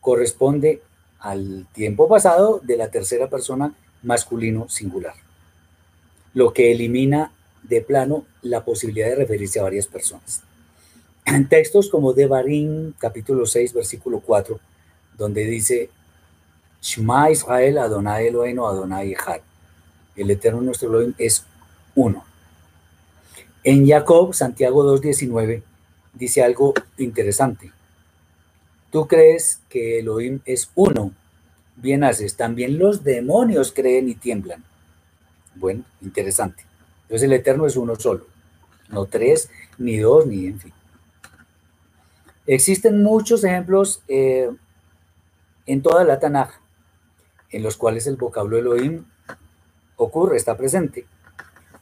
Corresponde 0.00 0.82
al 1.20 1.66
tiempo 1.72 2.08
pasado 2.08 2.60
de 2.62 2.76
la 2.76 2.90
tercera 2.90 3.28
persona 3.28 3.74
masculino 4.02 4.68
singular, 4.68 5.14
lo 6.34 6.52
que 6.52 6.72
elimina 6.72 7.32
de 7.64 7.80
plano 7.80 8.24
la 8.42 8.64
posibilidad 8.64 9.08
de 9.08 9.16
referirse 9.16 9.60
a 9.60 9.64
varias 9.64 9.86
personas. 9.86 10.42
En 11.24 11.48
textos 11.48 11.90
como 11.90 12.12
Devarim, 12.12 12.92
capítulo 12.98 13.44
6, 13.44 13.74
versículo 13.74 14.20
4, 14.20 14.58
donde 15.18 15.44
dice, 15.44 15.90
Shema 16.80 17.30
Israel 17.30 17.78
Adonai 17.78 18.28
Eloheinu 18.28 18.66
Adonai 18.66 19.12
Echad. 19.12 19.40
El 20.18 20.30
eterno 20.30 20.60
nuestro 20.60 20.88
Elohim 20.88 21.14
es 21.16 21.44
uno. 21.94 22.24
En 23.62 23.86
Jacob, 23.86 24.34
Santiago 24.34 24.84
2.19, 24.98 25.62
dice 26.12 26.42
algo 26.42 26.74
interesante. 26.96 27.72
Tú 28.90 29.06
crees 29.06 29.60
que 29.68 30.00
Elohim 30.00 30.40
es 30.44 30.70
uno. 30.74 31.12
Bien 31.76 32.02
haces. 32.02 32.36
También 32.36 32.78
los 32.78 33.04
demonios 33.04 33.72
creen 33.72 34.08
y 34.08 34.16
tiemblan. 34.16 34.64
Bueno, 35.54 35.84
interesante. 36.02 36.64
Entonces 37.02 37.24
el 37.24 37.32
Eterno 37.32 37.66
es 37.66 37.76
uno 37.76 37.94
solo. 37.96 38.26
No 38.88 39.04
tres, 39.04 39.50
ni 39.76 39.98
dos, 39.98 40.26
ni 40.26 40.46
en 40.46 40.58
fin. 40.58 40.72
Existen 42.46 43.02
muchos 43.02 43.44
ejemplos 43.44 44.02
eh, 44.08 44.50
en 45.66 45.82
toda 45.82 46.04
la 46.04 46.18
Tanaj 46.18 46.50
en 47.50 47.62
los 47.62 47.76
cuales 47.76 48.06
el 48.06 48.16
vocablo 48.16 48.58
Elohim 48.58 49.04
ocurre, 49.98 50.38
está 50.38 50.56
presente, 50.56 51.04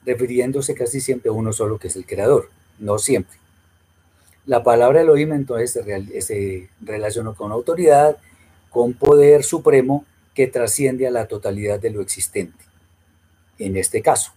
refiriéndose 0.05 0.75
casi 0.75 1.01
siempre 1.01 1.31
a 1.31 1.33
uno 1.33 1.53
solo 1.53 1.79
que 1.79 1.87
es 1.89 1.97
el 1.97 2.07
creador, 2.07 2.51
no 2.81 2.99
siempre. 2.99 3.39
La 4.45 4.62
palabra 4.62 5.03
Elohim 5.03 5.33
entonces 5.33 5.73
se, 5.73 6.21
se 6.21 6.69
relaciona 6.81 7.33
con 7.35 7.53
autoridad, 7.53 8.17
con 8.71 8.95
poder 8.95 9.45
supremo 9.45 10.05
que 10.35 10.47
trasciende 10.47 11.07
a 11.07 11.11
la 11.11 11.27
totalidad 11.27 11.81
de 11.81 11.91
lo 11.91 12.01
existente, 12.03 12.64
en 13.59 13.77
este 13.77 14.03
caso. 14.03 14.33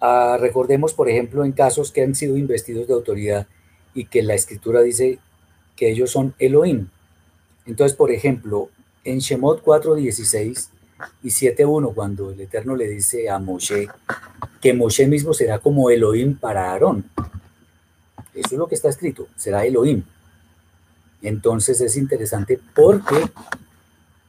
Ah, 0.00 0.36
recordemos, 0.40 0.94
por 0.94 1.08
ejemplo, 1.08 1.44
en 1.44 1.52
casos 1.52 1.92
que 1.92 2.02
han 2.02 2.16
sido 2.16 2.36
investidos 2.36 2.88
de 2.88 2.94
autoridad 2.94 3.46
y 3.94 4.06
que 4.06 4.22
la 4.22 4.34
escritura 4.34 4.80
dice 4.80 5.20
que 5.76 5.90
ellos 5.90 6.10
son 6.10 6.34
Elohim. 6.40 6.88
Entonces, 7.66 7.96
por 7.96 8.10
ejemplo, 8.10 8.68
en 9.04 9.20
Shemot 9.20 9.62
4.16 9.62 10.71
y 11.22 11.28
7.1, 11.28 11.94
cuando 11.94 12.30
el 12.30 12.40
Eterno 12.40 12.76
le 12.76 12.88
dice 12.88 13.28
a 13.28 13.38
Moshe 13.38 13.88
que 14.60 14.74
Moshe 14.74 15.06
mismo 15.06 15.34
será 15.34 15.58
como 15.58 15.90
Elohim 15.90 16.36
para 16.36 16.70
Aarón. 16.70 17.04
Eso 18.34 18.48
es 18.52 18.58
lo 18.58 18.66
que 18.66 18.74
está 18.74 18.88
escrito, 18.88 19.28
será 19.36 19.64
Elohim. 19.64 20.04
Entonces 21.20 21.80
es 21.80 21.96
interesante 21.96 22.58
porque 22.74 23.16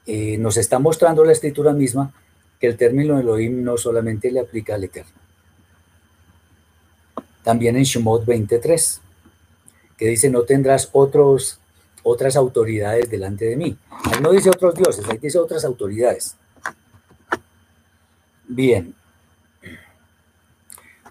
eh, 0.06 0.38
nos 0.38 0.58
está 0.58 0.80
mostrando 0.80 1.24
la 1.24 1.32
escritura 1.32 1.74
misma 1.74 2.14
que 2.60 2.68
el 2.68 2.78
término 2.78 3.20
Elohim 3.20 3.64
no 3.64 3.78
solamente 3.78 4.32
le 4.32 4.40
aplica 4.40 4.76
al 4.76 4.84
Eterno. 4.84 5.12
También 7.44 7.76
en 7.76 7.84
Shemot 7.84 8.26
23, 8.26 9.02
que 9.98 10.08
dice, 10.08 10.30
no 10.30 10.44
tendrás 10.44 10.90
otros 10.94 11.60
otras 12.04 12.36
autoridades 12.36 13.10
delante 13.10 13.46
de 13.46 13.56
mí. 13.56 13.78
Ahí 14.12 14.22
no 14.22 14.32
dice 14.32 14.50
otros 14.50 14.76
dioses, 14.76 15.06
ahí 15.10 15.18
dice 15.18 15.40
otras 15.40 15.64
autoridades. 15.66 16.36
Bien. 18.48 18.94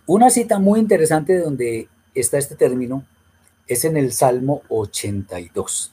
Una 0.06 0.30
cita 0.30 0.58
muy 0.58 0.80
interesante 0.80 1.38
donde 1.38 1.88
está 2.14 2.38
este 2.38 2.54
término 2.54 3.04
es 3.66 3.84
en 3.84 3.96
el 3.96 4.12
Salmo 4.12 4.62
82, 4.68 5.92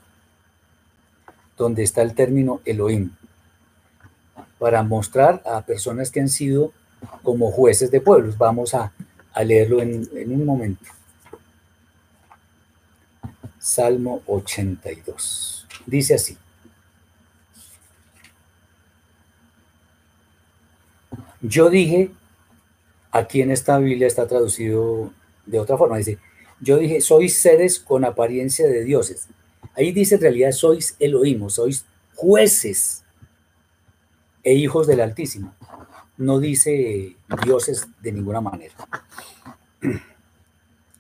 donde 1.58 1.84
está 1.84 2.02
el 2.02 2.16
término 2.16 2.62
Elohim, 2.66 3.12
para 4.58 4.84
mostrar 4.84 5.42
a 5.46 5.62
personas 5.62 6.12
que 6.12 6.20
han 6.20 6.30
sido 6.30 6.74
como 7.24 7.52
jueces 7.52 7.92
de 7.92 8.02
pueblos. 8.02 8.38
Vamos 8.38 8.74
a, 8.74 8.92
leerlo 9.46 9.82
en 9.82 10.34
un 10.34 10.46
momento. 10.46 10.84
Salmo 13.60 14.22
82. 14.26 15.68
Dice 15.86 16.16
así. 16.16 16.38
Yo 21.42 21.70
dije, 21.70 22.12
aquí 23.12 23.42
en 23.42 23.52
esta 23.52 23.78
Biblia 23.80 24.08
está 24.08 24.28
traducido 24.28 25.14
de 25.46 25.60
otra 25.60 25.78
forma, 25.78 25.98
dice, 25.98 26.18
yo 26.62 26.78
dije, 26.78 27.02
sois 27.02 27.38
seres 27.38 27.80
con 27.80 28.04
apariencia 28.04 28.68
de 28.68 28.84
dioses. 28.84 29.28
Ahí 29.76 29.92
dice 29.92 30.16
en 30.16 30.22
realidad, 30.22 30.52
sois 30.52 30.96
Elohim, 31.00 31.50
sois 31.50 31.86
jueces 32.16 33.04
e 34.44 34.54
hijos 34.54 34.88
del 34.88 35.00
Altísimo. 35.02 35.56
No 36.18 36.40
dice 36.40 37.16
dioses 37.46 37.88
de 38.02 38.12
ninguna 38.12 38.42
manera. 38.42 38.74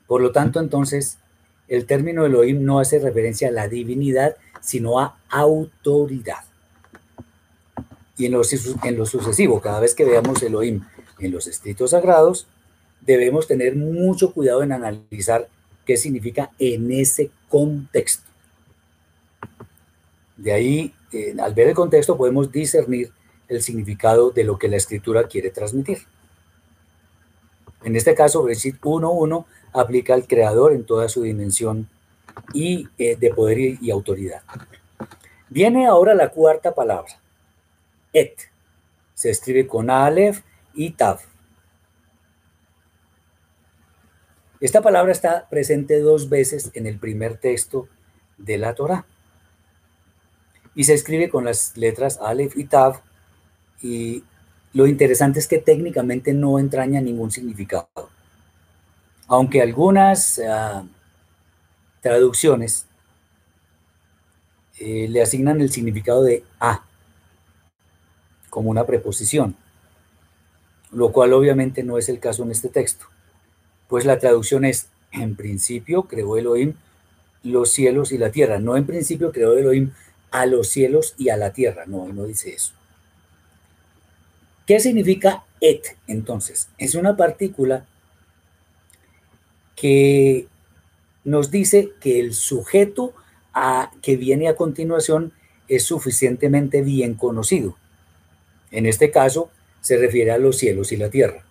Por 0.07 0.21
lo 0.21 0.31
tanto, 0.31 0.59
entonces, 0.59 1.17
el 1.67 1.85
término 1.85 2.25
Elohim 2.25 2.63
no 2.63 2.79
hace 2.79 2.99
referencia 2.99 3.49
a 3.49 3.51
la 3.51 3.67
divinidad, 3.67 4.37
sino 4.61 4.99
a 4.99 5.19
autoridad. 5.29 6.48
Y 8.19 8.27
en 8.27 8.33
lo, 8.33 8.41
en 8.83 8.97
lo 8.97 9.05
sucesivo, 9.07 9.61
cada 9.61 9.79
vez 9.79 9.95
que 9.95 10.05
veamos 10.05 10.43
Elohim 10.43 10.83
en 11.19 11.31
los 11.31 11.47
escritos 11.47 11.91
sagrados, 11.91 12.45
debemos 13.01 13.47
tener 13.47 13.75
mucho 13.75 14.33
cuidado 14.33 14.61
en 14.61 14.71
analizar 14.71 15.47
qué 15.85 15.97
significa 15.97 16.51
en 16.59 16.91
ese 16.91 17.31
contexto. 17.47 18.29
De 20.37 20.53
ahí, 20.53 20.93
eh, 21.11 21.35
al 21.41 21.53
ver 21.53 21.69
el 21.69 21.73
contexto, 21.73 22.17
podemos 22.17 22.51
discernir 22.51 23.11
el 23.47 23.61
significado 23.61 24.31
de 24.31 24.43
lo 24.43 24.59
que 24.59 24.67
la 24.67 24.77
escritura 24.77 25.27
quiere 25.27 25.49
transmitir. 25.49 25.99
En 27.83 27.95
este 27.95 28.13
caso, 28.13 28.43
Bereshit 28.43 28.79
1.1 28.81 29.45
aplica 29.73 30.13
al 30.13 30.27
creador 30.27 30.73
en 30.73 30.85
toda 30.85 31.09
su 31.09 31.23
dimensión 31.23 31.89
y 32.53 32.87
eh, 32.97 33.15
de 33.15 33.33
poder 33.33 33.57
y, 33.59 33.89
autoridad. 33.91 34.41
Viene 35.49 35.87
ahora 35.87 36.13
la 36.13 36.29
cuarta 36.29 36.73
palabra, 36.73 37.19
et. 38.13 38.35
Se 39.13 39.29
escribe 39.29 39.67
con 39.67 39.89
Aleph 39.89 40.41
y 40.73 40.91
Tav. 40.91 41.19
Esta 44.61 44.81
palabra 44.81 45.11
está 45.11 45.47
presente 45.49 45.99
dos 45.99 46.29
veces 46.29 46.71
en 46.73 46.85
el 46.85 46.99
primer 46.99 47.37
texto 47.37 47.87
de 48.37 48.57
la 48.57 48.75
Torah. 48.75 49.05
Y 50.75 50.83
se 50.83 50.93
escribe 50.93 51.29
con 51.29 51.45
las 51.45 51.75
letras 51.77 52.19
Aleph 52.21 52.57
y 52.57 52.65
Tav. 52.65 53.01
Y 53.81 54.23
lo 54.73 54.87
interesante 54.87 55.39
es 55.39 55.47
que 55.47 55.59
técnicamente 55.59 56.33
no 56.33 56.59
entraña 56.59 57.01
ningún 57.01 57.31
significado 57.31 57.89
aunque 59.29 59.61
algunas 59.61 60.39
ah, 60.39 60.83
traducciones 62.01 62.87
eh, 64.79 65.07
le 65.07 65.21
asignan 65.21 65.61
el 65.61 65.71
significado 65.71 66.23
de 66.23 66.43
a 66.59 66.83
como 68.49 68.69
una 68.69 68.85
preposición, 68.85 69.55
lo 70.91 71.11
cual 71.11 71.33
obviamente 71.33 71.83
no 71.83 71.97
es 71.97 72.09
el 72.09 72.19
caso 72.19 72.43
en 72.43 72.51
este 72.51 72.69
texto, 72.69 73.05
pues 73.87 74.05
la 74.05 74.19
traducción 74.19 74.65
es, 74.65 74.87
en 75.11 75.35
principio 75.35 76.03
creó 76.03 76.37
Elohim 76.37 76.73
los 77.43 77.71
cielos 77.71 78.11
y 78.11 78.17
la 78.17 78.31
tierra, 78.31 78.59
no 78.59 78.77
en 78.77 78.85
principio 78.85 79.31
creó 79.31 79.57
Elohim 79.57 79.91
a 80.31 80.45
los 80.45 80.67
cielos 80.69 81.15
y 81.17 81.29
a 81.29 81.37
la 81.37 81.53
tierra, 81.53 81.85
no, 81.85 82.07
no 82.09 82.25
dice 82.25 82.53
eso. 82.53 82.73
¿Qué 84.65 84.79
significa 84.79 85.45
et 85.61 85.97
entonces? 86.05 86.69
Es 86.77 86.93
una 86.93 87.17
partícula 87.17 87.87
que 89.75 90.47
nos 91.23 91.49
dice 91.49 91.93
que 91.99 92.19
el 92.19 92.35
sujeto 92.35 93.13
a, 93.53 93.91
que 94.03 94.15
viene 94.15 94.47
a 94.47 94.55
continuación 94.55 95.33
es 95.67 95.85
suficientemente 95.85 96.83
bien 96.83 97.15
conocido. 97.15 97.78
En 98.71 98.85
este 98.85 99.11
caso, 99.11 99.51
se 99.81 99.97
refiere 99.97 100.31
a 100.31 100.37
los 100.37 100.57
cielos 100.57 100.91
y 100.91 100.97
la 100.97 101.09
tierra. 101.09 101.45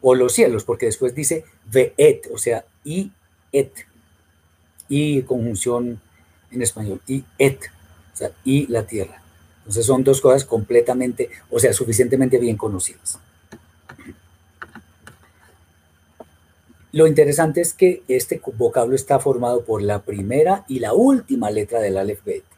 o 0.00 0.14
los 0.14 0.34
cielos, 0.34 0.64
porque 0.64 0.86
después 0.86 1.14
dice 1.14 1.44
veet, 1.64 2.28
o 2.32 2.38
sea, 2.38 2.64
y 2.84 3.12
et, 3.52 3.72
y 4.88 5.22
conjunción 5.22 6.00
en 6.50 6.62
español, 6.62 7.00
y 7.06 7.24
et, 7.38 7.58
o 8.12 8.16
sea, 8.16 8.30
y 8.44 8.66
la 8.66 8.86
tierra. 8.86 9.22
Entonces 9.60 9.86
son 9.86 10.04
dos 10.04 10.20
cosas 10.20 10.44
completamente, 10.44 11.30
o 11.50 11.58
sea, 11.58 11.72
suficientemente 11.72 12.38
bien 12.38 12.56
conocidas. 12.58 13.18
Lo 16.92 17.06
interesante 17.06 17.60
es 17.60 17.74
que 17.74 18.04
este 18.08 18.40
vocablo 18.56 18.94
está 18.94 19.18
formado 19.18 19.64
por 19.64 19.82
la 19.82 20.02
primera 20.02 20.64
y 20.68 20.78
la 20.78 20.94
última 20.94 21.50
letra 21.50 21.80
del 21.80 21.98
alfabeto. 21.98 22.53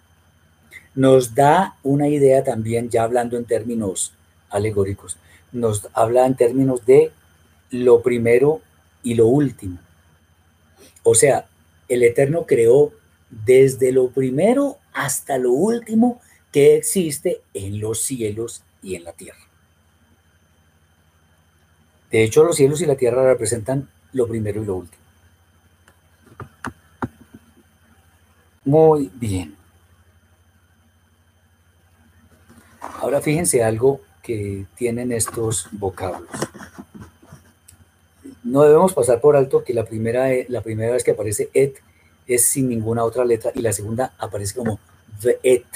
Nos 0.97 1.35
da 1.35 1.77
una 1.83 2.09
idea 2.09 2.43
también, 2.43 2.91
ya 2.91 3.05
hablando 3.05 3.37
en 3.37 3.45
términos 3.45 4.13
alegóricos, 4.51 5.19
nos 5.53 5.89
habla 5.93 6.27
en 6.27 6.35
términos 6.35 6.85
de 6.87 7.13
lo 7.71 8.03
primero 8.03 8.63
y 9.03 9.15
lo 9.15 9.27
último. 9.27 9.79
O 11.03 11.15
sea, 11.15 11.47
el 11.89 12.03
Eterno 12.03 12.47
creó 12.47 12.93
desde 13.31 13.93
lo 13.93 14.09
primero 14.09 14.79
hasta 14.93 15.39
lo 15.39 15.53
último 15.53 16.21
que 16.51 16.77
existe 16.77 17.43
en 17.55 17.79
los 17.79 18.01
cielos 18.01 18.63
y 18.83 18.95
en 18.95 19.05
la 19.05 19.13
tierra. 19.13 19.39
De 22.11 22.23
hecho, 22.23 22.45
los 22.45 22.57
cielos 22.57 22.81
y 22.81 22.87
la 22.87 22.97
tierra 22.97 23.25
representan 23.25 23.89
lo 24.13 24.27
primero 24.27 24.63
y 24.63 24.67
lo 24.67 24.77
último. 24.77 25.03
Muy 28.65 29.11
bien. 29.15 29.56
Ahora 33.01 33.21
fíjense 33.21 33.63
algo 33.63 34.01
que 34.23 34.67
tienen 34.77 35.13
estos 35.13 35.69
vocablos 35.73 36.29
no 38.47 38.63
debemos 38.63 38.95
pasar 38.95 39.21
por 39.21 39.37
alto 39.37 39.65
que 39.65 39.75
la 39.75 39.85
primera, 39.85 40.29
la 40.49 40.61
primera 40.61 40.93
vez 40.93 41.03
que 41.03 41.11
aparece 41.11 41.51
et 41.53 41.79
es 42.29 42.47
sin 42.47 42.69
ninguna 42.69 43.03
otra 43.03 43.25
letra 43.25 43.51
y 43.55 43.61
la 43.61 43.73
segunda 43.73 44.15
aparece 44.19 44.55
como 44.55 44.79
et 45.43 45.67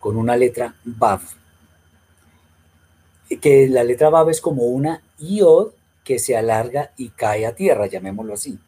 con 0.00 0.16
una 0.16 0.36
letra 0.36 0.74
vav. 0.84 1.20
Que 3.40 3.68
la 3.68 3.84
letra 3.84 4.10
vav 4.10 4.30
es 4.30 4.40
como 4.40 4.64
una 4.64 5.00
iod 5.18 5.72
que 6.02 6.18
se 6.18 6.36
alarga 6.36 6.90
y 6.96 7.10
cae 7.10 7.46
a 7.46 7.54
tierra, 7.54 7.86
llamémoslo 7.86 8.34
así. 8.34 8.58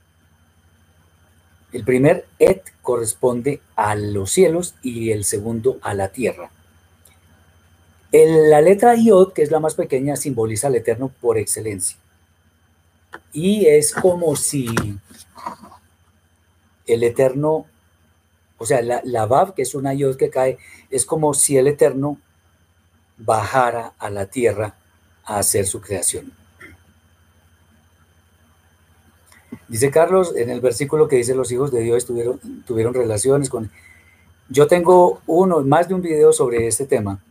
El 1.73 1.85
primer 1.85 2.27
et 2.39 2.63
corresponde 2.83 3.61
a 3.75 3.97
los 3.97 4.31
cielos 4.31 4.77
y 4.83 5.11
el 5.11 5.25
segundo 5.25 5.79
a 5.83 5.93
la 5.95 6.09
tierra. 6.09 6.51
La 8.13 8.61
letra 8.61 8.97
iod, 8.97 9.33
que 9.33 9.43
es 9.43 9.51
la 9.51 9.61
más 9.61 9.75
pequeña, 9.75 10.17
simboliza 10.17 10.69
al 10.69 10.77
eterno 10.77 11.11
por 11.21 11.39
excelencia. 11.39 11.99
Y 13.33 13.67
es 13.67 13.93
como 13.93 14.37
si 14.37 14.69
el 16.87 17.03
Eterno, 17.05 17.67
o 18.57 18.67
sea, 18.67 18.83
la, 18.83 19.01
la 19.05 19.53
que 19.55 19.63
es 19.63 19.75
una 19.75 19.95
Yod 19.95 20.17
que 20.17 20.31
cae, 20.31 20.59
es 20.91 21.05
como 21.05 21.35
si 21.35 21.57
el 21.57 21.69
Eterno 21.69 22.19
bajara 23.19 23.93
a 23.99 24.11
la 24.11 24.27
tierra 24.27 24.75
a 25.25 25.39
hacer 25.39 25.67
su 25.67 25.81
creación. 25.81 26.33
Dice 29.69 29.91
Carlos 29.91 30.35
en 30.35 30.49
el 30.49 30.61
versículo 30.61 31.09
que 31.09 31.17
dice 31.17 31.35
los 31.35 31.53
hijos 31.53 31.71
de 31.71 31.83
Dios 31.83 32.07
tuvieron, 32.07 32.41
tuvieron 32.67 32.95
relaciones 32.95 33.51
con... 33.51 33.71
Yo 34.49 34.67
tengo 34.67 35.21
uno, 35.27 35.61
más 35.61 35.89
de 35.89 35.95
un 35.95 36.01
video 36.01 36.33
sobre 36.33 36.67
este 36.67 36.87
tema. 36.87 37.23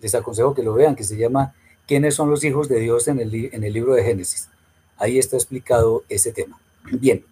Les 0.00 0.14
aconsejo 0.14 0.54
que 0.54 0.62
lo 0.62 0.74
vean, 0.74 0.96
que 0.96 1.04
se 1.04 1.16
llama 1.16 1.54
¿Quiénes 1.86 2.14
son 2.14 2.30
los 2.30 2.44
hijos 2.44 2.68
de 2.68 2.78
Dios 2.78 3.08
en 3.08 3.18
el, 3.18 3.50
en 3.52 3.64
el 3.64 3.72
libro 3.72 3.94
de 3.94 4.04
Génesis? 4.04 4.48
Ahí 4.96 5.18
está 5.18 5.36
explicado 5.36 6.04
ese 6.08 6.32
tema. 6.32 6.60
Bien. 6.92 7.24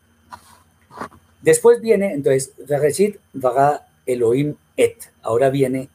Después 1.43 1.81
viene, 1.81 2.13
entonces, 2.13 2.53
Bereshit 2.67 3.19
vaga 3.33 3.87
Elohim 4.05 4.57
et. 4.77 5.13
Ahora 5.23 5.51
viene 5.51 5.89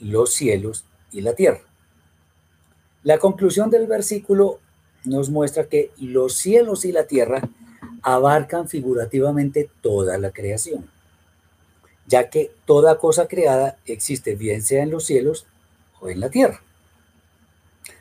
los 0.00 0.32
cielos 0.32 0.84
y 1.12 1.20
la 1.20 1.34
tierra. 1.34 1.60
La 3.02 3.18
conclusión 3.18 3.68
del 3.68 3.86
versículo 3.86 4.60
nos 5.04 5.30
muestra 5.30 5.64
que 5.68 5.90
los 5.98 6.34
cielos 6.34 6.84
y 6.84 6.92
la 6.92 7.04
tierra 7.04 7.42
abarcan 8.02 8.68
figurativamente 8.68 9.70
toda 9.82 10.18
la 10.18 10.30
creación, 10.30 10.88
ya 12.06 12.30
que 12.30 12.50
toda 12.64 12.98
cosa 12.98 13.28
creada 13.28 13.76
existe 13.86 14.34
bien 14.34 14.62
sea 14.62 14.82
en 14.82 14.90
los 14.90 15.04
cielos 15.04 15.46
o 16.00 16.08
en 16.08 16.20
la 16.20 16.30
tierra. 16.30 16.60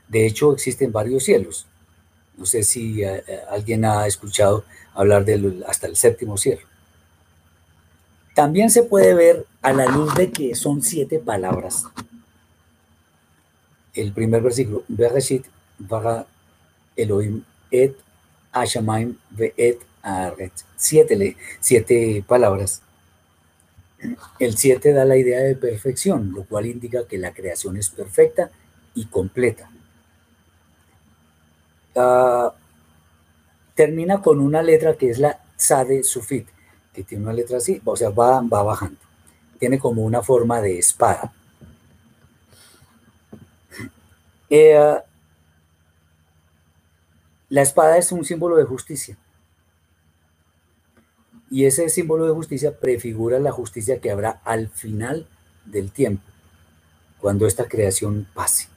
De 0.08 0.26
hecho, 0.26 0.54
existen 0.54 0.92
varios 0.92 1.24
cielos, 1.24 1.68
no 2.38 2.46
sé 2.46 2.64
si 2.64 3.04
eh, 3.04 3.24
eh, 3.28 3.42
alguien 3.50 3.84
ha 3.84 4.08
escuchado 4.08 4.64
hablar 4.94 5.26
del 5.26 5.64
hasta 5.68 5.88
el 5.88 5.96
séptimo 5.96 6.38
cielo. 6.38 6.62
También 8.34 8.70
se 8.70 8.84
puede 8.84 9.16
ver 9.16 9.48
a 9.64 9.74
la 9.74 9.88
luz 9.88 10.14
de 10.14 10.32
que 10.32 10.54
son 10.54 10.84
siete 10.84 11.18
palabras. 11.18 11.86
El 13.96 14.14
primer 14.14 14.44
versículo, 14.44 14.84
Bereshit, 14.88 15.46
Vaga, 15.80 16.28
Elohim, 16.96 17.44
Et, 17.72 17.96
Ashamaim, 18.52 19.18
Ve'et, 19.32 19.80
Aret. 20.04 20.54
Siete, 20.76 21.36
siete 21.60 22.24
palabras. 22.28 22.82
El 24.40 24.58
siete 24.58 24.94
da 24.94 25.06
la 25.06 25.18
idea 25.18 25.40
de 25.42 25.56
perfección, 25.56 26.32
lo 26.32 26.44
cual 26.44 26.66
indica 26.68 27.08
que 27.08 27.18
la 27.18 27.34
creación 27.34 27.78
es 27.78 27.90
perfecta 27.90 28.52
y 28.94 29.06
completa 29.06 29.70
termina 33.74 34.22
con 34.22 34.40
una 34.40 34.62
letra 34.62 34.96
que 34.96 35.10
es 35.10 35.20
la 35.20 35.40
Sade 35.56 36.04
Sufit, 36.04 36.48
que 36.94 37.04
tiene 37.04 37.24
una 37.24 37.34
letra 37.34 37.58
así, 37.58 37.82
o 37.86 37.96
sea, 37.96 38.10
va, 38.10 38.42
bajando. 38.42 39.00
Tiene 39.60 39.80
como 39.80 40.04
una 40.04 40.22
forma 40.22 40.62
de 40.62 40.78
espada. 40.80 41.34
Eh, 44.50 44.98
la 47.50 47.62
espada 47.62 47.98
es 47.98 48.12
un 48.12 48.24
símbolo 48.24 48.56
de 48.56 48.64
justicia. 48.64 49.18
Y 51.50 51.66
ese 51.66 51.90
símbolo 51.90 52.26
de 52.26 52.34
justicia 52.34 52.78
prefigura 52.78 53.40
la 53.40 53.52
justicia 53.52 54.00
que 54.00 54.12
habrá 54.12 54.42
al 54.44 54.70
final 54.70 55.28
del 55.66 55.92
tiempo, 55.92 56.24
cuando 57.20 57.48
esta 57.48 57.68
creación 57.68 58.28
pase, 58.34 58.68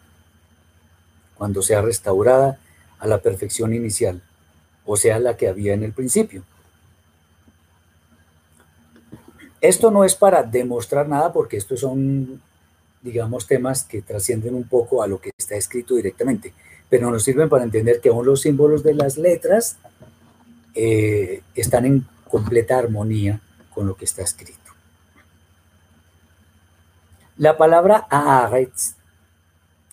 cuando 1.37 1.63
sea 1.63 1.83
restaurada 1.83 2.59
a 2.99 3.07
la 3.07 3.19
perfección 3.19 3.75
inicial, 3.75 4.23
o 4.85 4.97
sea, 4.97 5.19
la 5.19 5.37
que 5.37 5.49
había 5.49 5.75
en 5.75 5.83
el 5.83 5.93
principio. 5.93 6.45
Esto 9.61 9.91
no 9.91 10.05
es 10.05 10.15
para 10.15 10.43
demostrar 10.43 11.09
nada 11.09 11.33
porque 11.33 11.57
estos 11.57 11.81
son, 11.81 12.41
digamos, 13.03 13.47
temas 13.47 13.85
que 13.85 14.01
trascienden 14.01 14.55
un 14.55 14.65
poco 14.65 15.03
a 15.03 15.07
lo 15.07 15.21
que 15.21 15.33
está 15.37 15.57
escrito 15.57 15.97
directamente, 15.97 16.55
pero 16.89 17.11
nos 17.11 17.25
sirven 17.25 17.49
para 17.49 17.65
entender 17.65 18.01
que 18.01 18.09
aún 18.09 18.25
los 18.25 18.41
símbolos 18.41 18.83
de 18.83 18.95
las 18.95 19.19
letras 19.19 19.77
eh, 20.75 21.43
están 21.55 21.85
en 21.85 22.07
completa 22.31 22.79
armonía 22.79 23.41
con 23.75 23.87
lo 23.87 23.97
que 23.97 24.05
está 24.05 24.23
escrito. 24.23 24.59
La 27.37 27.57
palabra 27.57 28.07
Aaretz 28.11 28.95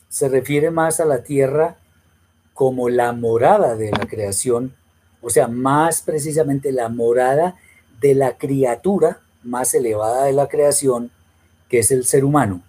se 0.10 0.30
refiere 0.30 0.72
más 0.72 1.00
a 1.00 1.06
la 1.06 1.24
tierra 1.24 1.78
como 2.54 2.90
la 2.90 3.14
morada 3.14 3.76
de 3.76 3.92
la 3.92 4.06
creación, 4.08 4.76
o 5.22 5.30
sea, 5.30 5.48
más 5.48 6.02
precisamente 6.02 6.72
la 6.72 6.90
morada 6.90 7.56
de 8.02 8.16
la 8.16 8.38
criatura 8.38 9.22
más 9.44 9.74
elevada 9.74 10.26
de 10.26 10.34
la 10.34 10.48
creación, 10.48 11.12
que 11.70 11.80
es 11.80 11.92
el 11.92 12.06
ser 12.06 12.26
humano, 12.26 12.62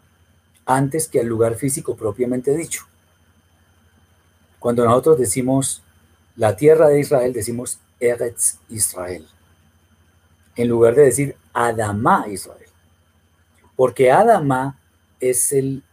antes 0.64 1.08
que 1.08 1.20
al 1.20 1.26
lugar 1.26 1.56
físico 1.56 1.96
propiamente 1.96 2.56
dicho. 2.56 2.86
Cuando 4.58 4.84
nosotros 4.84 5.18
decimos 5.18 5.82
la 6.36 6.56
tierra 6.56 6.88
de 6.88 7.00
Israel, 7.00 7.32
decimos 7.32 7.80
Eretz 8.00 8.58
Israel, 8.68 9.26
en 10.58 10.68
lugar 10.68 10.96
de 10.96 11.04
decir 11.04 11.36
Adama 11.54 12.26
Israel, 12.28 12.66
porque 13.76 14.10
Adama 14.10 14.76
es 15.20 15.52
el 15.52 15.84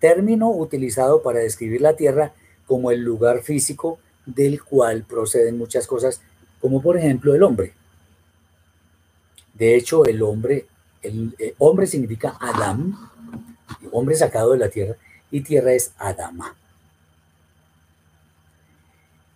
término 0.00 0.50
utilizado 0.50 1.22
para 1.22 1.38
describir 1.38 1.80
la 1.80 1.94
tierra 1.94 2.32
como 2.66 2.90
el 2.90 3.00
lugar 3.00 3.42
físico 3.42 3.98
del 4.26 4.62
cual 4.62 5.04
proceden 5.04 5.56
muchas 5.56 5.86
cosas, 5.86 6.20
como 6.60 6.82
por 6.82 6.98
ejemplo 6.98 7.32
el 7.34 7.44
hombre. 7.44 7.72
De 9.54 9.76
hecho, 9.76 10.04
el 10.04 10.20
hombre, 10.22 10.66
el, 11.00 11.34
eh, 11.38 11.54
hombre 11.58 11.86
significa 11.86 12.36
Adam, 12.40 13.10
hombre 13.92 14.16
sacado 14.16 14.52
de 14.52 14.58
la 14.58 14.68
tierra, 14.68 14.96
y 15.30 15.42
tierra 15.42 15.72
es 15.72 15.92
Adama. 15.96 16.56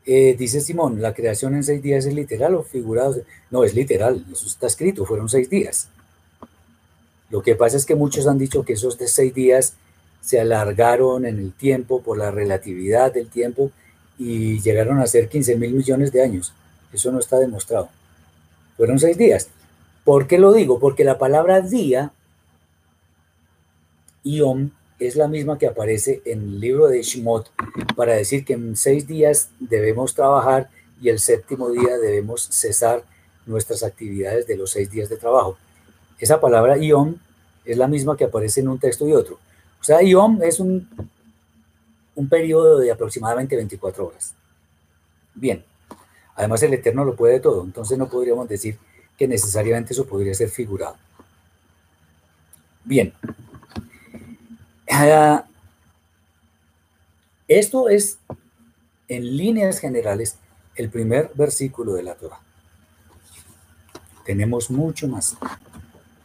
Eh, 0.04 0.34
dice 0.36 0.60
Simón, 0.60 1.00
¿la 1.00 1.14
creación 1.14 1.54
en 1.54 1.62
seis 1.62 1.80
días 1.80 2.06
es 2.06 2.14
literal 2.14 2.54
o 2.54 2.62
figurado? 2.62 3.22
No, 3.50 3.62
es 3.64 3.74
literal, 3.74 4.24
eso 4.32 4.46
está 4.46 4.66
escrito, 4.66 5.04
fueron 5.04 5.28
seis 5.28 5.48
días. 5.48 5.88
Lo 7.30 7.42
que 7.42 7.54
pasa 7.54 7.76
es 7.76 7.86
que 7.86 7.94
muchos 7.94 8.26
han 8.26 8.38
dicho 8.38 8.64
que 8.64 8.74
esos 8.74 8.98
de 8.98 9.08
seis 9.08 9.32
días 9.32 9.74
se 10.20 10.40
alargaron 10.40 11.24
en 11.24 11.38
el 11.38 11.52
tiempo 11.52 12.02
por 12.02 12.18
la 12.18 12.30
relatividad 12.30 13.12
del 13.12 13.28
tiempo 13.28 13.70
y 14.18 14.60
llegaron 14.60 14.98
a 14.98 15.06
ser 15.06 15.28
15 15.28 15.56
mil 15.56 15.72
millones 15.72 16.12
de 16.12 16.22
años. 16.22 16.52
Eso 16.92 17.10
no 17.10 17.18
está 17.18 17.38
demostrado. 17.38 17.88
Fueron 18.76 18.98
seis 18.98 19.16
días. 19.16 19.48
¿Por 20.04 20.26
qué 20.26 20.38
lo 20.38 20.52
digo? 20.52 20.78
Porque 20.78 21.04
la 21.04 21.18
palabra 21.18 21.60
día, 21.60 22.12
Yom, 24.24 24.70
es 25.06 25.16
la 25.16 25.28
misma 25.28 25.58
que 25.58 25.66
aparece 25.66 26.22
en 26.24 26.40
el 26.40 26.60
libro 26.60 26.88
de 26.88 27.02
Shemot 27.02 27.50
para 27.96 28.14
decir 28.14 28.44
que 28.44 28.54
en 28.54 28.76
seis 28.76 29.06
días 29.06 29.50
debemos 29.58 30.14
trabajar 30.14 30.70
y 31.00 31.08
el 31.08 31.18
séptimo 31.18 31.70
día 31.70 31.98
debemos 31.98 32.42
cesar 32.50 33.04
nuestras 33.46 33.82
actividades 33.82 34.46
de 34.46 34.56
los 34.56 34.70
seis 34.70 34.90
días 34.90 35.08
de 35.08 35.16
trabajo. 35.16 35.58
Esa 36.18 36.40
palabra 36.40 36.76
Yom 36.76 37.16
es 37.64 37.76
la 37.76 37.88
misma 37.88 38.16
que 38.16 38.24
aparece 38.24 38.60
en 38.60 38.68
un 38.68 38.78
texto 38.78 39.06
y 39.06 39.12
otro. 39.12 39.38
O 39.80 39.84
sea, 39.84 40.00
Yom 40.02 40.42
es 40.42 40.60
un, 40.60 40.88
un 42.14 42.28
periodo 42.28 42.78
de 42.78 42.92
aproximadamente 42.92 43.56
24 43.56 44.06
horas. 44.06 44.34
Bien, 45.34 45.64
además 46.36 46.62
el 46.62 46.74
Eterno 46.74 47.04
lo 47.04 47.16
puede 47.16 47.40
todo, 47.40 47.64
entonces 47.64 47.98
no 47.98 48.08
podríamos 48.08 48.48
decir 48.48 48.78
que 49.18 49.26
necesariamente 49.26 49.92
eso 49.92 50.06
podría 50.06 50.34
ser 50.34 50.50
figurado. 50.50 50.96
Bien, 52.84 53.12
esto 57.48 57.88
es, 57.88 58.18
en 59.08 59.36
líneas 59.36 59.78
generales, 59.78 60.36
el 60.74 60.90
primer 60.90 61.30
versículo 61.34 61.94
de 61.94 62.02
la 62.02 62.14
Torah. 62.14 62.40
Tenemos 64.24 64.70
mucho 64.70 65.08
más. 65.08 65.36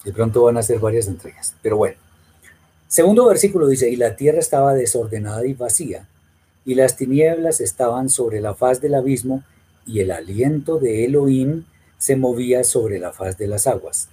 De 0.03 0.13
pronto 0.13 0.43
van 0.43 0.57
a 0.57 0.63
ser 0.63 0.79
varias 0.79 1.07
entregas, 1.07 1.55
pero 1.61 1.77
bueno. 1.77 1.97
Segundo 2.87 3.27
versículo 3.27 3.67
dice, 3.67 3.89
y 3.89 3.97
la 3.97 4.15
tierra 4.15 4.39
estaba 4.39 4.73
desordenada 4.73 5.45
y 5.45 5.53
vacía, 5.53 6.07
y 6.63 6.75
las 6.75 6.95
tinieblas 6.95 7.59
estaban 7.59 8.09
sobre 8.09 8.39
la 8.39 8.53
faz 8.53 8.79
del 8.79 8.95
abismo, 8.95 9.43
y 9.85 9.99
el 9.99 10.11
aliento 10.11 10.79
de 10.79 11.05
Elohim 11.05 11.65
se 11.97 12.15
movía 12.15 12.63
sobre 12.63 12.99
la 12.99 13.11
faz 13.11 13.37
de 13.37 13.47
las 13.47 13.67
aguas. 13.67 14.09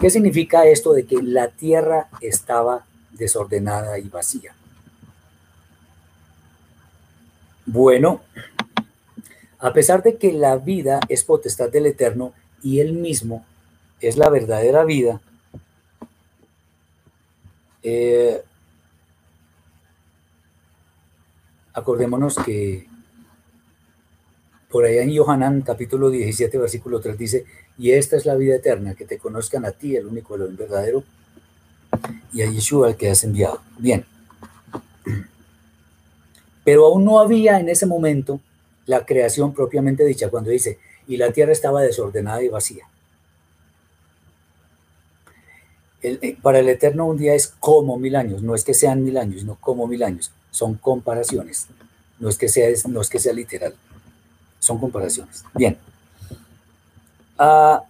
¿Qué 0.00 0.10
significa 0.10 0.66
esto 0.66 0.92
de 0.92 1.06
que 1.06 1.22
la 1.22 1.48
tierra 1.48 2.08
estaba 2.20 2.85
desordenada 3.16 3.98
y 3.98 4.08
vacía? 4.08 4.54
Bueno, 7.66 8.22
a 9.58 9.72
pesar 9.72 10.02
de 10.02 10.16
que 10.16 10.32
la 10.32 10.56
vida 10.56 11.00
es 11.08 11.24
potestad 11.24 11.70
del 11.70 11.86
Eterno 11.86 12.32
y 12.62 12.80
Él 12.80 12.92
mismo 12.92 13.44
es 14.00 14.16
la 14.16 14.28
verdadera 14.28 14.84
vida, 14.84 15.20
eh, 17.82 18.42
acordémonos 21.72 22.36
que 22.36 22.86
por 24.70 24.84
allá 24.84 25.02
en 25.02 25.10
Yohanan 25.10 25.62
capítulo 25.62 26.10
17 26.10 26.58
versículo 26.58 27.00
3 27.00 27.16
dice, 27.16 27.46
y 27.78 27.92
esta 27.92 28.16
es 28.16 28.26
la 28.26 28.34
vida 28.34 28.56
eterna, 28.56 28.94
que 28.94 29.04
te 29.04 29.18
conozcan 29.18 29.64
a 29.64 29.72
ti, 29.72 29.96
el 29.96 30.06
único, 30.06 30.34
el 30.34 30.56
verdadero, 30.56 31.04
y 32.32 32.42
a 32.42 32.50
Yeshua 32.50 32.90
el 32.90 32.96
que 32.96 33.10
has 33.10 33.24
enviado. 33.24 33.60
Bien. 33.78 34.04
Pero 36.64 36.86
aún 36.86 37.04
no 37.04 37.20
había 37.20 37.60
en 37.60 37.68
ese 37.68 37.86
momento 37.86 38.40
la 38.86 39.04
creación 39.04 39.52
propiamente 39.52 40.04
dicha, 40.04 40.30
cuando 40.30 40.50
dice, 40.50 40.78
y 41.08 41.16
la 41.16 41.32
tierra 41.32 41.52
estaba 41.52 41.82
desordenada 41.82 42.42
y 42.42 42.48
vacía. 42.48 42.88
Eh, 46.02 46.36
para 46.40 46.60
el 46.60 46.68
Eterno 46.68 47.06
un 47.06 47.16
día 47.16 47.34
es 47.34 47.48
como 47.58 47.98
mil 47.98 48.14
años, 48.14 48.42
no 48.42 48.54
es 48.54 48.62
que 48.62 48.74
sean 48.74 49.02
mil 49.02 49.18
años, 49.18 49.44
no 49.44 49.56
como 49.56 49.86
mil 49.88 50.02
años, 50.02 50.30
son 50.50 50.74
comparaciones, 50.74 51.66
no 52.20 52.28
es 52.28 52.38
que 52.38 52.48
sea, 52.48 52.68
no 52.88 53.00
es 53.00 53.08
que 53.08 53.18
sea 53.18 53.32
literal, 53.32 53.74
son 54.60 54.78
comparaciones. 54.78 55.44
Bien. 55.54 55.76
Ah, 57.38 57.82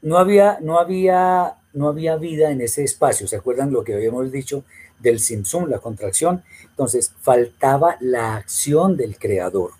no, 0.00 0.16
había, 0.16 0.58
no, 0.62 0.78
había, 0.78 1.56
no 1.76 1.88
había 1.88 2.16
vida 2.16 2.50
en 2.50 2.62
ese 2.62 2.84
espacio, 2.84 3.28
¿se 3.28 3.36
acuerdan 3.36 3.70
lo 3.70 3.84
que 3.84 3.94
habíamos 3.94 4.32
dicho 4.32 4.64
del 4.98 5.20
Simpson, 5.20 5.70
la 5.70 5.78
contracción? 5.78 6.42
Entonces, 6.70 7.12
faltaba 7.20 7.98
la 8.00 8.34
acción 8.34 8.96
del 8.96 9.18
creador 9.18 9.72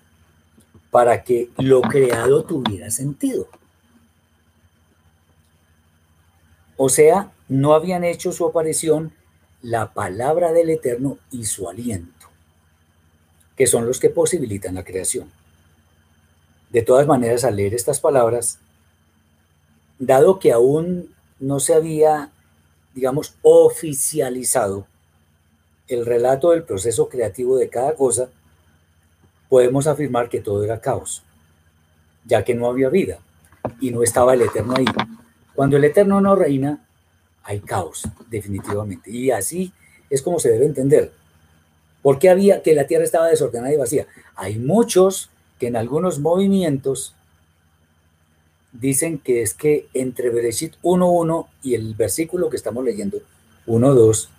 para 0.91 1.23
que 1.23 1.49
lo 1.57 1.81
creado 1.81 2.43
tuviera 2.43 2.91
sentido. 2.91 3.47
O 6.77 6.87
sea, 6.87 7.31
no 7.47 7.73
habían 7.73 8.03
hecho 8.03 8.31
su 8.31 8.45
aparición 8.45 9.11
la 9.63 9.91
palabra 9.93 10.53
del 10.53 10.69
Eterno 10.69 11.17
y 11.31 11.45
su 11.45 11.67
aliento, 11.67 12.27
que 13.55 13.65
son 13.65 13.87
los 13.87 13.99
que 13.99 14.11
posibilitan 14.11 14.75
la 14.75 14.83
creación. 14.83 15.31
De 16.69 16.83
todas 16.83 17.07
maneras, 17.07 17.43
al 17.43 17.55
leer 17.55 17.73
estas 17.73 17.99
palabras, 17.99 18.59
dado 19.97 20.37
que 20.37 20.51
aún 20.51 21.16
no 21.39 21.59
se 21.59 21.73
había, 21.73 22.31
digamos, 22.93 23.35
oficializado 23.41 24.87
el 25.87 26.05
relato 26.05 26.51
del 26.51 26.63
proceso 26.63 27.07
creativo 27.09 27.57
de 27.57 27.69
cada 27.69 27.95
cosa, 27.95 28.29
podemos 29.49 29.87
afirmar 29.87 30.29
que 30.29 30.41
todo 30.41 30.63
era 30.63 30.81
caos, 30.81 31.23
ya 32.25 32.43
que 32.43 32.55
no 32.55 32.67
había 32.67 32.89
vida 32.89 33.19
y 33.79 33.91
no 33.91 34.03
estaba 34.03 34.33
el 34.33 34.41
Eterno 34.41 34.75
ahí. 34.77 34.85
Cuando 35.55 35.77
el 35.77 35.85
Eterno 35.85 36.19
no 36.21 36.35
reina, 36.35 36.85
hay 37.43 37.61
caos, 37.61 38.03
definitivamente. 38.29 39.09
Y 39.09 39.31
así 39.31 39.71
es 40.09 40.21
como 40.21 40.39
se 40.39 40.51
debe 40.51 40.65
entender. 40.65 41.11
¿Por 42.01 42.19
qué 42.19 42.29
había 42.29 42.61
que 42.61 42.75
la 42.75 42.87
tierra 42.87 43.03
estaba 43.03 43.27
desordenada 43.27 43.73
y 43.73 43.77
vacía? 43.77 44.07
Hay 44.35 44.59
muchos 44.59 45.29
que 45.59 45.67
en 45.67 45.75
algunos 45.75 46.19
movimientos 46.19 47.15
dicen 48.71 49.17
que 49.17 49.41
es 49.41 49.53
que 49.53 49.87
entre 49.93 50.29
Bereshit 50.29 50.75
1.1 50.83 51.47
y 51.63 51.75
el 51.75 51.95
versículo 51.95 52.49
que 52.49 52.57
estamos 52.57 52.83
leyendo, 52.83 53.17
1.2, 53.65 54.29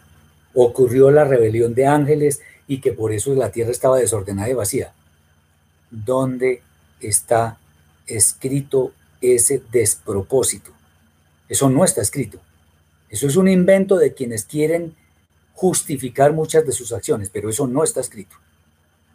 ocurrió 0.55 1.11
la 1.11 1.25
rebelión 1.25 1.75
de 1.75 1.87
ángeles 1.87 2.41
y 2.67 2.81
que 2.81 2.93
por 2.93 3.13
eso 3.13 3.35
la 3.35 3.51
tierra 3.51 3.71
estaba 3.71 3.99
desordenada 3.99 4.49
y 4.49 4.55
vacía. 4.55 4.93
¿Dónde 5.91 6.63
está 7.01 7.59
escrito 8.07 8.93
ese 9.21 9.63
despropósito? 9.71 10.73
Eso 11.49 11.71
no 11.71 11.85
está 11.85 12.03
escrito. 12.03 12.39
Eso 13.09 13.27
es 13.27 13.37
un 13.37 13.49
invento 13.49 13.97
de 13.97 14.13
quienes 14.13 14.45
quieren 14.45 14.95
justificar 15.55 16.33
muchas 16.33 16.67
de 16.67 16.73
sus 16.73 16.93
acciones, 16.93 17.31
pero 17.31 17.49
eso 17.49 17.67
no 17.67 17.83
está 17.83 18.01
escrito. 18.01 18.37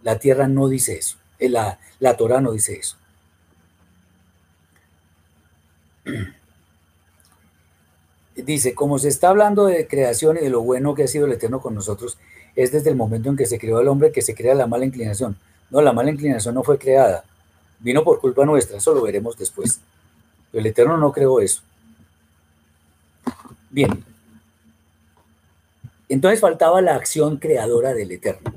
La 0.01 0.19
tierra 0.19 0.47
no 0.47 0.67
dice 0.67 0.97
eso. 0.97 1.17
Eh, 1.39 1.49
la, 1.49 1.79
la 1.99 2.17
Torah 2.17 2.41
no 2.41 2.51
dice 2.51 2.73
eso. 2.73 2.97
Dice, 8.35 8.73
como 8.73 8.97
se 8.97 9.09
está 9.09 9.29
hablando 9.29 9.65
de 9.65 9.87
creación 9.87 10.37
y 10.37 10.41
de 10.41 10.49
lo 10.49 10.61
bueno 10.61 10.95
que 10.95 11.03
ha 11.03 11.07
sido 11.07 11.25
el 11.25 11.33
Eterno 11.33 11.61
con 11.61 11.75
nosotros, 11.75 12.17
es 12.55 12.71
desde 12.71 12.89
el 12.89 12.95
momento 12.95 13.29
en 13.29 13.37
que 13.37 13.45
se 13.45 13.59
creó 13.59 13.79
el 13.79 13.87
hombre 13.87 14.11
que 14.11 14.21
se 14.21 14.33
crea 14.35 14.55
la 14.55 14.67
mala 14.67 14.85
inclinación. 14.85 15.37
No, 15.69 15.81
la 15.81 15.93
mala 15.93 16.11
inclinación 16.11 16.55
no 16.55 16.63
fue 16.63 16.77
creada, 16.77 17.23
vino 17.79 18.03
por 18.03 18.19
culpa 18.19 18.45
nuestra, 18.45 18.77
eso 18.77 18.93
lo 18.93 19.01
veremos 19.01 19.37
después. 19.37 19.79
el 20.51 20.65
Eterno 20.65 20.97
no 20.97 21.11
creó 21.11 21.39
eso. 21.39 21.61
Bien. 23.69 24.03
Entonces 26.09 26.39
faltaba 26.39 26.81
la 26.81 26.95
acción 26.95 27.37
creadora 27.37 27.93
del 27.93 28.11
Eterno. 28.11 28.53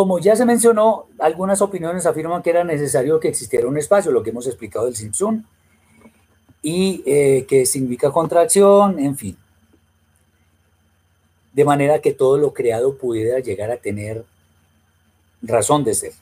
Como 0.00 0.18
ya 0.18 0.34
se 0.34 0.46
mencionó, 0.46 1.08
algunas 1.18 1.60
opiniones 1.60 2.06
afirman 2.06 2.40
que 2.40 2.48
era 2.48 2.64
necesario 2.64 3.20
que 3.20 3.28
existiera 3.28 3.68
un 3.68 3.76
espacio, 3.76 4.10
lo 4.10 4.22
que 4.22 4.30
hemos 4.30 4.46
explicado 4.46 4.86
del 4.86 4.96
Simpson, 4.96 5.46
y 6.62 7.02
eh, 7.04 7.44
que 7.46 7.66
significa 7.66 8.10
contracción, 8.10 8.98
en 8.98 9.14
fin. 9.14 9.36
De 11.52 11.66
manera 11.66 12.00
que 12.00 12.14
todo 12.14 12.38
lo 12.38 12.54
creado 12.54 12.96
pudiera 12.96 13.40
llegar 13.40 13.70
a 13.70 13.76
tener 13.76 14.24
razón 15.42 15.84
de 15.84 15.92
ser. 15.92 16.14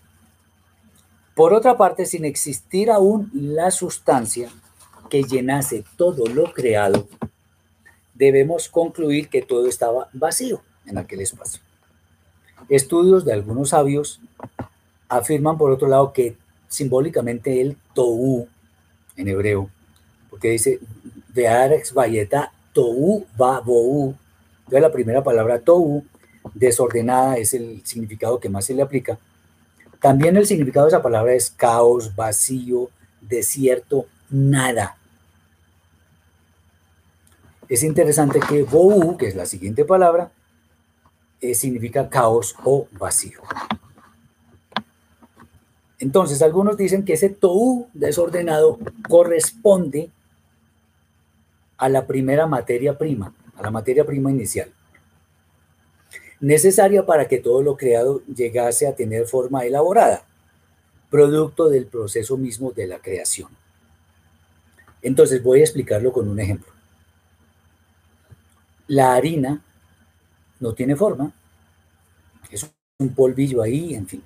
Por 1.37 1.55
otra 1.55 1.77
parte, 1.77 2.05
sin 2.05 2.25
existir 2.25 2.91
aún 2.91 3.31
la 3.33 3.71
sustancia 3.71 4.51
que 5.09 5.23
llenase 5.23 5.85
todo 5.97 6.27
lo 6.27 6.53
creado, 6.53 7.07
debemos 8.13 8.69
concluir 8.69 9.29
que 9.29 9.43
todo 9.43 9.69
estaba 9.69 10.09
vacío 10.13 10.63
en 10.85 10.99
aquel 10.99 11.21
espacio. 11.21 11.68
Estudios 12.69 13.25
de 13.25 13.33
algunos 13.33 13.71
sabios 13.71 14.21
afirman, 15.09 15.57
por 15.57 15.71
otro 15.71 15.89
lado, 15.89 16.13
que 16.13 16.37
simbólicamente 16.69 17.61
el 17.61 17.77
Tohu, 17.95 18.47
en 19.17 19.29
hebreo, 19.29 19.71
porque 20.31 20.51
dice, 20.51 20.81
de 21.33 21.83
Valleta, 21.95 22.53
Tohu 22.73 23.27
va. 23.41 23.59
Entonces 23.59 24.83
la 24.83 24.93
primera 24.93 25.25
palabra 25.25 25.61
Tohu, 25.61 26.05
desordenada, 26.55 27.37
es 27.37 27.55
el 27.55 27.85
significado 27.85 28.39
que 28.39 28.49
más 28.49 28.67
se 28.67 28.75
le 28.75 28.83
aplica. 28.83 29.19
También 30.01 30.37
el 30.37 30.47
significado 30.47 30.87
de 30.87 30.91
esa 30.91 31.03
palabra 31.03 31.35
es 31.35 31.51
caos, 31.51 32.15
vacío, 32.15 32.91
desierto, 33.21 34.07
nada. 34.31 34.97
Es 37.69 37.83
interesante 37.83 38.41
que 38.41 38.63
Bohu, 38.63 39.17
que 39.17 39.27
es 39.29 39.35
la 39.35 39.47
siguiente 39.47 39.85
palabra, 39.85 40.31
eh, 41.41 41.55
significa 41.55 42.09
caos 42.09 42.55
o 42.65 42.89
vacío. 42.93 43.41
Entonces, 46.01 46.43
algunos 46.43 46.77
dicen 46.77 47.05
que 47.05 47.15
ese 47.15 47.29
tohu 47.29 47.89
desordenado 47.93 48.79
corresponde 49.09 50.11
a 51.77 51.89
la 51.89 52.07
primera 52.07 52.47
materia 52.47 52.97
prima, 52.97 53.35
a 53.57 53.63
la 53.63 53.71
materia 53.71 54.05
prima 54.05 54.31
inicial, 54.31 54.71
necesaria 56.41 57.05
para 57.05 57.27
que 57.27 57.39
todo 57.39 57.63
lo 57.63 57.77
creado 57.77 58.23
llegase 58.27 58.87
a 58.87 58.95
tener 58.95 59.27
forma 59.27 59.65
elaborada, 59.65 60.25
producto 61.11 61.69
del 61.69 61.87
proceso 61.87 62.37
mismo 62.37 62.71
de 62.71 62.87
la 62.87 62.99
creación. 62.99 63.51
Entonces, 65.03 65.43
voy 65.43 65.61
a 65.61 65.65
explicarlo 65.65 66.13
con 66.13 66.29
un 66.29 66.39
ejemplo. 66.39 66.73
La 68.87 69.15
harina 69.15 69.63
no 70.61 70.73
tiene 70.73 70.97
forma, 70.97 71.33
es 72.51 72.69
un 72.99 73.15
polvillo 73.15 73.63
ahí, 73.63 73.95
en 73.95 74.07
fin. 74.07 74.23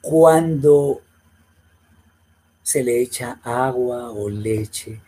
Cuando 0.00 1.00
se 2.62 2.82
le 2.82 3.00
echa 3.00 3.40
agua 3.42 4.10
o 4.10 4.28
leche, 4.28 5.00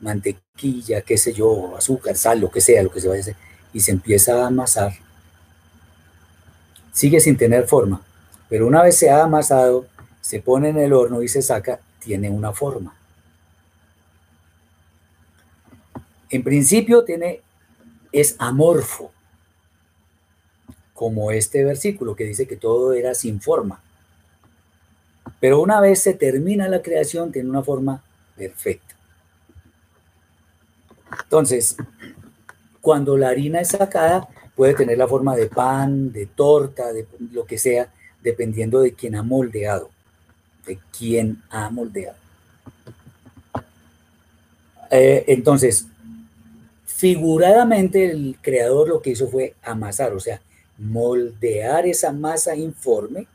mantequilla, 0.00 1.02
qué 1.02 1.16
sé 1.16 1.32
yo, 1.32 1.76
azúcar, 1.76 2.16
sal, 2.16 2.40
lo 2.40 2.50
que 2.50 2.60
sea, 2.60 2.82
lo 2.82 2.90
que 2.90 3.00
se 3.00 3.08
vaya 3.08 3.20
a 3.20 3.22
hacer, 3.22 3.36
y 3.72 3.80
se 3.80 3.92
empieza 3.92 4.42
a 4.42 4.46
amasar, 4.46 4.92
sigue 6.92 7.20
sin 7.20 7.36
tener 7.36 7.66
forma, 7.66 8.02
pero 8.48 8.66
una 8.66 8.82
vez 8.82 8.96
se 8.96 9.10
ha 9.10 9.22
amasado, 9.22 9.86
se 10.20 10.40
pone 10.40 10.70
en 10.70 10.78
el 10.78 10.92
horno 10.92 11.22
y 11.22 11.28
se 11.28 11.42
saca, 11.42 11.80
tiene 12.00 12.30
una 12.30 12.52
forma. 12.52 12.94
En 16.28 16.42
principio 16.42 17.04
tiene, 17.04 17.40
es 18.20 18.34
amorfo, 18.38 19.12
como 20.94 21.30
este 21.30 21.64
versículo 21.64 22.16
que 22.16 22.24
dice 22.24 22.46
que 22.46 22.56
todo 22.56 22.94
era 22.94 23.14
sin 23.14 23.40
forma. 23.40 23.82
Pero 25.38 25.60
una 25.60 25.80
vez 25.80 26.00
se 26.00 26.14
termina 26.14 26.66
la 26.68 26.80
creación, 26.80 27.30
tiene 27.30 27.50
una 27.50 27.62
forma 27.62 28.02
perfecta. 28.34 28.94
Entonces, 31.24 31.76
cuando 32.80 33.18
la 33.18 33.28
harina 33.28 33.60
es 33.60 33.68
sacada, 33.68 34.26
puede 34.54 34.72
tener 34.72 34.96
la 34.96 35.06
forma 35.06 35.36
de 35.36 35.48
pan, 35.48 36.10
de 36.10 36.24
torta, 36.24 36.92
de 36.94 37.06
lo 37.32 37.44
que 37.44 37.58
sea, 37.58 37.92
dependiendo 38.22 38.80
de 38.80 38.94
quién 38.94 39.14
ha 39.14 39.22
moldeado, 39.22 39.90
de 40.66 40.78
quién 40.96 41.42
ha 41.50 41.68
moldeado. 41.68 42.16
Eh, 44.90 45.24
entonces, 45.28 45.86
figuradamente 46.96 48.10
el 48.10 48.38
creador 48.40 48.88
lo 48.88 49.02
que 49.02 49.10
hizo 49.10 49.28
fue 49.28 49.54
amasar, 49.62 50.14
o 50.14 50.20
sea, 50.20 50.40
moldear 50.78 51.86
esa 51.86 52.10
masa 52.10 52.56
informe 52.56 53.26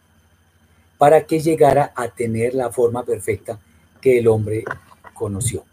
para 0.98 1.26
que 1.26 1.40
llegara 1.40 1.94
a 1.96 2.08
tener 2.08 2.56
la 2.56 2.72
forma 2.72 3.04
perfecta 3.04 3.60
que 4.02 4.18
el 4.18 4.28
hombre 4.28 4.64
conoció. 5.14 5.64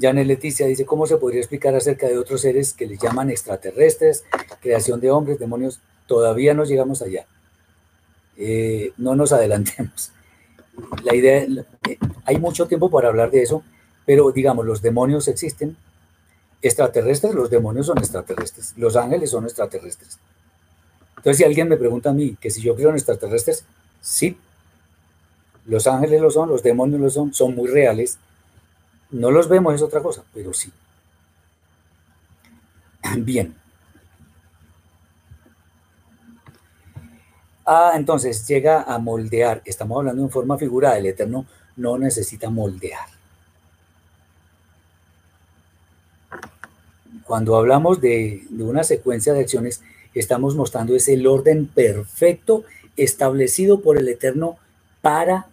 Janet 0.00 0.26
Leticia 0.26 0.66
dice, 0.66 0.84
¿cómo 0.84 1.06
se 1.06 1.18
podría 1.18 1.40
explicar 1.40 1.74
acerca 1.74 2.08
de 2.08 2.18
otros 2.18 2.40
seres 2.40 2.74
que 2.74 2.86
le 2.86 2.98
llaman 2.98 3.30
extraterrestres, 3.30 4.24
creación 4.60 5.00
de 5.00 5.12
hombres, 5.12 5.38
demonios? 5.38 5.80
Todavía 6.06 6.52
no 6.52 6.64
llegamos 6.64 7.00
allá. 7.00 7.26
Eh, 8.36 8.92
no 8.98 9.14
nos 9.14 9.32
adelantemos. 9.32 10.10
La 11.04 11.14
idea, 11.14 11.46
eh, 11.88 11.98
hay 12.24 12.38
mucho 12.38 12.66
tiempo 12.66 12.90
para 12.90 13.08
hablar 13.08 13.30
de 13.30 13.42
eso, 13.42 13.62
pero 14.06 14.30
digamos, 14.30 14.64
los 14.64 14.80
demonios 14.80 15.28
existen, 15.28 15.76
extraterrestres, 16.62 17.34
los 17.34 17.50
demonios 17.50 17.86
son 17.86 17.98
extraterrestres, 17.98 18.72
los 18.76 18.96
ángeles 18.96 19.30
son 19.30 19.44
extraterrestres. 19.44 20.18
Entonces, 21.16 21.38
si 21.38 21.44
alguien 21.44 21.68
me 21.68 21.76
pregunta 21.76 22.10
a 22.10 22.12
mí 22.12 22.36
que 22.40 22.50
si 22.50 22.62
yo 22.62 22.76
creo 22.76 22.90
en 22.90 22.94
extraterrestres, 22.94 23.64
sí, 24.00 24.38
los 25.66 25.86
ángeles 25.88 26.20
lo 26.20 26.30
son, 26.30 26.48
los 26.48 26.62
demonios 26.62 27.00
lo 27.00 27.10
son, 27.10 27.34
son 27.34 27.54
muy 27.54 27.68
reales. 27.68 28.18
No 29.10 29.32
los 29.32 29.48
vemos, 29.48 29.74
es 29.74 29.82
otra 29.82 30.00
cosa, 30.00 30.22
pero 30.32 30.52
sí. 30.52 30.72
Bien. 33.18 33.54
Ah, 37.64 37.94
entonces 37.96 38.46
llega 38.46 38.82
a 38.82 38.98
moldear. 38.98 39.62
Estamos 39.64 39.98
hablando 39.98 40.22
en 40.22 40.30
forma 40.30 40.56
figurada. 40.56 40.98
El 40.98 41.06
Eterno 41.06 41.46
no 41.76 41.98
necesita 41.98 42.48
moldear. 42.48 43.15
Cuando 47.26 47.56
hablamos 47.56 48.00
de, 48.00 48.44
una 48.58 48.84
secuencia 48.84 49.32
de 49.32 49.40
acciones, 49.40 49.82
estamos 50.14 50.54
mostrando 50.54 50.94
ese 50.94 51.14
el 51.14 51.26
orden 51.26 51.66
perfecto 51.66 52.64
establecido 52.96 53.80
por 53.80 53.98
el 53.98 54.08
Eterno 54.08 54.56
para 55.02 55.48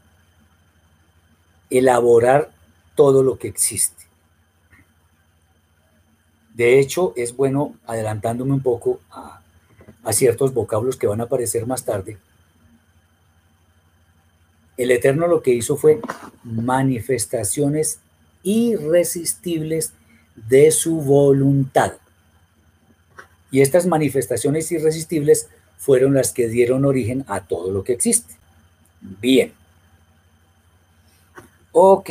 elaborar 1.71 2.51
todo 2.95 3.23
lo 3.23 3.39
que 3.39 3.47
existe. 3.47 4.03
De 6.53 6.79
hecho, 6.79 7.13
es 7.15 7.35
bueno, 7.35 7.75
adelantándome 7.87 8.53
un 8.53 8.61
poco 8.61 8.99
a, 9.09 9.41
a 10.03 10.13
ciertos 10.13 10.53
vocablos 10.53 10.95
que 10.95 11.07
van 11.07 11.21
a 11.21 11.23
aparecer 11.23 11.65
más 11.65 11.83
tarde, 11.83 12.19
el 14.77 14.91
Eterno 14.91 15.27
lo 15.27 15.41
que 15.41 15.53
hizo 15.53 15.75
fue 15.75 15.99
manifestaciones 16.43 17.99
irresistibles 18.43 19.93
de 20.35 20.71
su 20.71 21.01
voluntad. 21.01 21.93
Y 23.51 23.61
estas 23.61 23.85
manifestaciones 23.85 24.71
irresistibles 24.71 25.47
fueron 25.77 26.13
las 26.13 26.31
que 26.31 26.47
dieron 26.47 26.85
origen 26.85 27.23
a 27.27 27.41
todo 27.41 27.71
lo 27.71 27.83
que 27.83 27.93
existe. 27.93 28.33
Bien. 29.01 29.53
Ok. 31.71 32.09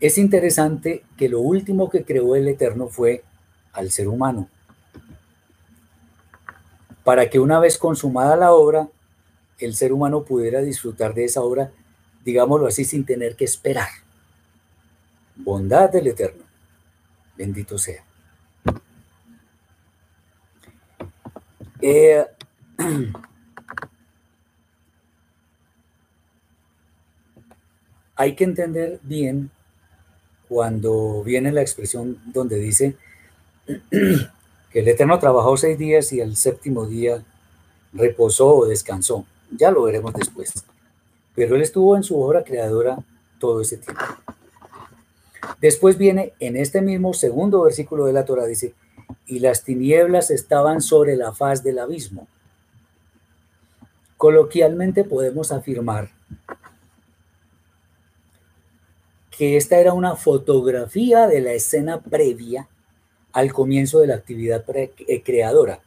Es 0.00 0.18
interesante 0.18 1.04
que 1.16 1.28
lo 1.28 1.40
último 1.40 1.90
que 1.90 2.04
creó 2.04 2.34
el 2.34 2.48
Eterno 2.48 2.88
fue 2.88 3.24
al 3.72 3.90
ser 3.90 4.08
humano. 4.08 4.48
Para 7.04 7.30
que 7.30 7.38
una 7.38 7.60
vez 7.60 7.78
consumada 7.78 8.36
la 8.36 8.52
obra, 8.52 8.88
el 9.58 9.74
ser 9.74 9.92
humano 9.92 10.24
pudiera 10.24 10.60
disfrutar 10.60 11.14
de 11.14 11.24
esa 11.24 11.42
obra, 11.42 11.70
digámoslo 12.24 12.66
así, 12.66 12.84
sin 12.84 13.04
tener 13.04 13.36
que 13.36 13.44
esperar 13.44 13.88
bondad 15.36 15.90
del 15.90 16.08
Eterno. 16.08 16.44
Bendito 17.36 17.78
sea. 17.78 18.02
Eh, 21.80 22.26
hay 28.16 28.34
que 28.34 28.44
entender 28.44 28.98
bien 29.02 29.50
cuando 30.48 31.22
viene 31.22 31.52
la 31.52 31.60
expresión 31.60 32.18
donde 32.26 32.56
dice 32.56 32.96
que 33.90 34.28
el 34.72 34.88
Eterno 34.88 35.18
trabajó 35.18 35.56
seis 35.56 35.78
días 35.78 36.12
y 36.12 36.20
el 36.20 36.36
séptimo 36.36 36.86
día 36.86 37.22
reposó 37.92 38.54
o 38.54 38.66
descansó. 38.66 39.26
Ya 39.50 39.70
lo 39.70 39.82
veremos 39.82 40.12
después. 40.14 40.52
Pero 41.34 41.56
él 41.56 41.62
estuvo 41.62 41.96
en 41.96 42.02
su 42.02 42.20
obra 42.20 42.42
creadora 42.42 42.98
todo 43.38 43.60
ese 43.60 43.76
tiempo. 43.76 44.02
Después 45.60 45.96
viene 45.98 46.34
en 46.38 46.56
este 46.56 46.82
mismo 46.82 47.14
segundo 47.14 47.62
versículo 47.62 48.06
de 48.06 48.12
la 48.12 48.24
Torah, 48.24 48.46
dice, 48.46 48.74
y 49.26 49.38
las 49.38 49.64
tinieblas 49.64 50.30
estaban 50.30 50.80
sobre 50.80 51.16
la 51.16 51.32
faz 51.32 51.62
del 51.62 51.78
abismo. 51.78 52.28
Coloquialmente 54.16 55.04
podemos 55.04 55.52
afirmar 55.52 56.10
que 59.30 59.56
esta 59.56 59.78
era 59.78 59.92
una 59.92 60.16
fotografía 60.16 61.26
de 61.26 61.40
la 61.40 61.52
escena 61.52 62.00
previa 62.00 62.68
al 63.32 63.52
comienzo 63.52 64.00
de 64.00 64.06
la 64.06 64.14
actividad 64.14 64.64
eh, 64.74 65.22
creadora, 65.22 65.80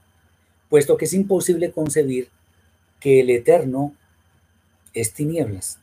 puesto 0.69 0.97
que 0.97 1.05
es 1.05 1.13
imposible 1.13 1.71
concebir 1.71 2.29
que 2.99 3.21
el 3.21 3.29
eterno 3.31 3.95
es 4.93 5.13
tinieblas. 5.13 5.79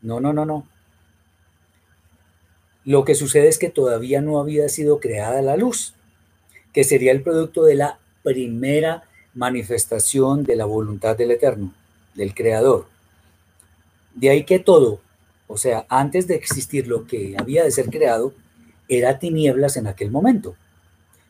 No, 0.00 0.20
no, 0.20 0.32
no, 0.32 0.46
no. 0.46 0.66
Lo 2.84 3.04
que 3.04 3.14
sucede 3.14 3.48
es 3.48 3.58
que 3.58 3.70
todavía 3.70 4.20
no 4.20 4.38
había 4.38 4.68
sido 4.68 5.00
creada 5.00 5.40
la 5.42 5.56
luz, 5.56 5.94
que 6.72 6.84
sería 6.84 7.12
el 7.12 7.22
producto 7.22 7.64
de 7.64 7.76
la 7.76 7.98
primera 8.22 9.04
manifestación 9.34 10.44
de 10.44 10.56
la 10.56 10.64
voluntad 10.64 11.16
del 11.16 11.30
Eterno, 11.30 11.72
del 12.14 12.34
Creador. 12.34 12.86
De 14.14 14.30
ahí 14.30 14.44
que 14.44 14.58
todo, 14.58 15.00
o 15.46 15.56
sea, 15.56 15.86
antes 15.88 16.26
de 16.26 16.34
existir 16.34 16.86
lo 16.86 17.06
que 17.06 17.34
había 17.38 17.64
de 17.64 17.70
ser 17.70 17.90
creado, 17.90 18.32
era 18.88 19.18
tinieblas 19.18 19.76
en 19.76 19.86
aquel 19.86 20.10
momento. 20.10 20.54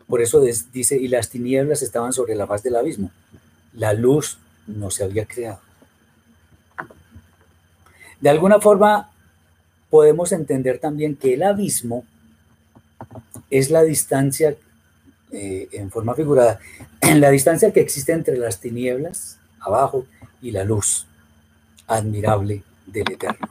Por 0.09 0.20
eso 0.20 0.40
dice, 0.40 0.97
y 0.97 1.09
las 1.09 1.31
tinieblas 1.31 1.82
estaban 1.82 2.12
sobre 2.12 2.35
la 2.35 2.47
faz 2.47 2.62
del 2.62 2.76
abismo. 2.76 3.10
La 3.72 3.93
luz 3.93 4.39
no 4.66 4.90
se 4.90 5.05
había 5.05 5.24
creado. 5.24 5.60
De 8.20 8.28
alguna 8.28 8.60
forma, 8.60 9.10
podemos 9.94 10.32
entender 10.32 10.80
también 10.80 11.14
que 11.14 11.34
el 11.34 11.44
abismo 11.44 12.04
es 13.48 13.70
la 13.70 13.84
distancia, 13.84 14.56
eh, 15.30 15.68
en 15.70 15.88
forma 15.92 16.16
figurada, 16.16 16.58
la 17.14 17.30
distancia 17.30 17.72
que 17.72 17.78
existe 17.78 18.10
entre 18.10 18.36
las 18.36 18.58
tinieblas, 18.58 19.38
abajo, 19.60 20.04
y 20.42 20.50
la 20.50 20.64
luz 20.64 21.06
admirable 21.86 22.64
del 22.88 23.12
Eterno. 23.12 23.46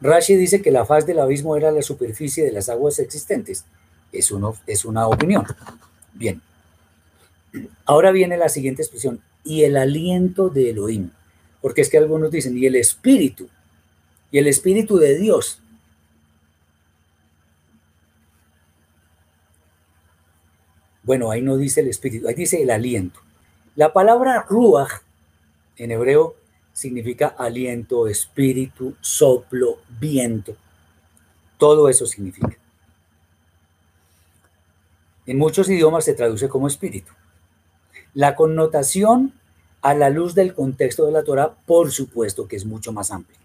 Rashi 0.00 0.36
dice 0.36 0.62
que 0.62 0.70
la 0.70 0.86
faz 0.86 1.04
del 1.04 1.18
abismo 1.18 1.56
era 1.56 1.72
la 1.72 1.82
superficie 1.82 2.44
de 2.44 2.52
las 2.52 2.68
aguas 2.68 3.00
existentes. 3.00 3.64
Es, 4.12 4.32
es 4.68 4.84
una 4.84 5.08
opinión. 5.08 5.44
Bien. 6.14 6.40
Ahora 7.86 8.12
viene 8.12 8.36
la 8.36 8.48
siguiente 8.48 8.82
expresión, 8.82 9.20
y 9.42 9.64
el 9.64 9.76
aliento 9.76 10.48
de 10.48 10.70
Elohim. 10.70 11.10
Porque 11.60 11.80
es 11.80 11.90
que 11.90 11.98
algunos 11.98 12.30
dicen, 12.30 12.56
y 12.56 12.66
el 12.66 12.76
espíritu, 12.76 13.48
y 14.32 14.38
el 14.38 14.48
espíritu 14.48 14.96
de 14.96 15.16
Dios. 15.18 15.60
Bueno, 21.04 21.30
ahí 21.30 21.42
no 21.42 21.56
dice 21.56 21.80
el 21.80 21.88
espíritu, 21.88 22.26
ahí 22.26 22.34
dice 22.34 22.62
el 22.62 22.70
aliento. 22.70 23.20
La 23.76 23.92
palabra 23.92 24.46
ruach 24.48 25.02
en 25.76 25.90
hebreo 25.90 26.36
significa 26.72 27.28
aliento, 27.28 28.08
espíritu, 28.08 28.94
soplo, 29.00 29.78
viento. 30.00 30.56
Todo 31.58 31.88
eso 31.88 32.06
significa. 32.06 32.56
En 35.26 35.38
muchos 35.38 35.68
idiomas 35.68 36.04
se 36.04 36.14
traduce 36.14 36.48
como 36.48 36.66
espíritu. 36.66 37.12
La 38.14 38.34
connotación 38.34 39.34
a 39.82 39.94
la 39.94 40.08
luz 40.08 40.34
del 40.34 40.54
contexto 40.54 41.04
de 41.06 41.12
la 41.12 41.22
Torah, 41.22 41.54
por 41.66 41.90
supuesto 41.92 42.48
que 42.48 42.56
es 42.56 42.64
mucho 42.64 42.92
más 42.92 43.10
amplia. 43.10 43.41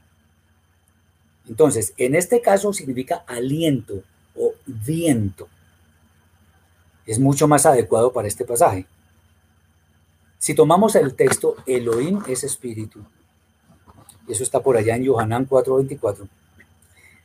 Entonces, 1.47 1.93
en 1.97 2.15
este 2.15 2.41
caso 2.41 2.73
significa 2.73 3.23
aliento 3.27 4.03
o 4.35 4.53
viento. 4.65 5.47
Es 7.05 7.19
mucho 7.19 7.47
más 7.47 7.65
adecuado 7.65 8.11
para 8.11 8.27
este 8.27 8.43
pasaje. 8.43 8.85
Si 10.39 10.53
tomamos 10.53 10.95
el 10.95 11.15
texto, 11.15 11.55
Elohim 11.65 12.21
es 12.27 12.43
espíritu. 12.43 12.99
Eso 14.27 14.43
está 14.43 14.61
por 14.61 14.77
allá 14.77 14.95
en 14.95 15.03
Yohanan 15.03 15.47
4:24. 15.47 16.27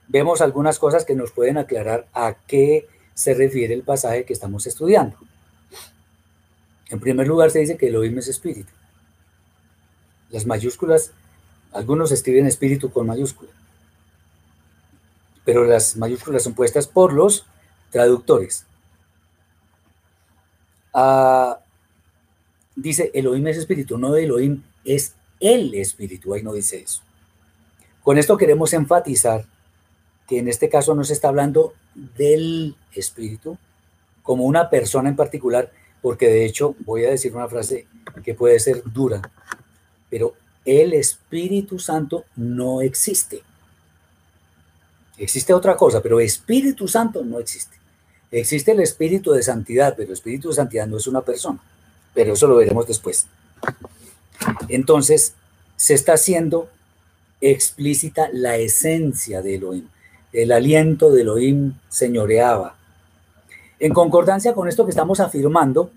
Vemos 0.08 0.40
algunas 0.40 0.78
cosas 0.78 1.04
que 1.04 1.14
nos 1.14 1.32
pueden 1.32 1.58
aclarar 1.58 2.06
a 2.12 2.34
qué 2.46 2.88
se 3.14 3.34
refiere 3.34 3.74
el 3.74 3.82
pasaje 3.82 4.24
que 4.24 4.32
estamos 4.32 4.66
estudiando. 4.66 5.16
En 6.90 7.00
primer 7.00 7.26
lugar, 7.26 7.50
se 7.50 7.60
dice 7.60 7.76
que 7.76 7.88
Elohim 7.88 8.18
es 8.18 8.28
espíritu. 8.28 8.70
Las 10.30 10.46
mayúsculas, 10.46 11.12
algunos 11.72 12.12
escriben 12.12 12.46
espíritu 12.46 12.90
con 12.90 13.06
mayúscula, 13.06 13.50
pero 15.44 15.64
las 15.64 15.96
mayúsculas 15.96 16.42
son 16.42 16.54
puestas 16.54 16.86
por 16.86 17.12
los 17.12 17.46
traductores. 17.90 18.64
Ah, 20.94 21.58
dice 22.76 23.10
Elohim 23.14 23.46
es 23.46 23.56
espíritu, 23.56 23.98
no 23.98 24.14
Elohim 24.16 24.62
es 24.84 25.14
el 25.40 25.74
espíritu, 25.74 26.34
ahí 26.34 26.42
no 26.42 26.52
dice 26.52 26.80
eso. 26.80 27.02
Con 28.02 28.18
esto 28.18 28.36
queremos 28.36 28.72
enfatizar 28.72 29.44
que 30.28 30.38
en 30.38 30.48
este 30.48 30.68
caso 30.68 30.94
no 30.94 31.04
se 31.04 31.12
está 31.12 31.28
hablando 31.28 31.74
del 31.94 32.76
espíritu 32.94 33.58
como 34.22 34.44
una 34.44 34.70
persona 34.70 35.08
en 35.08 35.16
particular, 35.16 35.70
porque 36.00 36.28
de 36.28 36.44
hecho 36.44 36.74
voy 36.80 37.04
a 37.04 37.10
decir 37.10 37.34
una 37.34 37.48
frase 37.48 37.86
que 38.24 38.34
puede 38.34 38.58
ser 38.60 38.82
dura, 38.84 39.20
pero 40.10 40.34
el 40.64 40.92
Espíritu 40.92 41.78
Santo 41.78 42.24
no 42.36 42.82
existe. 42.82 43.42
Existe 45.22 45.54
otra 45.54 45.76
cosa, 45.76 46.02
pero 46.02 46.20
Espíritu 46.20 46.88
Santo 46.88 47.24
no 47.24 47.38
existe. 47.38 47.76
Existe 48.30 48.72
el 48.72 48.80
Espíritu 48.80 49.32
de 49.32 49.42
Santidad, 49.42 49.94
pero 49.96 50.12
Espíritu 50.12 50.48
de 50.48 50.54
Santidad 50.54 50.86
no 50.86 50.96
es 50.96 51.06
una 51.06 51.20
persona 51.20 51.60
pero 52.14 52.34
eso 52.34 52.46
lo 52.46 52.56
veremos 52.56 52.86
después. 52.86 53.26
Entonces, 54.68 55.34
se 55.76 55.94
está 55.94 56.14
haciendo 56.14 56.68
explícita 57.40 58.28
la 58.32 58.56
esencia 58.56 59.42
de 59.42 59.56
Elohim. 59.56 59.88
El 60.32 60.52
aliento 60.52 61.10
de 61.10 61.22
Elohim 61.22 61.74
señoreaba. 61.88 62.76
En 63.78 63.92
concordancia 63.92 64.54
con 64.54 64.68
esto 64.68 64.84
que 64.84 64.90
estamos 64.90 65.20
afirmando, 65.20 65.90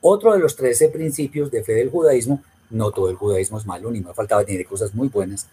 otro 0.00 0.32
de 0.32 0.38
los 0.38 0.56
13 0.56 0.88
principios 0.88 1.50
de 1.50 1.64
fe 1.64 1.72
del 1.72 1.90
judaísmo, 1.90 2.42
no 2.70 2.90
todo 2.90 3.10
el 3.10 3.16
judaísmo 3.16 3.58
es 3.58 3.66
malo, 3.66 3.90
ni 3.90 4.00
me 4.00 4.14
faltaba, 4.14 4.44
de 4.44 4.64
cosas 4.64 4.94
muy 4.94 5.08
buenas, 5.08 5.46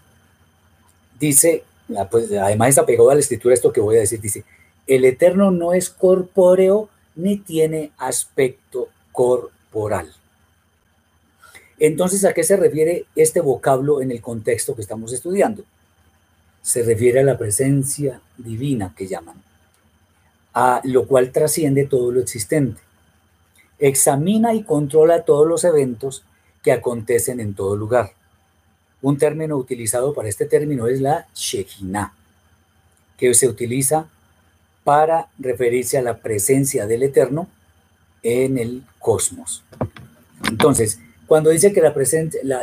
dice, 1.20 1.64
pues, 2.10 2.32
además 2.32 2.70
está 2.70 2.86
pegado 2.86 3.10
a 3.10 3.16
la 3.16 3.20
escritura 3.20 3.54
esto 3.54 3.74
que 3.74 3.82
voy 3.82 3.98
a 3.98 4.02
decir, 4.02 4.22
dice, 4.22 4.44
el 4.88 5.06
eterno 5.06 5.52
no 5.52 5.74
es 5.74 5.90
corpóreo 5.90 6.90
ni 7.16 7.38
tiene 7.38 7.92
aspecto 7.98 8.90
corpóreo 9.12 9.60
oral. 9.74 10.12
Entonces, 11.80 12.26
¿a 12.26 12.34
qué 12.34 12.44
se 12.44 12.58
refiere 12.58 13.06
este 13.16 13.40
vocablo 13.40 14.02
en 14.02 14.12
el 14.12 14.22
contexto 14.22 14.76
que 14.76 14.82
estamos 14.82 15.14
estudiando? 15.14 15.64
Se 16.62 16.84
refiere 16.84 17.22
a 17.22 17.24
la 17.24 17.38
presencia 17.38 18.22
divina 18.38 18.94
que 18.96 19.08
llaman, 19.08 19.42
a 20.54 20.82
lo 20.84 21.08
cual 21.08 21.32
trasciende 21.32 21.86
todo 21.86 22.12
lo 22.12 22.20
existente. 22.20 22.82
Examina 23.80 24.54
y 24.54 24.64
controla 24.64 25.24
todos 25.24 25.48
los 25.48 25.64
eventos 25.64 26.24
que 26.62 26.74
acontecen 26.74 27.40
en 27.40 27.54
todo 27.54 27.78
lugar. 27.78 28.12
Un 29.02 29.18
término 29.18 29.56
utilizado 29.56 30.14
para 30.14 30.30
este 30.30 30.46
término 30.46 30.88
es 30.88 31.00
la 31.02 31.28
Shekhinah, 31.34 32.14
que 33.18 33.34
se 33.34 33.48
utiliza 33.48 34.08
para 34.84 35.28
referirse 35.38 35.98
a 35.98 36.02
la 36.02 36.18
presencia 36.18 36.88
del 36.88 37.04
Eterno 37.04 37.48
en 38.24 38.58
el 38.58 38.84
cosmos. 39.00 39.64
Entonces, 40.50 41.00
cuando 41.28 41.52
dice 41.52 41.72
que 41.72 41.82
la 41.82 41.94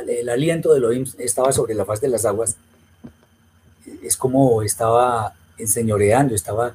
el 0.08 0.28
aliento 0.28 0.72
de 0.72 0.78
Elohim 0.78 1.06
estaba 1.18 1.52
sobre 1.52 1.74
la 1.74 1.84
faz 1.84 2.00
de 2.00 2.08
las 2.08 2.24
aguas, 2.24 2.56
es 4.02 4.16
como 4.16 4.62
estaba 4.62 5.34
enseñoreando, 5.58 6.34
estaba 6.34 6.74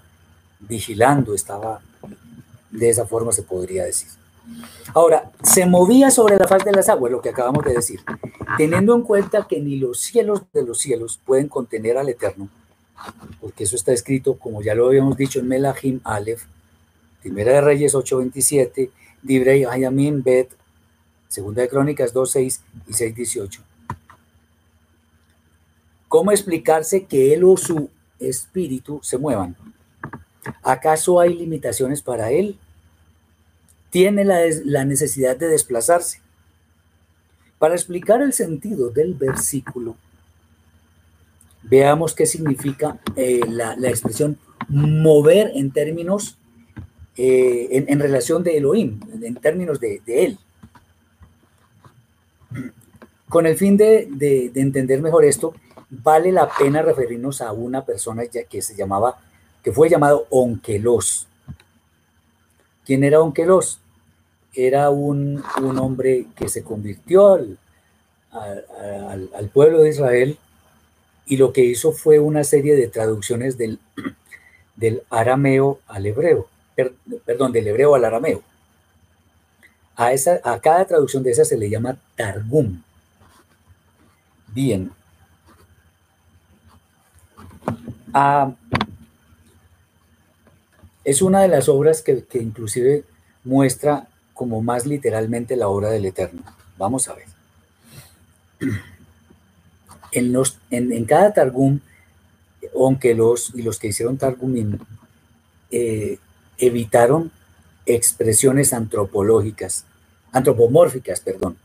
vigilando, 0.60 1.34
estaba 1.34 1.82
de 2.70 2.90
esa 2.90 3.06
forma 3.06 3.32
se 3.32 3.44
podría 3.44 3.84
decir. 3.84 4.08
Ahora, 4.94 5.32
se 5.42 5.66
movía 5.66 6.12
sobre 6.12 6.38
la 6.38 6.48
faz 6.48 6.66
de 6.66 6.72
las 6.72 6.90
aguas, 6.90 7.12
lo 7.12 7.22
que 7.22 7.30
acabamos 7.30 7.64
de 7.64 7.74
decir, 7.74 8.02
teniendo 8.58 8.94
en 8.96 9.04
cuenta 9.04 9.48
que 9.48 9.60
ni 9.60 9.78
los 9.78 10.00
cielos 10.00 10.42
de 10.54 10.64
los 10.64 10.80
cielos 10.80 11.20
pueden 11.26 11.48
contener 11.48 11.98
al 11.98 12.10
Eterno, 12.10 12.50
porque 13.40 13.64
eso 13.64 13.76
está 13.76 13.94
escrito, 13.94 14.38
como 14.38 14.62
ya 14.62 14.76
lo 14.76 14.88
habíamos 14.88 15.18
dicho 15.18 15.40
en 15.40 15.48
Melahim 15.48 16.02
Aleph, 16.04 16.44
Primera 17.22 17.54
de 17.54 17.62
Reyes 17.62 17.94
8:27, 17.94 18.90
Dibrei 19.22 19.64
Hayamim 19.64 20.24
Bet, 20.24 20.50
Segunda 21.28 21.62
de 21.62 21.70
Crónicas 21.70 22.14
2:6 22.14 22.62
y 22.88 22.94
6:18. 22.94 23.62
¿Cómo 26.08 26.32
explicarse 26.32 27.06
que 27.06 27.34
él 27.34 27.44
o 27.46 27.56
su 27.56 27.90
espíritu 28.20 29.00
se 29.02 29.18
muevan? 29.18 29.56
¿Acaso 30.64 31.20
hay 31.20 31.36
limitaciones 31.36 32.02
para 32.02 32.32
él? 32.32 32.60
¿Tiene 33.92 34.24
la, 34.24 34.86
necesidad 34.86 35.36
de 35.36 35.50
desplazarse? 35.50 36.22
Para 37.60 37.76
explicar 37.76 38.22
el 38.22 38.32
sentido 38.32 38.90
del 38.90 39.14
versículo, 39.14 39.98
veamos 41.64 42.16
qué 42.16 42.26
significa 42.26 43.00
eh, 43.18 43.42
la, 43.50 43.76
expresión 43.90 44.38
mover 44.70 45.52
en 45.56 45.72
términos 45.72 46.38
eh, 47.18 47.68
en, 47.86 48.00
relación 48.00 48.44
de 48.44 48.58
Elohim, 48.58 49.02
en 49.22 49.36
términos 49.36 49.82
de, 49.82 50.02
él. 50.08 50.40
Con 53.28 53.46
el 53.46 53.58
fin 53.58 53.76
de, 53.76 54.52
entender 54.56 55.02
mejor 55.02 55.26
esto, 55.26 55.54
vale 55.90 56.32
la 56.32 56.50
pena 56.50 56.82
referirnos 56.82 57.42
a 57.42 57.52
una 57.52 57.86
persona 57.86 58.24
ya 58.24 58.46
que 58.46 58.62
se 58.62 58.74
llamaba, 58.74 59.20
que 59.62 59.74
fue 59.74 59.90
llamado 59.90 60.28
Onkelos. 60.30 61.28
¿Quién 62.86 63.04
era 63.04 63.20
Onkelos? 63.20 63.81
Era 64.54 64.90
un, 64.90 65.44
hombre 65.80 66.28
que 66.36 66.50
se 66.50 66.64
convirtió 66.64 67.34
al, 67.34 67.58
al, 68.32 69.50
pueblo 69.54 69.82
de 69.82 69.90
Israel 69.90 70.38
y 71.26 71.38
lo 71.38 71.54
que 71.54 71.64
hizo 71.64 71.92
fue 71.92 72.20
una 72.20 72.44
serie 72.44 72.76
de 72.76 72.88
traducciones 72.88 73.58
del, 73.58 73.80
del 74.76 75.04
arameo 75.10 75.80
al 75.88 76.06
hebreo 76.06 76.48
perdón, 77.26 77.52
del 77.52 77.68
hebreo 77.68 77.96
al 77.96 78.06
arameo. 78.06 78.42
A, 79.96 80.14
esa, 80.14 80.40
a 80.44 80.60
cada 80.60 80.86
traducción 80.86 81.24
de 81.24 81.32
esa 81.32 81.46
se 81.46 81.58
le 81.58 81.70
llama 81.70 81.98
Targum. 82.16 82.82
Bien. 84.48 84.92
Ah, 88.14 88.54
es 91.04 91.22
una 91.22 91.42
de 91.42 91.48
las 91.48 91.70
obras 91.70 92.02
que, 92.02 92.26
inclusive 92.34 93.04
muestra 93.44 94.08
como 94.34 94.62
más 94.62 94.86
literalmente 94.86 95.56
la 95.56 95.68
obra 95.68 95.90
del 95.90 96.06
Eterno. 96.06 96.44
Vamos 96.78 97.08
a 97.08 97.14
ver. 97.16 97.28
En, 100.14 100.34
los, 100.34 100.58
en, 100.72 101.06
cada 101.06 101.34
Targum, 101.34 101.80
aunque 102.76 103.16
los 103.16 103.56
y 103.56 103.62
los 103.62 103.80
que 103.80 103.88
hicieron 103.88 104.18
Targumim 104.18 104.78
eh, 105.70 106.20
evitaron 106.58 107.32
expresiones 107.86 108.74
antropológicas, 108.74 109.86
antropomórficas, 110.34 111.22
perdón, 111.22 111.56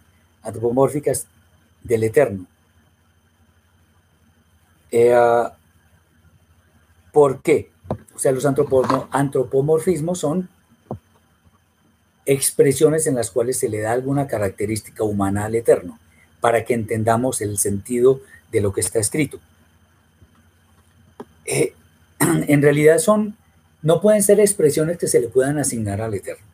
antropomórficas 0.44 1.26
del 1.82 2.05
Eterno. 2.05 2.47
Eh, 4.93 5.12
ah, 5.12 5.56
¿Por 7.12 7.43
qué? 7.43 7.70
O 8.14 8.18
sea, 8.18 8.32
los 8.32 8.47
antropomorfismos 8.47 10.18
son 10.18 10.48
expresiones 12.26 13.06
en 13.06 13.14
las 13.14 13.30
cuales 13.30 13.58
se 13.58 13.68
le 13.68 13.80
da 13.80 13.92
alguna 13.92 14.26
característica 14.26 15.04
humana 15.04 15.44
al 15.44 15.54
Eterno, 15.54 15.98
para 16.40 16.64
que 16.64 16.74
entendamos 16.74 17.40
el 17.40 17.56
sentido 17.58 18.20
de 18.52 18.60
lo 18.60 18.72
que 18.72 18.80
está 18.80 18.98
escrito. 18.98 19.40
Eh, 21.44 21.72
en 22.18 22.62
realidad 22.62 22.98
son, 22.98 23.36
no 23.82 24.00
pueden 24.00 24.22
ser 24.22 24.40
expresiones 24.40 24.98
que 24.98 25.06
se 25.06 25.20
le 25.20 25.28
puedan 25.28 25.58
asignar 25.58 26.00
al 26.00 26.14
Eterno, 26.14 26.44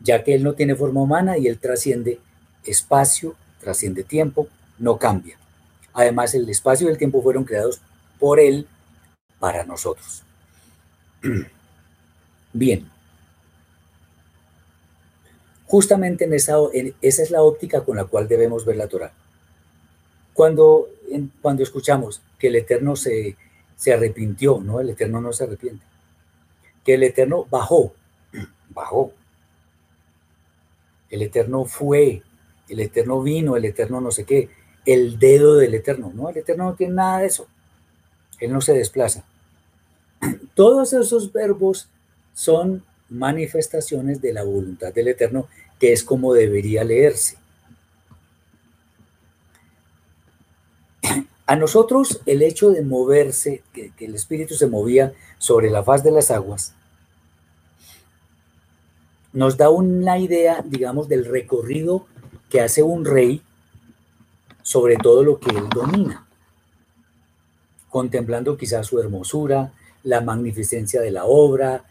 ya 0.00 0.24
que 0.24 0.34
Él 0.34 0.42
no 0.42 0.54
tiene 0.54 0.74
forma 0.74 1.00
humana 1.00 1.38
y 1.38 1.46
Él 1.46 1.58
trasciende 1.58 2.18
espacio, 2.64 3.36
trasciende 3.60 4.02
tiempo, 4.02 4.48
no 4.78 4.98
cambia. 4.98 5.38
Además, 5.92 6.34
el 6.34 6.48
espacio 6.48 6.88
y 6.88 6.90
el 6.90 6.98
tiempo 6.98 7.22
fueron 7.22 7.44
creados 7.44 7.80
por 8.18 8.40
Él 8.40 8.66
para 9.38 9.64
nosotros. 9.64 10.22
Bien. 12.52 12.97
Justamente 15.68 16.24
en 16.24 16.32
esa, 16.32 16.56
esa 17.02 17.22
es 17.22 17.30
la 17.30 17.42
óptica 17.42 17.84
con 17.84 17.96
la 17.96 18.04
cual 18.04 18.26
debemos 18.26 18.64
ver 18.64 18.76
la 18.76 18.88
Torah. 18.88 19.12
Cuando, 20.32 20.88
cuando 21.42 21.62
escuchamos 21.62 22.22
que 22.38 22.48
el 22.48 22.56
Eterno 22.56 22.96
se, 22.96 23.36
se 23.76 23.92
arrepintió, 23.92 24.60
no, 24.60 24.80
el 24.80 24.90
Eterno 24.90 25.20
no 25.20 25.32
se 25.32 25.44
arrepiente. 25.44 25.84
Que 26.84 26.94
el 26.94 27.02
Eterno 27.02 27.46
bajó, 27.50 27.92
bajó. 28.70 29.12
El 31.10 31.22
Eterno 31.22 31.64
fue, 31.66 32.22
el 32.68 32.80
Eterno 32.80 33.22
vino, 33.22 33.56
el 33.56 33.66
Eterno 33.66 34.00
no 34.00 34.10
sé 34.10 34.24
qué, 34.24 34.48
el 34.86 35.18
dedo 35.18 35.56
del 35.56 35.74
Eterno. 35.74 36.10
No, 36.14 36.30
el 36.30 36.38
Eterno 36.38 36.64
no 36.64 36.74
tiene 36.74 36.94
nada 36.94 37.18
de 37.18 37.26
eso. 37.26 37.46
Él 38.40 38.52
no 38.52 38.62
se 38.62 38.72
desplaza. 38.72 39.24
Todos 40.54 40.94
esos 40.94 41.30
verbos 41.30 41.90
son 42.32 42.84
manifestaciones 43.08 44.20
de 44.20 44.32
la 44.32 44.42
voluntad 44.42 44.92
del 44.92 45.08
Eterno, 45.08 45.48
que 45.78 45.92
es 45.92 46.04
como 46.04 46.34
debería 46.34 46.84
leerse. 46.84 47.38
A 51.46 51.56
nosotros 51.56 52.20
el 52.26 52.42
hecho 52.42 52.70
de 52.70 52.82
moverse, 52.82 53.62
que, 53.72 53.92
el 54.00 54.14
Espíritu 54.14 54.54
se 54.54 54.66
movía 54.66 55.14
sobre 55.38 55.70
la 55.70 55.82
faz 55.82 56.04
de 56.04 56.10
las 56.10 56.30
aguas, 56.30 56.74
nos 59.32 59.56
da 59.56 59.70
una 59.70 60.18
idea, 60.18 60.62
digamos, 60.66 61.08
del 61.08 61.24
recorrido 61.24 62.06
que 62.50 62.60
hace 62.60 62.82
un 62.82 63.04
rey 63.04 63.42
sobre 64.62 64.96
todo 64.96 65.24
lo 65.24 65.40
que 65.40 65.50
él 65.56 65.70
domina, 65.70 66.26
contemplando 67.88 68.58
quizás 68.58 68.86
su 68.86 69.00
hermosura, 69.00 69.72
la 70.02 70.20
magnificencia 70.20 71.00
de 71.00 71.10
la 71.10 71.24
obra, 71.24 71.84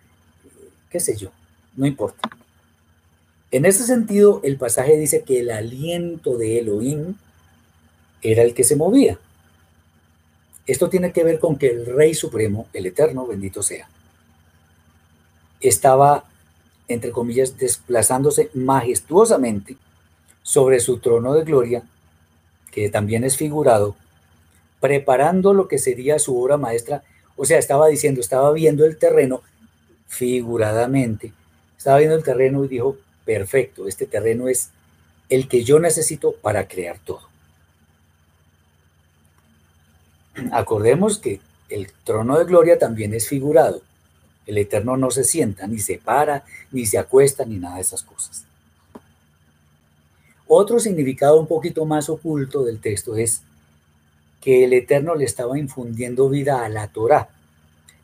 yo, 1.00 1.32
no 1.76 1.86
importa. 1.86 2.30
En 3.52 3.66
ese 3.66 3.86
sentido, 3.86 4.42
el 4.44 4.58
pasaje 4.58 4.98
dice 4.98 5.24
que 5.24 5.40
el 5.40 5.52
aliento 5.52 6.38
de 6.38 6.60
Elohim 6.60 7.16
era 8.22 8.44
el 8.44 8.54
que 8.54 8.64
se 8.64 8.76
movía. 8.76 9.18
Esto 10.66 10.90
tiene 10.90 11.14
que 11.14 11.24
ver 11.24 11.40
con 11.40 11.58
que 11.58 11.70
el 11.70 11.86
Rey 11.86 12.14
Supremo, 12.14 12.68
el 12.74 12.86
Eterno, 12.86 13.26
bendito 13.26 13.64
sea, 13.64 13.88
estaba, 15.62 16.26
entre 16.90 17.12
comillas, 17.12 17.58
desplazándose 17.58 18.50
majestuosamente 18.54 19.78
sobre 20.44 20.82
su 20.82 21.00
trono 21.00 21.34
de 21.34 21.46
gloria, 21.46 21.84
que 22.72 22.90
también 22.90 23.24
es 23.24 23.38
figurado, 23.38 23.96
preparando 24.82 25.54
lo 25.54 25.70
que 25.70 25.80
sería 25.80 26.20
su 26.20 26.38
obra 26.38 26.58
maestra. 26.58 27.04
O 27.38 27.46
sea, 27.46 27.60
estaba 27.60 27.88
diciendo, 27.88 28.20
estaba 28.20 28.52
viendo 28.52 28.86
el 28.86 28.98
terreno 28.98 29.42
figuradamente, 30.08 31.34
estaba 31.78 31.98
viendo 32.00 32.16
el 32.16 32.24
terreno 32.24 32.66
y 32.66 32.68
dijo, 32.68 32.98
perfecto, 33.26 33.88
este 33.88 34.06
terreno 34.06 34.48
es 34.48 34.72
el 35.30 35.48
que 35.48 35.64
yo 35.64 35.80
necesito 35.80 36.34
para 36.34 36.68
crear 36.68 37.00
todo. 37.00 37.28
Acordemos 40.52 41.20
que 41.20 41.42
el 41.70 41.92
trono 42.04 42.38
de 42.38 42.46
gloria 42.46 42.80
también 42.80 43.14
es 43.14 43.28
figurado. 43.28 43.82
El 44.46 44.58
Eterno 44.58 44.96
no 44.96 45.12
se 45.12 45.24
sienta, 45.24 45.68
ni 45.68 45.80
se 45.80 45.98
para, 45.98 46.46
ni 46.72 46.86
se 46.86 46.98
acuesta, 46.98 47.44
ni 47.44 47.58
nada 47.58 47.76
de 47.76 47.82
esas 47.82 48.04
cosas. 48.04 48.46
Otro 50.48 50.80
significado 50.80 51.40
un 51.40 51.48
poquito 51.48 51.86
más 51.86 52.10
oculto 52.10 52.64
del 52.64 52.80
texto 52.80 53.18
es 53.18 53.42
que 54.40 54.64
el 54.64 54.72
Eterno 54.72 55.16
le 55.16 55.26
estaba 55.26 55.60
infundiendo 55.60 56.30
vida 56.30 56.64
a 56.64 56.70
la 56.70 56.88
Torah, 56.88 57.28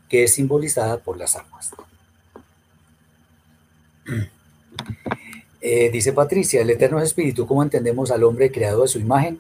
que 0.09 0.25
es 0.25 0.34
simbolizada 0.34 0.97
por 0.97 1.17
las 1.17 1.38
aguas. 1.38 1.71
Eh, 5.65 5.89
dice 5.91 6.11
Patricia, 6.11 6.61
el 6.61 6.69
Eterno 6.69 6.99
es 6.99 7.05
Espíritu, 7.05 7.47
¿cómo 7.47 7.63
entendemos 7.63 8.11
al 8.11 8.23
hombre 8.23 8.51
creado 8.51 8.84
a 8.84 8.88
su 8.88 8.99
imagen? 8.99 9.39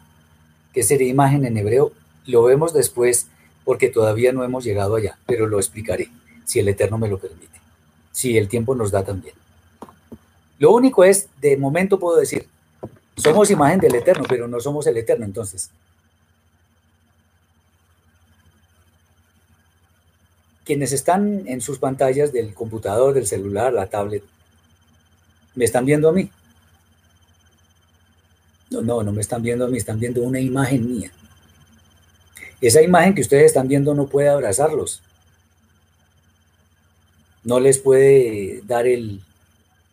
¿Qué 0.73 0.81
sería 0.81 1.09
imagen 1.09 1.45
en 1.45 1.57
hebreo? 1.57 1.91
Lo 2.25 2.43
vemos 2.43 2.73
después 2.73 3.27
porque 3.65 3.89
todavía 3.89 4.31
no 4.31 4.43
hemos 4.43 4.63
llegado 4.63 4.95
allá, 4.95 5.17
pero 5.25 5.47
lo 5.47 5.57
explicaré, 5.57 6.09
si 6.45 6.59
el 6.59 6.69
Eterno 6.69 6.97
me 6.97 7.09
lo 7.09 7.17
permite, 7.17 7.59
si 8.13 8.37
el 8.37 8.47
tiempo 8.47 8.73
nos 8.73 8.91
da 8.91 9.03
también. 9.03 9.35
Lo 10.59 10.71
único 10.71 11.03
es, 11.03 11.27
de 11.41 11.57
momento 11.57 11.99
puedo 11.99 12.17
decir, 12.17 12.47
somos 13.17 13.51
imagen 13.51 13.81
del 13.81 13.95
Eterno, 13.95 14.23
pero 14.27 14.47
no 14.47 14.59
somos 14.61 14.87
el 14.87 14.95
Eterno 14.95 15.25
entonces. 15.25 15.69
Quienes 20.63 20.93
están 20.93 21.43
en 21.47 21.59
sus 21.59 21.79
pantallas 21.79 22.31
del 22.31 22.53
computador, 22.53 23.13
del 23.13 23.27
celular, 23.27 23.73
la 23.73 23.87
tablet, 23.87 24.23
¿me 25.55 25.65
están 25.65 25.85
viendo 25.85 26.09
a 26.09 26.13
mí? 26.13 26.29
No, 28.69 28.81
no, 28.81 29.03
no 29.03 29.11
me 29.11 29.21
están 29.21 29.41
viendo 29.41 29.65
a 29.65 29.67
mí, 29.67 29.77
están 29.77 29.99
viendo 29.99 30.21
una 30.21 30.39
imagen 30.39 30.89
mía. 30.89 31.11
Esa 32.59 32.81
imagen 32.81 33.13
que 33.13 33.21
ustedes 33.21 33.45
están 33.45 33.67
viendo 33.67 33.93
no 33.93 34.07
puede 34.07 34.29
abrazarlos. 34.29 35.01
No 37.43 37.59
les 37.59 37.77
puede 37.77 38.61
dar 38.65 38.87
el... 38.87 39.21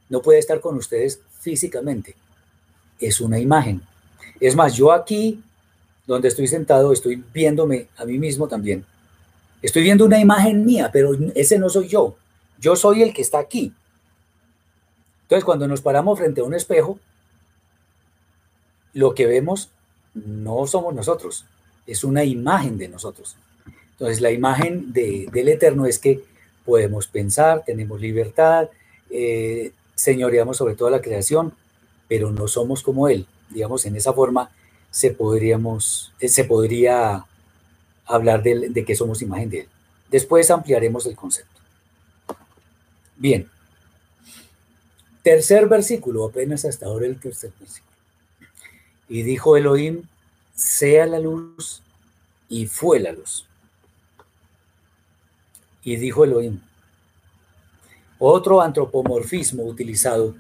No 0.09 0.23
puede 0.23 0.39
estar 0.39 0.61
con 0.61 0.77
ustedes 0.77 1.21
físicamente. 1.41 2.15
Es 2.99 3.21
una 3.21 3.39
imagen. 3.39 3.83
Es 4.41 4.57
más, 4.57 4.75
yo 4.75 4.93
aquí, 4.93 5.43
donde 6.07 6.29
estoy 6.29 6.47
sentado, 6.47 6.93
estoy 6.93 7.23
viéndome 7.35 7.89
a 7.97 8.05
mí 8.05 8.19
mismo 8.19 8.49
también. 8.49 8.85
Estoy 9.63 9.83
viendo 9.83 10.07
una 10.07 10.19
imagen 10.19 10.65
mía, 10.65 10.91
pero 10.93 11.11
ese 11.35 11.59
no 11.59 11.69
soy 11.69 11.89
yo. 11.89 12.17
Yo 12.59 12.77
soy 12.77 13.03
el 13.03 13.13
que 13.13 13.23
está 13.23 13.39
aquí. 13.39 13.73
Entonces, 15.31 15.45
cuando 15.45 15.69
nos 15.69 15.81
paramos 15.81 16.19
frente 16.19 16.41
a 16.41 16.45
un 16.45 16.55
espejo, 16.55 16.99
lo 18.95 19.15
que 19.15 19.27
vemos 19.27 19.71
no 20.13 20.67
somos 20.67 20.93
nosotros, 20.93 21.45
es 21.87 22.03
una 22.03 22.25
imagen 22.25 22.79
de 22.79 22.89
nosotros. 22.89 23.37
Entonces, 23.93 24.21
la 24.21 24.33
imagen 24.33 24.93
del 24.93 25.49
Eterno 25.49 25.87
es 25.87 26.01
que 26.01 26.25
podemos 26.65 27.07
pensar, 27.07 27.63
tenemos 27.65 28.01
libertad, 28.01 28.71
eh, 29.09 29.71
señoreamos 29.95 30.57
sobre 30.57 30.75
toda 30.75 30.91
la 30.91 31.01
creación, 31.01 31.55
pero 32.09 32.33
no 32.33 32.49
somos 32.49 32.83
como 32.83 33.07
Él. 33.07 33.25
Digamos, 33.51 33.87
en 33.87 33.95
esa 33.95 34.13
forma 34.13 34.51
se, 34.91 35.17
eh, 35.17 36.45
podría 36.45 37.25
hablar 38.05 38.43
de 38.43 38.85
que 38.85 38.97
somos 38.97 39.23
imagen 39.23 39.49
de 39.49 39.61
Él. 39.61 39.69
Después 40.11 40.51
ampliaremos 40.51 41.07
el 41.07 41.15
concepto. 41.15 41.61
Bien. 43.17 43.49
Tercer 45.23 45.69
versículo, 45.69 46.25
apenas 46.25 46.65
hasta 46.65 46.87
ahora 46.87 47.07
el 47.07 47.21
tercer 47.21 47.53
versículo. 47.59 47.91
Y 49.09 49.23
dijo 49.23 49.57
Elohim, 49.57 50.03
sea 50.55 51.07
la 51.07 51.19
luz, 51.19 51.83
y 52.49 52.67
fue 52.67 53.01
la 53.01 53.13
luz. 53.13 53.47
Y 55.83 55.97
dijo 55.97 56.25
Elohim. 56.25 56.61
Otro 58.19 58.61
antropomorfismo 58.61 59.65
utilizado 59.65 60.35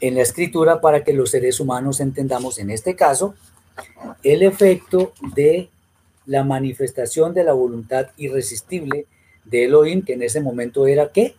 en 0.00 0.14
la 0.14 0.22
escritura 0.22 0.80
para 0.80 1.04
que 1.04 1.12
los 1.12 1.30
seres 1.30 1.60
humanos 1.60 2.00
entendamos, 2.00 2.58
en 2.58 2.70
este 2.70 2.96
caso, 2.96 3.34
el 4.22 4.42
efecto 4.42 5.12
de 5.34 5.68
la 6.26 6.44
manifestación 6.44 7.34
de 7.34 7.44
la 7.44 7.52
voluntad 7.52 8.08
irresistible 8.16 9.06
de 9.44 9.64
Elohim, 9.64 10.02
que 10.02 10.14
en 10.14 10.22
ese 10.22 10.40
momento 10.40 10.86
era 10.86 11.10
que 11.10 11.34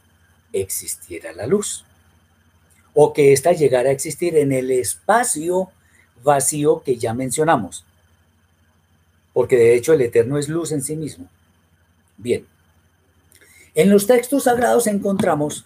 existiera 0.52 1.32
la 1.32 1.48
luz, 1.48 1.86
o 3.02 3.14
que 3.14 3.32
ésta 3.32 3.54
llegara 3.54 3.88
a 3.88 3.94
existir 3.94 4.36
en 4.36 4.52
el 4.52 4.70
espacio 4.72 5.70
vacío 6.22 6.84
que 6.84 6.98
ya 6.98 7.14
mencionamos, 7.14 7.86
porque 9.32 9.56
de 9.56 9.74
hecho 9.74 9.94
el 9.94 10.02
Eterno 10.02 10.38
es 10.38 10.50
luz 10.50 10.74
en 10.74 10.82
sí 10.82 10.98
mismo. 10.98 11.30
Bien, 12.18 12.46
En 13.74 13.90
los 13.90 14.06
textos 14.06 14.44
sagrados 14.44 14.86
encontramos 14.86 15.66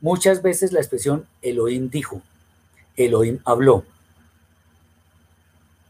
muchas 0.00 0.40
veces 0.40 0.70
la 0.70 0.78
expresión 0.78 1.26
Elohim 1.42 1.90
dijo, 1.90 2.22
Elohim 2.96 3.40
habló. 3.44 3.84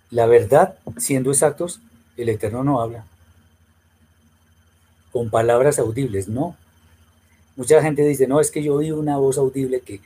La 0.08 0.24
verdad, 0.24 0.78
siendo 0.96 1.30
exactos, 1.30 1.82
el 2.16 2.30
Eterno 2.30 2.64
no 2.64 2.80
habla. 2.80 3.04
Con 5.12 5.28
palabras 5.28 5.78
audibles, 5.78 6.26
no. 6.26 6.56
Mucha 7.54 7.82
gente 7.82 8.00
dice, 8.06 8.26
no, 8.26 8.40
es 8.40 8.50
que 8.50 8.62
yo 8.62 8.76
oí 8.76 8.92
una 8.92 9.18
voz 9.18 9.36
audible 9.36 9.80
que 9.80 10.00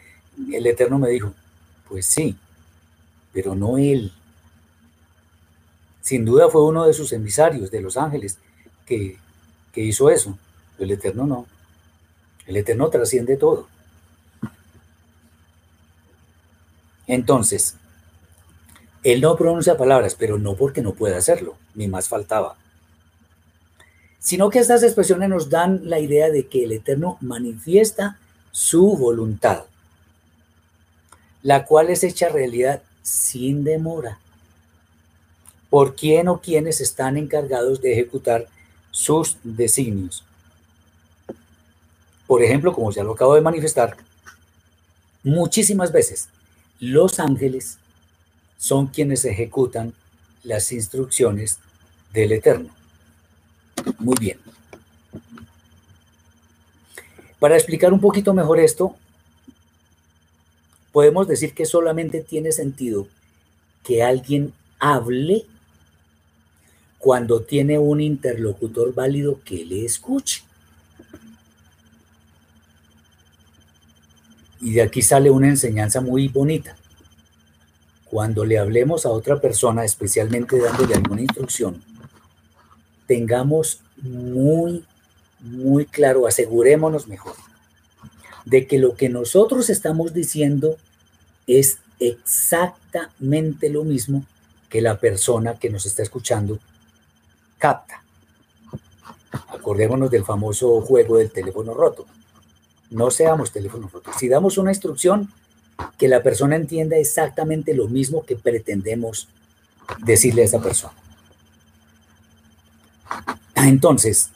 el 0.53 0.67
Eterno 0.67 0.99
me 0.99 1.09
dijo. 1.11 1.33
Pues 1.89 2.07
sí, 2.07 2.37
pero 3.33 3.55
no 3.55 3.79
él. 3.79 4.13
Sin 6.01 6.25
duda 6.25 6.49
fue 6.49 6.65
uno 6.65 6.85
de 6.85 6.95
sus 6.95 7.13
emisarios, 7.13 7.71
de 7.71 7.81
los 7.81 7.97
ángeles, 7.97 8.39
que, 8.87 9.19
que 9.73 9.83
hizo 9.83 10.11
eso. 10.11 10.39
El 10.79 10.91
Eterno 10.91 11.27
no. 11.27 11.47
El 12.47 12.57
Eterno 12.57 12.91
trasciende 12.91 13.37
todo. 13.37 13.69
Entonces, 17.07 17.77
él 19.03 19.21
no 19.21 19.37
pronuncia 19.37 19.77
palabras, 19.77 20.15
pero 20.15 20.39
no 20.39 20.55
porque 20.55 20.83
no 20.83 20.95
pueda 20.95 21.19
hacerlo, 21.19 21.57
ni 21.75 21.89
más 21.89 22.09
faltaba. 22.09 22.57
Sino 24.19 24.51
que 24.51 24.61
estas 24.61 24.83
expresiones 24.83 25.29
nos 25.29 25.51
dan 25.51 25.81
la 25.89 25.99
idea 25.99 26.31
de 26.31 26.47
que 26.47 26.65
el 26.65 26.73
Eterno 26.73 27.19
manifiesta 27.21 28.19
su 28.53 28.97
voluntad, 28.97 29.65
la 31.43 31.65
cual 31.65 31.91
es 31.91 32.05
hecha 32.05 32.29
realidad 32.29 32.83
sin 33.03 33.65
demora. 33.65 34.19
¿Por 35.71 35.97
quién 35.97 36.29
o 36.29 36.41
quiénes 36.41 36.81
están 36.81 37.17
encargados 37.17 37.81
de 37.81 37.93
ejecutar 37.93 38.47
sus 38.91 39.39
designios? 39.43 40.25
Por 42.27 42.43
ejemplo, 42.43 42.73
como 42.73 42.93
ya 42.93 43.03
lo 43.05 43.13
acabo 43.13 43.35
de 43.35 43.41
manifestar, 43.41 43.97
muchísimas 45.23 45.93
veces 45.93 46.29
los 46.79 47.19
ángeles 47.21 47.79
son 48.59 48.87
quienes 48.87 49.25
ejecutan 49.25 49.95
las 50.43 50.73
instrucciones 50.73 51.59
del 52.13 52.33
Eterno. 52.33 52.71
Muy 53.99 54.17
bien. 54.19 54.39
Para 57.39 57.57
explicar 57.57 57.93
un 57.93 58.01
poquito 58.01 58.33
mejor 58.35 58.61
esto, 58.61 58.97
podemos 60.93 61.27
decir 61.27 61.55
que 61.55 61.67
solamente 61.67 62.21
tiene 62.21 62.53
sentido 62.53 63.09
que 63.83 64.03
alguien 64.03 64.53
hable 64.79 65.45
cuando 66.99 67.43
tiene 67.43 67.79
un 67.79 68.01
interlocutor 68.01 68.95
válido 68.95 69.41
que 69.45 69.65
le 69.65 69.85
escuche. 69.85 70.45
Y 74.61 74.75
de 74.75 74.83
aquí 74.83 75.03
sale 75.03 75.31
una 75.31 75.49
enseñanza 75.49 76.01
muy 76.01 76.29
bonita 76.29 76.77
cuando 78.13 78.45
le 78.45 78.59
hablemos 78.59 79.07
a 79.07 79.09
otra 79.09 79.41
persona, 79.41 79.87
especialmente 79.87 80.59
dándole 80.59 80.95
alguna 80.95 81.23
instrucción, 81.23 81.83
tengamos 83.07 83.81
muy, 83.97 84.85
muy 85.41 85.87
claro, 85.87 86.27
asegurémonos 86.27 87.09
mejor, 87.09 87.35
de 88.45 88.67
que 88.67 88.79
lo 88.79 88.95
que 88.95 89.09
nosotros 89.09 89.71
estamos 89.71 90.13
diciendo 90.13 90.77
es 91.47 91.79
exactamente 91.99 93.69
lo 93.69 93.85
mismo 93.85 94.25
que 94.69 94.81
la 94.81 94.99
persona 94.99 95.55
que 95.55 95.71
nos 95.71 95.87
está 95.87 96.03
escuchando 96.03 96.59
capta. 97.59 98.03
Acordémonos 99.49 100.11
del 100.11 100.25
famoso 100.25 100.81
juego 100.81 101.19
del 101.19 101.31
teléfono 101.31 101.75
roto. 101.75 102.07
No 102.91 103.11
seamos 103.11 103.53
teléfonos 103.53 103.93
rotos. 103.93 104.15
Si 104.19 104.29
damos 104.29 104.59
una 104.59 104.71
instrucción, 104.71 105.31
que 105.99 106.09
la 106.09 106.23
persona 106.23 106.57
entienda 106.57 106.97
exactamente 106.97 107.75
lo 107.75 107.89
mismo 107.89 108.25
que 108.25 108.37
pretendemos 108.37 109.29
decirle 109.99 110.43
a 110.43 110.45
esa 110.47 110.61
persona. 110.61 110.95
Entonces, 113.55 114.31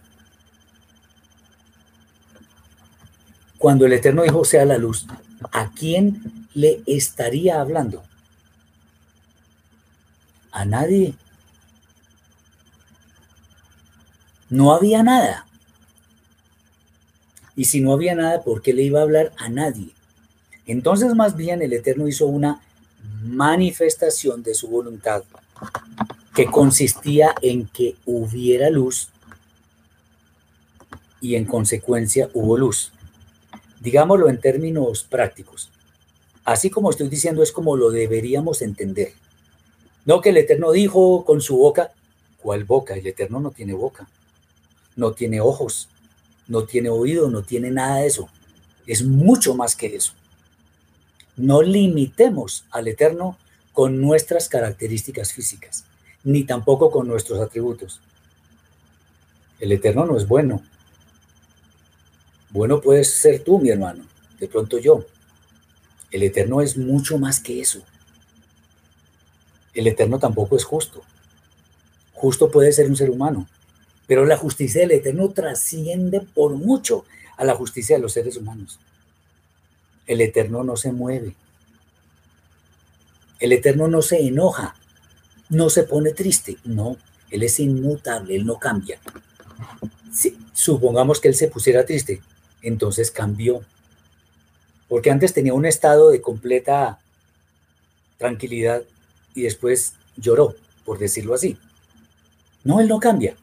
cuando 3.58 3.86
el 3.86 3.92
Eterno 3.92 4.22
dijo 4.22 4.44
sea 4.44 4.64
la 4.64 4.78
luz, 4.78 5.06
¿a 5.52 5.70
quién 5.70 6.48
le 6.54 6.82
estaría 6.86 7.60
hablando? 7.60 8.02
A 10.52 10.64
nadie. 10.64 11.14
No 14.48 14.72
había 14.72 15.02
nada. 15.02 15.46
Y 17.56 17.64
si 17.64 17.80
no 17.80 17.92
había 17.92 18.14
nada, 18.14 18.42
¿por 18.42 18.62
qué 18.62 18.72
le 18.72 18.82
iba 18.82 19.00
a 19.00 19.02
hablar 19.02 19.32
a 19.38 19.48
nadie? 19.48 19.90
Entonces 20.66 21.14
más 21.14 21.36
bien 21.36 21.62
el 21.62 21.72
Eterno 21.72 22.06
hizo 22.06 22.26
una 22.26 22.60
manifestación 23.22 24.42
de 24.42 24.54
su 24.54 24.68
voluntad 24.68 25.22
que 26.34 26.46
consistía 26.46 27.34
en 27.40 27.66
que 27.66 27.96
hubiera 28.04 28.68
luz 28.68 29.08
y 31.20 31.34
en 31.34 31.46
consecuencia 31.46 32.28
hubo 32.34 32.58
luz. 32.58 32.92
Digámoslo 33.86 34.28
en 34.28 34.40
términos 34.40 35.04
prácticos. 35.04 35.70
Así 36.44 36.70
como 36.70 36.90
estoy 36.90 37.08
diciendo 37.08 37.40
es 37.44 37.52
como 37.52 37.76
lo 37.76 37.90
deberíamos 37.90 38.60
entender. 38.60 39.12
No 40.04 40.20
que 40.20 40.30
el 40.30 40.38
Eterno 40.38 40.72
dijo 40.72 41.24
con 41.24 41.40
su 41.40 41.56
boca, 41.56 41.92
¿cuál 42.42 42.64
boca? 42.64 42.94
El 42.94 43.06
Eterno 43.06 43.38
no 43.38 43.52
tiene 43.52 43.74
boca, 43.74 44.08
no 44.96 45.12
tiene 45.12 45.40
ojos, 45.40 45.88
no 46.48 46.64
tiene 46.64 46.88
oído, 46.88 47.30
no 47.30 47.44
tiene 47.44 47.70
nada 47.70 47.98
de 47.98 48.08
eso. 48.08 48.28
Es 48.88 49.04
mucho 49.04 49.54
más 49.54 49.76
que 49.76 49.94
eso. 49.94 50.14
No 51.36 51.62
limitemos 51.62 52.64
al 52.72 52.88
Eterno 52.88 53.38
con 53.72 54.00
nuestras 54.00 54.48
características 54.48 55.32
físicas, 55.32 55.84
ni 56.24 56.42
tampoco 56.42 56.90
con 56.90 57.06
nuestros 57.06 57.38
atributos. 57.38 58.00
El 59.60 59.70
Eterno 59.70 60.06
no 60.06 60.16
es 60.16 60.26
bueno. 60.26 60.60
Bueno 62.56 62.80
puedes 62.80 63.12
ser 63.12 63.44
tú, 63.44 63.58
mi 63.58 63.68
hermano, 63.68 64.06
de 64.40 64.48
pronto 64.48 64.78
yo. 64.78 65.04
El 66.10 66.22
Eterno 66.22 66.62
es 66.62 66.78
mucho 66.78 67.18
más 67.18 67.38
que 67.38 67.60
eso. 67.60 67.82
El 69.74 69.86
Eterno 69.86 70.18
tampoco 70.18 70.56
es 70.56 70.64
justo. 70.64 71.02
Justo 72.14 72.50
puede 72.50 72.72
ser 72.72 72.86
un 72.86 72.96
ser 72.96 73.10
humano, 73.10 73.46
pero 74.06 74.24
la 74.24 74.38
justicia 74.38 74.80
del 74.80 74.92
Eterno 74.92 75.28
trasciende 75.32 76.22
por 76.22 76.52
mucho 76.52 77.04
a 77.36 77.44
la 77.44 77.54
justicia 77.54 77.96
de 77.96 78.02
los 78.02 78.14
seres 78.14 78.38
humanos. 78.38 78.78
El 80.06 80.22
Eterno 80.22 80.64
no 80.64 80.76
se 80.76 80.92
mueve. 80.92 81.36
El 83.38 83.52
Eterno 83.52 83.86
no 83.86 84.00
se 84.00 84.26
enoja, 84.26 84.76
no 85.50 85.68
se 85.68 85.82
pone 85.82 86.12
triste. 86.12 86.56
No, 86.64 86.96
Él 87.30 87.42
es 87.42 87.60
inmutable, 87.60 88.34
Él 88.34 88.46
no 88.46 88.58
cambia. 88.58 88.98
Supongamos 90.54 91.20
que 91.20 91.28
Él 91.28 91.34
se 91.34 91.48
pusiera 91.48 91.84
triste, 91.84 92.22
entonces 92.62 93.10
cambió. 93.10 93.62
Porque 94.88 95.10
antes 95.10 95.32
tenía 95.32 95.54
un 95.54 95.66
estado 95.66 96.10
de 96.10 96.20
completa 96.20 96.98
tranquilidad 98.18 98.82
y 99.34 99.42
después 99.42 99.94
lloró, 100.16 100.54
por 100.84 100.98
decirlo 100.98 101.34
así. 101.34 101.58
No, 102.64 102.80
Él 102.80 102.88
no 102.88 102.98
cambia. 103.00 103.36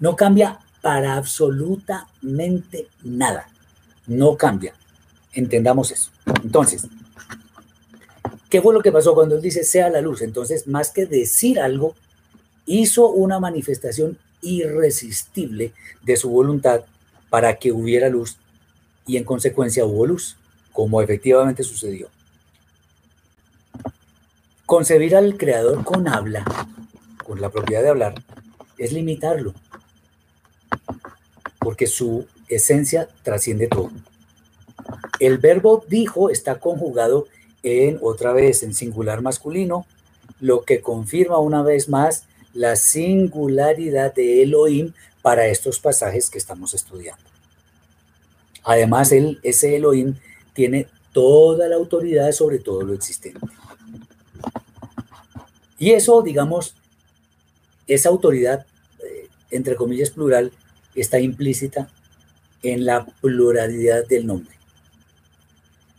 No 0.00 0.16
cambia 0.16 0.58
para 0.80 1.16
absolutamente 1.16 2.88
nada. 3.02 3.48
No 4.06 4.36
cambia. 4.36 4.74
Entendamos 5.32 5.90
eso. 5.90 6.10
Entonces, 6.42 6.86
¿qué 8.48 8.62
fue 8.62 8.74
lo 8.74 8.80
que 8.80 8.92
pasó 8.92 9.14
cuando 9.14 9.36
él 9.36 9.42
dice 9.42 9.64
sea 9.64 9.90
la 9.90 10.00
luz? 10.00 10.22
Entonces, 10.22 10.66
más 10.66 10.90
que 10.90 11.06
decir 11.06 11.60
algo, 11.60 11.94
hizo 12.66 13.08
una 13.08 13.40
manifestación 13.40 14.18
irresistible 14.40 15.72
de 16.02 16.16
su 16.16 16.30
voluntad 16.30 16.84
para 17.30 17.56
que 17.56 17.72
hubiera 17.72 18.08
luz 18.08 18.38
y 19.06 19.16
en 19.16 19.24
consecuencia 19.24 19.84
hubo 19.84 20.06
luz, 20.06 20.36
como 20.72 21.00
efectivamente 21.02 21.62
sucedió. 21.62 22.08
Concebir 24.66 25.16
al 25.16 25.36
creador 25.36 25.82
con 25.82 26.08
habla, 26.08 26.44
con 27.24 27.40
la 27.40 27.50
propiedad 27.50 27.82
de 27.82 27.88
hablar, 27.88 28.14
es 28.76 28.92
limitarlo, 28.92 29.54
porque 31.58 31.86
su 31.86 32.26
esencia 32.48 33.08
trasciende 33.22 33.66
todo. 33.66 33.90
El 35.20 35.38
verbo 35.38 35.84
dijo 35.88 36.30
está 36.30 36.60
conjugado 36.60 37.26
en 37.62 37.98
otra 38.02 38.32
vez 38.32 38.62
en 38.62 38.74
singular 38.74 39.22
masculino, 39.22 39.86
lo 40.40 40.62
que 40.62 40.80
confirma 40.80 41.38
una 41.38 41.62
vez 41.62 41.88
más 41.88 42.24
la 42.54 42.76
singularidad 42.76 44.14
de 44.14 44.42
Elohim 44.42 44.92
para 45.28 45.46
estos 45.46 45.78
pasajes 45.78 46.30
que 46.30 46.38
estamos 46.38 46.72
estudiando. 46.72 47.22
Además, 48.64 49.12
él, 49.12 49.38
ese 49.42 49.76
Elohim 49.76 50.14
tiene 50.54 50.88
toda 51.12 51.68
la 51.68 51.76
autoridad 51.76 52.32
sobre 52.32 52.60
todo 52.60 52.80
lo 52.80 52.94
existente. 52.94 53.38
Y 55.78 55.90
eso, 55.90 56.22
digamos, 56.22 56.76
esa 57.86 58.08
autoridad, 58.08 58.64
eh, 59.00 59.28
entre 59.50 59.76
comillas 59.76 60.08
plural, 60.08 60.50
está 60.94 61.20
implícita 61.20 61.90
en 62.62 62.86
la 62.86 63.04
pluralidad 63.04 64.06
del 64.06 64.26
nombre. 64.26 64.56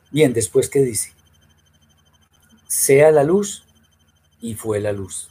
Bien, 0.09 0.33
después, 0.33 0.69
¿qué 0.69 0.79
dice? 0.79 1.13
Sea 2.67 3.11
la 3.11 3.23
luz 3.23 3.63
y 4.41 4.55
fue 4.55 4.79
la 4.79 4.91
luz. 4.91 5.29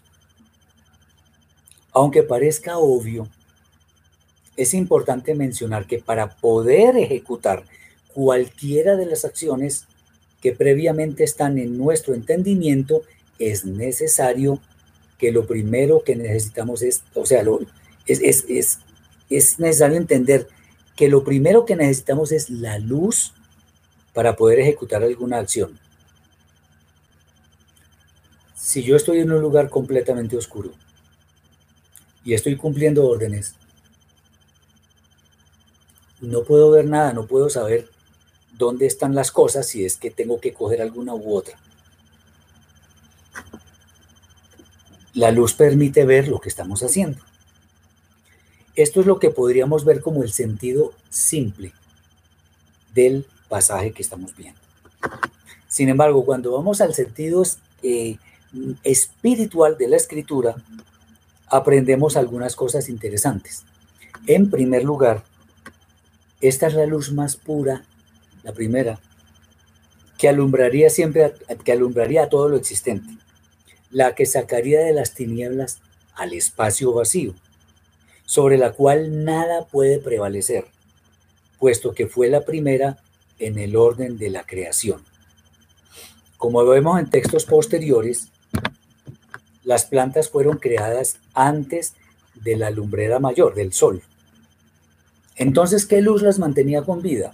Aunque 1.90 2.22
parezca 2.22 2.78
obvio, 2.78 3.28
es 4.58 4.74
importante 4.74 5.36
mencionar 5.36 5.86
que 5.86 6.00
para 6.00 6.34
poder 6.34 6.96
ejecutar 6.96 7.64
cualquiera 8.12 8.96
de 8.96 9.06
las 9.06 9.24
acciones 9.24 9.86
que 10.42 10.52
previamente 10.52 11.22
están 11.22 11.58
en 11.58 11.78
nuestro 11.78 12.12
entendimiento, 12.12 13.02
es 13.38 13.64
necesario 13.64 14.60
que 15.16 15.30
lo 15.30 15.46
primero 15.46 16.02
que 16.02 16.16
necesitamos 16.16 16.82
es, 16.82 17.02
o 17.14 17.24
sea, 17.24 17.44
es, 18.06 18.20
es, 18.48 18.78
es 19.30 19.58
necesario 19.60 19.96
entender 19.96 20.48
que 20.96 21.08
lo 21.08 21.22
primero 21.22 21.64
que 21.64 21.76
necesitamos 21.76 22.32
es 22.32 22.50
la 22.50 22.80
luz 22.80 23.32
para 24.12 24.34
poder 24.34 24.58
ejecutar 24.58 25.04
alguna 25.04 25.38
acción. 25.38 25.78
Si 28.56 28.82
yo 28.82 28.96
estoy 28.96 29.20
en 29.20 29.30
un 29.30 29.40
lugar 29.40 29.70
completamente 29.70 30.36
oscuro 30.36 30.72
y 32.24 32.34
estoy 32.34 32.56
cumpliendo 32.56 33.06
órdenes, 33.06 33.54
no 36.20 36.42
puedo 36.42 36.70
ver 36.70 36.86
nada, 36.86 37.12
no 37.12 37.26
puedo 37.26 37.48
saber 37.50 37.88
dónde 38.56 38.86
están 38.86 39.14
las 39.14 39.30
cosas 39.30 39.68
si 39.68 39.84
es 39.84 39.96
que 39.96 40.10
tengo 40.10 40.40
que 40.40 40.52
coger 40.52 40.82
alguna 40.82 41.14
u 41.14 41.34
otra. 41.34 41.58
La 45.14 45.30
luz 45.30 45.54
permite 45.54 46.04
ver 46.04 46.28
lo 46.28 46.40
que 46.40 46.48
estamos 46.48 46.82
haciendo. 46.82 47.18
Esto 48.74 49.00
es 49.00 49.06
lo 49.06 49.18
que 49.18 49.30
podríamos 49.30 49.84
ver 49.84 50.00
como 50.00 50.22
el 50.22 50.32
sentido 50.32 50.92
simple 51.10 51.72
del 52.94 53.26
pasaje 53.48 53.92
que 53.92 54.02
estamos 54.02 54.36
viendo. 54.36 54.60
Sin 55.66 55.88
embargo, 55.88 56.24
cuando 56.24 56.52
vamos 56.52 56.80
al 56.80 56.94
sentido 56.94 57.42
eh, 57.82 58.18
espiritual 58.84 59.76
de 59.76 59.88
la 59.88 59.96
escritura, 59.96 60.54
aprendemos 61.48 62.16
algunas 62.16 62.54
cosas 62.56 62.88
interesantes. 62.88 63.64
En 64.26 64.50
primer 64.50 64.84
lugar, 64.84 65.24
esta 66.40 66.66
es 66.66 66.74
la 66.74 66.86
luz 66.86 67.12
más 67.12 67.36
pura, 67.36 67.84
la 68.42 68.52
primera, 68.52 69.00
que 70.16 70.28
alumbraría 70.28 70.90
siempre, 70.90 71.34
que 71.64 71.72
alumbraría 71.72 72.24
a 72.24 72.28
todo 72.28 72.48
lo 72.48 72.56
existente, 72.56 73.10
la 73.90 74.14
que 74.14 74.26
sacaría 74.26 74.80
de 74.80 74.92
las 74.92 75.14
tinieblas 75.14 75.80
al 76.14 76.32
espacio 76.32 76.92
vacío, 76.92 77.34
sobre 78.24 78.58
la 78.58 78.72
cual 78.72 79.24
nada 79.24 79.66
puede 79.66 79.98
prevalecer, 79.98 80.66
puesto 81.58 81.92
que 81.92 82.06
fue 82.06 82.28
la 82.28 82.44
primera 82.44 82.98
en 83.38 83.58
el 83.58 83.76
orden 83.76 84.18
de 84.18 84.30
la 84.30 84.44
creación. 84.44 85.02
Como 86.36 86.64
vemos 86.64 87.00
en 87.00 87.10
textos 87.10 87.44
posteriores, 87.44 88.28
las 89.64 89.86
plantas 89.86 90.28
fueron 90.28 90.58
creadas 90.58 91.18
antes 91.34 91.94
de 92.34 92.56
la 92.56 92.70
lumbrera 92.70 93.18
mayor, 93.18 93.54
del 93.54 93.72
sol. 93.72 94.02
Entonces, 95.38 95.86
¿qué 95.86 96.02
luz 96.02 96.22
las 96.22 96.38
mantenía 96.38 96.82
con 96.82 97.00
vida? 97.00 97.32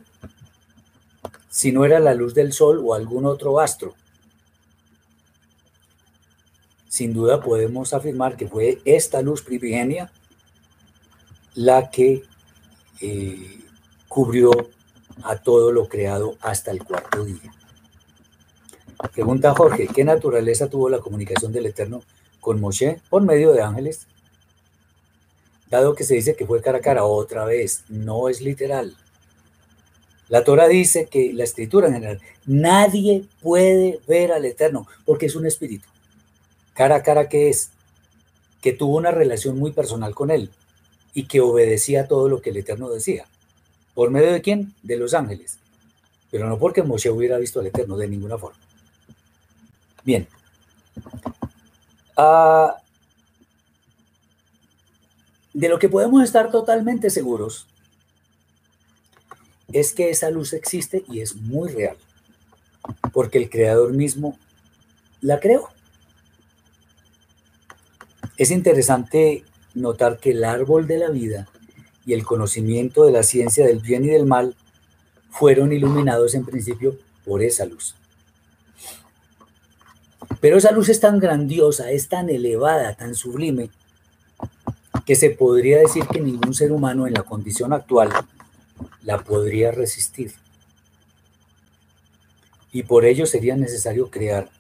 Si 1.49 1.73
no 1.73 1.85
era 1.85 1.99
la 2.01 2.15
luz 2.15 2.35
del 2.35 2.53
sol 2.53 2.81
o 2.85 2.95
algún 2.95 3.25
otro 3.25 3.59
astro. 3.61 3.95
Sin 6.89 7.15
duda 7.15 7.41
podemos 7.41 7.95
afirmar 7.95 8.37
que 8.37 8.47
fue 8.47 8.81
esta 8.85 9.23
luz 9.23 9.43
primigenia 9.43 10.13
la 11.55 11.91
que 11.91 12.25
eh, 13.01 13.61
cubrió 14.07 14.51
a 15.23 15.37
todo 15.37 15.73
lo 15.73 15.89
creado 15.89 16.37
hasta 16.41 16.71
el 16.71 16.85
cuarto 16.85 17.25
día. 17.25 17.53
Pregunta 19.13 19.55
Jorge, 19.55 19.89
¿qué 19.89 20.05
naturaleza 20.05 20.69
tuvo 20.69 20.89
la 20.89 20.99
comunicación 20.99 21.53
del 21.53 21.67
Eterno 21.67 22.03
con 22.41 22.61
Moshe 22.61 23.01
por 23.09 23.23
medio 23.23 23.53
de 23.53 23.63
ángeles? 23.63 24.07
Dado 25.81 25.95
que 25.95 26.05
se 26.05 26.15
dice 26.15 26.37
que 26.37 26.47
fue 26.47 26.63
cara 26.63 26.79
a 26.79 26.83
cara 26.83 27.05
otra 27.05 27.45
vez, 27.45 27.85
no 27.89 28.29
es 28.29 28.41
literal. 28.41 28.97
La 30.29 30.43
Torah 30.45 30.69
dice 30.69 31.07
que 31.07 31.33
la 31.33 31.45
escritura 31.45 31.89
en 31.89 31.95
general, 31.95 32.21
nadie 32.47 33.25
puede 33.43 34.01
ver 34.07 34.33
al 34.33 34.45
Eterno 34.45 34.87
porque 35.05 35.27
es 35.27 35.37
un 35.37 35.47
espíritu. 35.47 35.87
Cara 36.73 36.97
a 36.97 37.03
cara 37.03 37.29
que 37.29 37.51
es, 37.51 37.71
que 38.63 38.73
tuvo 38.73 38.97
una 38.97 39.11
relación 39.11 39.59
muy 39.59 39.73
personal 39.73 40.15
con 40.15 40.31
él 40.31 40.51
y 41.13 41.27
que 41.27 41.41
obedecía 41.41 42.09
todo 42.09 42.29
lo 42.29 42.41
que 42.41 42.51
el 42.51 42.57
Eterno 42.57 42.89
decía. 42.89 43.27
¿Por 43.95 44.11
medio 44.11 44.33
de 44.33 44.43
quién? 44.43 44.75
De 44.83 44.97
los 44.97 45.15
ángeles. 45.15 45.59
Pero 46.31 46.49
no 46.49 46.59
porque 46.59 46.83
Moshe 46.83 47.11
hubiera 47.11 47.39
visto 47.39 47.61
al 47.61 47.67
Eterno 47.67 47.97
de 47.97 48.09
ninguna 48.09 48.39
forma. 48.39 48.59
Bien. 50.03 50.27
Ah, 52.17 52.77
de 55.55 55.69
lo 55.69 55.79
que 55.79 55.89
podemos 55.89 56.23
estar 56.23 56.51
totalmente 56.51 57.09
seguros 57.09 57.67
es 59.73 59.93
que 59.93 60.11
esa 60.11 60.31
luz 60.31 60.53
existe 60.53 61.05
y 61.09 61.21
es 61.21 61.37
muy 61.37 61.71
real, 61.71 61.97
porque 63.13 63.39
el 63.39 63.49
creador 63.49 63.93
mismo 63.93 64.39
la 65.21 65.41
creó. 65.41 65.69
Es 68.37 68.51
interesante 68.51 69.45
notar 69.75 70.19
que 70.19 70.33
el 70.33 70.45
árbol 70.45 70.87
de 70.87 70.99
la 70.99 71.09
vida 71.11 71.49
y 72.05 72.13
el 72.13 72.25
conocimiento 72.25 73.05
de 73.05 73.13
la 73.13 73.23
ciencia 73.23 73.65
del 73.65 73.81
bien 73.81 74.05
y 74.05 74.09
del 74.09 74.27
mal 74.27 74.55
fueron 75.31 75.73
iluminados 75.73 76.35
en 76.35 76.45
principio 76.45 76.99
por 77.25 77.43
esa 77.43 77.65
luz. 77.65 77.95
Pero 80.41 80.59
esa 80.59 80.73
luz 80.73 80.89
es 80.89 81.01
tan 81.01 81.21
grandiosa, 81.21 81.91
es 81.91 82.09
tan 82.09 82.29
elevada, 82.29 82.95
tan 82.95 83.15
sublime, 83.15 83.71
que 85.07 85.17
se 85.17 85.31
podría 85.31 85.79
decir 85.79 86.07
que 86.07 86.21
ningún 86.21 86.55
ser 86.55 86.73
humano 86.73 87.07
en 87.07 87.15
la 87.15 87.23
condición 87.23 87.73
actual 87.73 88.11
la 89.03 89.19
podría 89.23 89.71
resistir. 89.71 90.33
Y 92.73 92.83
por 92.85 93.05
ello 93.05 93.27
sería 93.27 93.57
necesario 93.57 94.11
crear, 94.11 94.51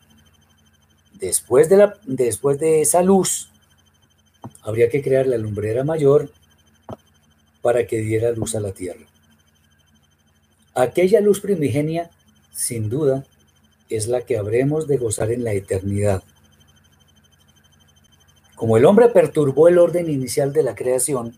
después 1.15 1.69
de, 1.69 1.79
la, 1.79 1.99
después 2.05 2.59
de 2.61 2.81
esa 2.81 3.03
luz, 3.03 3.49
habría 4.63 4.89
que 4.89 5.03
crear 5.03 5.27
la 5.27 5.39
lumbrera 5.39 5.85
mayor 5.85 6.31
para 7.63 7.87
que 7.87 7.99
diera 7.99 8.31
luz 8.31 8.55
a 8.55 8.61
la 8.61 8.73
tierra. 8.73 9.07
Aquella 10.75 11.21
luz 11.21 11.41
primigenia, 11.41 12.11
sin 12.53 12.89
duda, 12.89 13.25
es 13.89 14.07
la 14.07 14.23
que 14.23 14.37
habremos 14.37 14.87
de 14.87 14.99
gozar 14.99 15.31
en 15.31 15.45
la 15.45 15.53
eternidad 15.53 16.23
como 18.55 18.77
el 18.77 18.85
hombre 18.85 19.09
perturbó 19.09 19.69
el 19.69 19.79
orden 19.79 20.11
inicial 20.11 20.53
de 20.53 20.63
la 20.63 20.75
creación, 20.75 21.37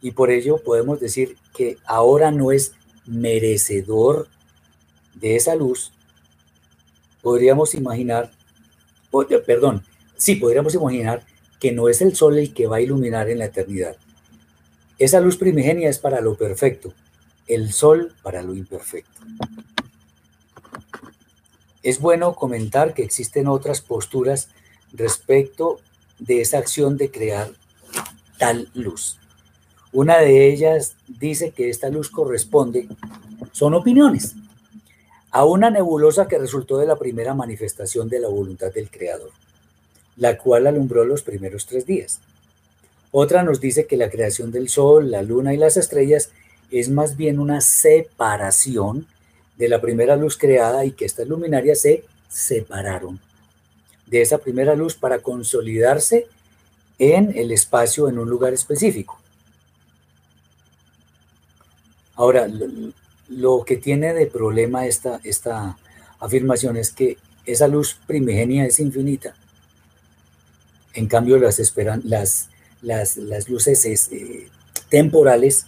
y 0.00 0.12
por 0.12 0.30
ello 0.30 0.58
podemos 0.58 1.00
decir 1.00 1.36
que 1.54 1.76
ahora 1.84 2.30
no 2.30 2.52
es 2.52 2.72
merecedor 3.06 4.28
de 5.14 5.36
esa 5.36 5.54
luz, 5.54 5.92
podríamos 7.22 7.74
imaginar, 7.74 8.30
perdón, 9.46 9.84
sí, 10.16 10.36
podríamos 10.36 10.74
imaginar 10.74 11.24
que 11.58 11.72
no 11.72 11.88
es 11.88 12.00
el 12.02 12.14
sol 12.14 12.38
el 12.38 12.54
que 12.54 12.66
va 12.66 12.76
a 12.76 12.80
iluminar 12.80 13.28
en 13.28 13.38
la 13.38 13.46
eternidad. 13.46 13.96
Esa 14.98 15.20
luz 15.20 15.36
primigenia 15.36 15.88
es 15.88 15.98
para 15.98 16.20
lo 16.20 16.36
perfecto, 16.36 16.92
el 17.46 17.72
sol 17.72 18.12
para 18.22 18.42
lo 18.42 18.54
imperfecto. 18.54 19.20
Es 21.82 22.00
bueno 22.00 22.34
comentar 22.34 22.94
que 22.94 23.02
existen 23.02 23.46
otras 23.46 23.80
posturas 23.80 24.48
respecto 24.92 25.80
de 26.18 26.40
esa 26.40 26.58
acción 26.58 26.96
de 26.96 27.10
crear 27.10 27.50
tal 28.38 28.68
luz. 28.74 29.18
Una 29.92 30.18
de 30.18 30.48
ellas 30.48 30.94
dice 31.06 31.50
que 31.50 31.70
esta 31.70 31.88
luz 31.88 32.10
corresponde, 32.10 32.88
son 33.52 33.74
opiniones, 33.74 34.34
a 35.30 35.44
una 35.44 35.70
nebulosa 35.70 36.28
que 36.28 36.38
resultó 36.38 36.78
de 36.78 36.86
la 36.86 36.96
primera 36.96 37.34
manifestación 37.34 38.08
de 38.08 38.20
la 38.20 38.28
voluntad 38.28 38.72
del 38.72 38.90
Creador, 38.90 39.30
la 40.16 40.38
cual 40.38 40.66
alumbró 40.66 41.04
los 41.04 41.22
primeros 41.22 41.66
tres 41.66 41.86
días. 41.86 42.20
Otra 43.10 43.42
nos 43.42 43.60
dice 43.60 43.86
que 43.86 43.96
la 43.96 44.10
creación 44.10 44.52
del 44.52 44.68
Sol, 44.68 45.10
la 45.10 45.22
Luna 45.22 45.54
y 45.54 45.56
las 45.56 45.76
estrellas 45.76 46.30
es 46.70 46.90
más 46.90 47.16
bien 47.16 47.38
una 47.38 47.60
separación 47.60 49.06
de 49.56 49.68
la 49.68 49.80
primera 49.80 50.16
luz 50.16 50.36
creada 50.36 50.84
y 50.84 50.92
que 50.92 51.06
estas 51.06 51.26
luminarias 51.26 51.80
se 51.80 52.04
separaron 52.28 53.20
de 54.10 54.22
esa 54.22 54.38
primera 54.38 54.74
luz 54.74 54.94
para 54.94 55.20
consolidarse 55.20 56.26
en 56.98 57.36
el 57.36 57.52
espacio, 57.52 58.08
en 58.08 58.18
un 58.18 58.28
lugar 58.28 58.52
específico. 58.52 59.18
Ahora, 62.14 62.48
lo, 63.28 63.64
que 63.64 63.76
tiene 63.76 64.12
de 64.14 64.26
problema 64.26 64.86
esta, 64.86 65.20
esta 65.22 65.78
afirmación 66.18 66.76
es 66.76 66.90
que 66.90 67.16
esa 67.46 67.68
luz 67.68 67.96
primigenia 68.06 68.66
es 68.66 68.80
infinita. 68.80 69.34
En 70.94 71.06
cambio, 71.06 71.38
las, 71.38 71.60
esperan, 71.60 72.02
las, 72.04 72.48
las, 72.82 73.48
luces 73.48 73.84
eh, 74.10 74.48
temporales 74.88 75.66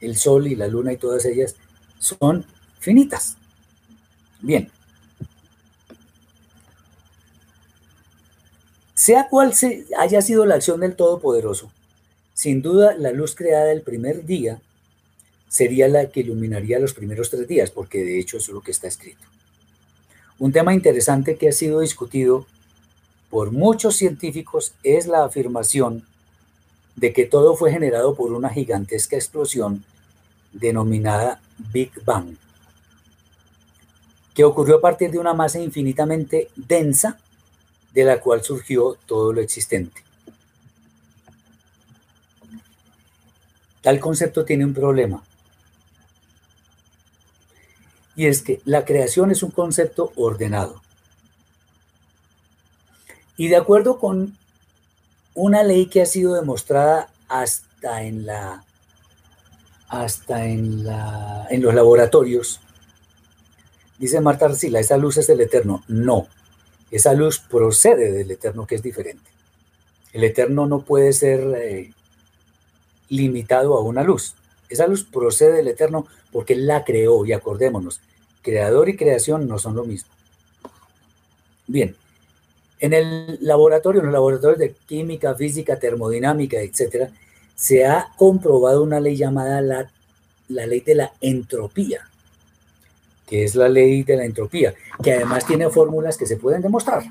el 0.00 0.16
sol 0.16 0.48
y 0.48 0.56
la 0.56 0.66
luna 0.66 0.92
y 0.92 0.96
todas 0.96 1.24
ellas 1.24 1.54
son 1.98 2.44
finitas. 2.80 3.36
Bien. 4.40 4.70
Sea 9.02 9.26
cual 9.28 9.52
haya 9.98 10.22
sido 10.22 10.46
la 10.46 10.54
acción 10.54 10.78
del 10.78 10.94
Todopoderoso, 10.94 11.72
sin 12.34 12.62
duda 12.62 12.94
la 12.96 13.10
luz 13.10 13.34
creada 13.34 13.72
el 13.72 13.82
primer 13.82 14.26
día 14.26 14.62
sería 15.48 15.88
la 15.88 16.08
que 16.08 16.20
iluminaría 16.20 16.78
los 16.78 16.94
primeros 16.94 17.28
tres 17.28 17.48
días, 17.48 17.72
porque 17.72 18.04
de 18.04 18.20
hecho 18.20 18.36
eso 18.36 18.52
es 18.52 18.54
lo 18.54 18.60
que 18.60 18.70
está 18.70 18.86
escrito. 18.86 19.24
Un 20.38 20.52
tema 20.52 20.72
interesante 20.72 21.34
que 21.34 21.48
ha 21.48 21.52
sido 21.52 21.80
discutido 21.80 22.46
por 23.28 23.50
muchos 23.50 23.96
científicos 23.96 24.72
es 24.84 25.08
la 25.08 25.24
afirmación 25.24 26.06
de 26.94 27.12
que 27.12 27.24
todo 27.24 27.56
fue 27.56 27.72
generado 27.72 28.14
por 28.14 28.32
una 28.32 28.50
gigantesca 28.50 29.16
explosión 29.16 29.84
denominada 30.52 31.40
Big 31.72 31.90
Bang, 32.04 32.36
que 34.32 34.44
ocurrió 34.44 34.76
a 34.76 34.80
partir 34.80 35.10
de 35.10 35.18
una 35.18 35.34
masa 35.34 35.58
infinitamente 35.58 36.50
densa 36.54 37.18
de 37.92 38.04
la 38.04 38.20
cual 38.20 38.42
surgió 38.42 38.96
todo 39.06 39.32
lo 39.32 39.40
existente. 39.40 40.02
Tal 43.82 43.98
concepto 44.00 44.44
tiene 44.44 44.64
un 44.64 44.74
problema. 44.74 45.22
Y 48.14 48.26
es 48.26 48.42
que 48.42 48.60
la 48.64 48.84
creación 48.84 49.30
es 49.30 49.42
un 49.42 49.50
concepto 49.50 50.12
ordenado. 50.16 50.80
Y 53.36 53.48
de 53.48 53.56
acuerdo 53.56 53.98
con 53.98 54.36
una 55.34 55.62
ley 55.62 55.86
que 55.86 56.02
ha 56.02 56.06
sido 56.06 56.34
demostrada 56.34 57.10
hasta 57.28 58.02
en 58.02 58.26
la 58.26 58.64
hasta 59.88 60.46
en, 60.46 60.84
la, 60.84 61.46
en 61.50 61.60
los 61.60 61.74
laboratorios, 61.74 62.60
dice 63.98 64.22
Marta 64.22 64.46
Arcila, 64.46 64.80
esa 64.80 64.96
luz 64.96 65.18
es 65.18 65.26
del 65.26 65.42
Eterno. 65.42 65.84
No, 65.86 66.28
esa 66.92 67.14
luz 67.14 67.40
procede 67.40 68.12
del 68.12 68.30
Eterno, 68.30 68.66
que 68.66 68.76
es 68.76 68.82
diferente. 68.82 69.28
El 70.12 70.24
Eterno 70.24 70.66
no 70.66 70.82
puede 70.82 71.14
ser 71.14 71.40
eh, 71.56 71.90
limitado 73.08 73.76
a 73.76 73.80
una 73.80 74.02
luz. 74.04 74.34
Esa 74.68 74.86
luz 74.86 75.02
procede 75.02 75.54
del 75.54 75.68
Eterno 75.68 76.06
porque 76.30 76.52
Él 76.52 76.66
la 76.66 76.84
creó 76.84 77.24
y 77.24 77.32
acordémonos, 77.32 78.00
creador 78.42 78.90
y 78.90 78.96
creación 78.96 79.48
no 79.48 79.58
son 79.58 79.74
lo 79.74 79.84
mismo. 79.84 80.10
Bien, 81.66 81.96
en 82.78 82.92
el 82.92 83.38
laboratorio, 83.40 84.00
en 84.00 84.06
los 84.06 84.12
laboratorios 84.12 84.58
de 84.58 84.74
química, 84.86 85.34
física, 85.34 85.78
termodinámica, 85.78 86.60
etcétera, 86.60 87.10
se 87.54 87.86
ha 87.86 88.08
comprobado 88.18 88.82
una 88.82 89.00
ley 89.00 89.16
llamada 89.16 89.62
la, 89.62 89.90
la 90.48 90.66
ley 90.66 90.80
de 90.80 90.96
la 90.96 91.12
entropía, 91.22 92.06
que 93.32 93.44
es 93.44 93.54
la 93.54 93.66
ley 93.66 94.02
de 94.02 94.18
la 94.18 94.26
entropía, 94.26 94.74
que 95.02 95.14
además 95.14 95.46
tiene 95.46 95.70
fórmulas 95.70 96.18
que 96.18 96.26
se 96.26 96.36
pueden 96.36 96.60
demostrar. 96.60 97.02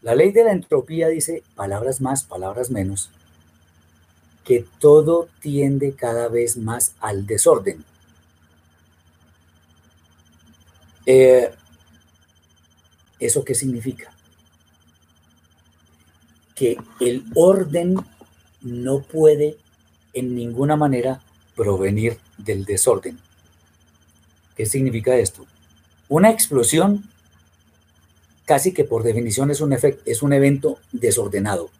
La 0.00 0.14
ley 0.14 0.30
de 0.30 0.44
la 0.44 0.52
entropía 0.52 1.08
dice, 1.08 1.42
palabras 1.56 2.00
más, 2.00 2.22
palabras 2.22 2.70
menos, 2.70 3.10
que 4.44 4.64
todo 4.78 5.28
tiende 5.40 5.94
cada 5.94 6.28
vez 6.28 6.56
más 6.56 6.94
al 7.00 7.26
desorden. 7.26 7.84
Eh, 11.04 11.50
¿Eso 13.18 13.44
qué 13.44 13.56
significa? 13.56 14.12
que 16.54 16.76
el 17.00 17.24
orden 17.34 17.96
no 18.60 19.02
puede 19.02 19.56
en 20.12 20.36
ninguna 20.36 20.76
manera 20.76 21.20
provenir 21.56 22.18
del 22.36 22.64
desorden. 22.64 23.18
¿Qué 24.58 24.66
significa 24.66 25.14
esto? 25.14 25.46
Una 26.08 26.30
explosión 26.30 27.04
casi 28.44 28.74
que 28.74 28.82
por 28.82 29.04
definición 29.04 29.52
es 29.52 29.60
un, 29.60 29.72
es 29.72 30.22
un 30.22 30.32
evento 30.32 30.78
desordenado, 30.90 31.70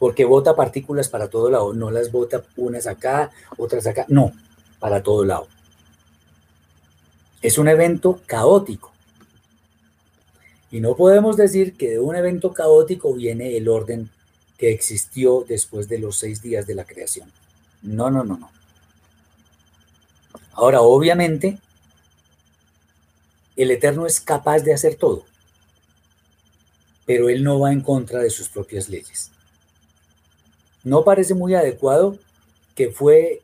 porque 0.00 0.24
bota 0.24 0.56
partículas 0.56 1.08
para 1.08 1.28
todo 1.28 1.48
lado, 1.48 1.72
no 1.72 1.92
las 1.92 2.10
bota 2.10 2.42
unas 2.56 2.88
acá, 2.88 3.30
otras 3.56 3.86
acá, 3.86 4.04
no, 4.08 4.32
para 4.80 5.04
todo 5.04 5.24
lado. 5.24 5.46
Es 7.40 7.56
un 7.56 7.68
evento 7.68 8.20
caótico. 8.26 8.90
Y 10.72 10.80
no 10.80 10.96
podemos 10.96 11.36
decir 11.36 11.76
que 11.76 11.90
de 11.90 12.00
un 12.00 12.16
evento 12.16 12.52
caótico 12.52 13.14
viene 13.14 13.56
el 13.56 13.68
orden 13.68 14.10
que 14.58 14.72
existió 14.72 15.44
después 15.48 15.88
de 15.88 16.00
los 16.00 16.16
seis 16.16 16.42
días 16.42 16.66
de 16.66 16.74
la 16.74 16.84
creación. 16.84 17.30
No, 17.82 18.10
no, 18.10 18.24
no, 18.24 18.36
no. 18.36 18.59
Ahora, 20.52 20.82
obviamente, 20.82 21.58
el 23.56 23.70
Eterno 23.70 24.06
es 24.06 24.20
capaz 24.20 24.60
de 24.60 24.72
hacer 24.72 24.94
todo, 24.96 25.24
pero 27.06 27.28
Él 27.28 27.44
no 27.44 27.60
va 27.60 27.72
en 27.72 27.80
contra 27.82 28.20
de 28.20 28.30
sus 28.30 28.48
propias 28.48 28.88
leyes. 28.88 29.30
No 30.82 31.04
parece 31.04 31.34
muy 31.34 31.54
adecuado 31.54 32.16
que 32.74 32.90
fue 32.90 33.42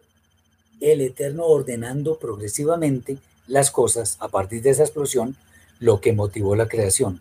el 0.80 1.00
Eterno 1.00 1.44
ordenando 1.44 2.18
progresivamente 2.18 3.18
las 3.46 3.70
cosas 3.70 4.16
a 4.20 4.28
partir 4.28 4.62
de 4.62 4.70
esa 4.70 4.82
explosión 4.82 5.36
lo 5.78 6.00
que 6.00 6.12
motivó 6.12 6.56
la 6.56 6.68
creación. 6.68 7.20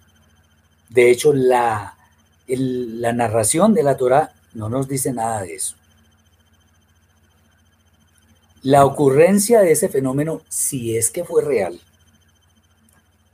De 0.89 1.11
hecho, 1.11 1.33
la, 1.33 1.97
la 2.47 3.13
narración 3.13 3.73
de 3.73 3.83
la 3.83 3.97
Torah 3.97 4.33
no 4.53 4.69
nos 4.69 4.87
dice 4.87 5.11
nada 5.11 5.41
de 5.41 5.55
eso. 5.55 5.75
La 8.65 8.83
ocurrencia 8.83 9.61
de 9.61 9.73
ese 9.73 9.89
fenómeno, 9.89 10.41
si 10.49 10.97
es 10.97 11.11
que 11.11 11.23
fue 11.23 11.43
real, 11.43 11.79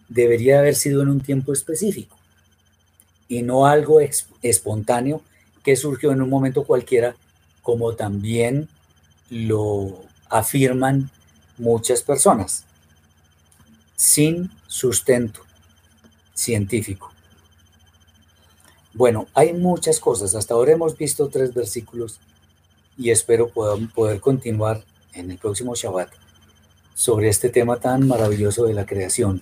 debería 0.09 0.59
haber 0.59 0.75
sido 0.75 1.01
en 1.03 1.07
un 1.07 1.21
tiempo 1.21 1.53
específico 1.53 2.17
y 3.29 3.41
no 3.41 3.65
algo 3.65 4.01
espontáneo 4.41 5.21
que 5.63 5.77
surgió 5.77 6.11
en 6.11 6.21
un 6.21 6.29
momento 6.29 6.65
cualquiera, 6.65 7.15
como 7.61 7.95
también 7.95 8.67
lo 9.29 10.03
afirman 10.29 11.09
muchas 11.57 12.01
personas 12.01 12.65
sin 13.95 14.51
sustento 14.67 15.39
científico. 16.33 17.09
Bueno, 18.93 19.27
hay 19.33 19.53
muchas 19.53 20.01
cosas. 20.01 20.35
Hasta 20.35 20.55
ahora 20.55 20.73
hemos 20.73 20.97
visto 20.97 21.29
tres 21.29 21.53
versículos 21.53 22.19
y 22.97 23.11
espero 23.11 23.47
poder, 23.47 24.19
continuar 24.19 24.83
en 25.13 25.31
el 25.31 25.37
próximo 25.37 25.75
Shabbat 25.75 26.09
sobre 26.93 27.29
este 27.29 27.49
tema 27.49 27.77
tan 27.77 28.07
maravilloso 28.07 28.65
de 28.65 28.73
la 28.73 28.85
creación. 28.85 29.41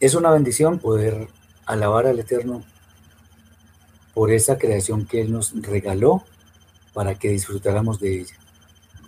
Es 0.00 0.14
una 0.14 0.30
bendición 0.30 0.78
poder 0.78 1.28
alabar 1.66 2.06
al 2.06 2.18
Eterno 2.18 2.62
por 4.14 4.32
esa 4.32 4.58
creación 4.58 5.06
que 5.06 5.20
Él 5.20 5.32
nos 5.32 5.52
regaló 5.62 6.24
para 6.92 7.14
que 7.14 7.30
disfrutáramos 7.30 8.00
de 8.00 8.20
ella. 8.20 8.34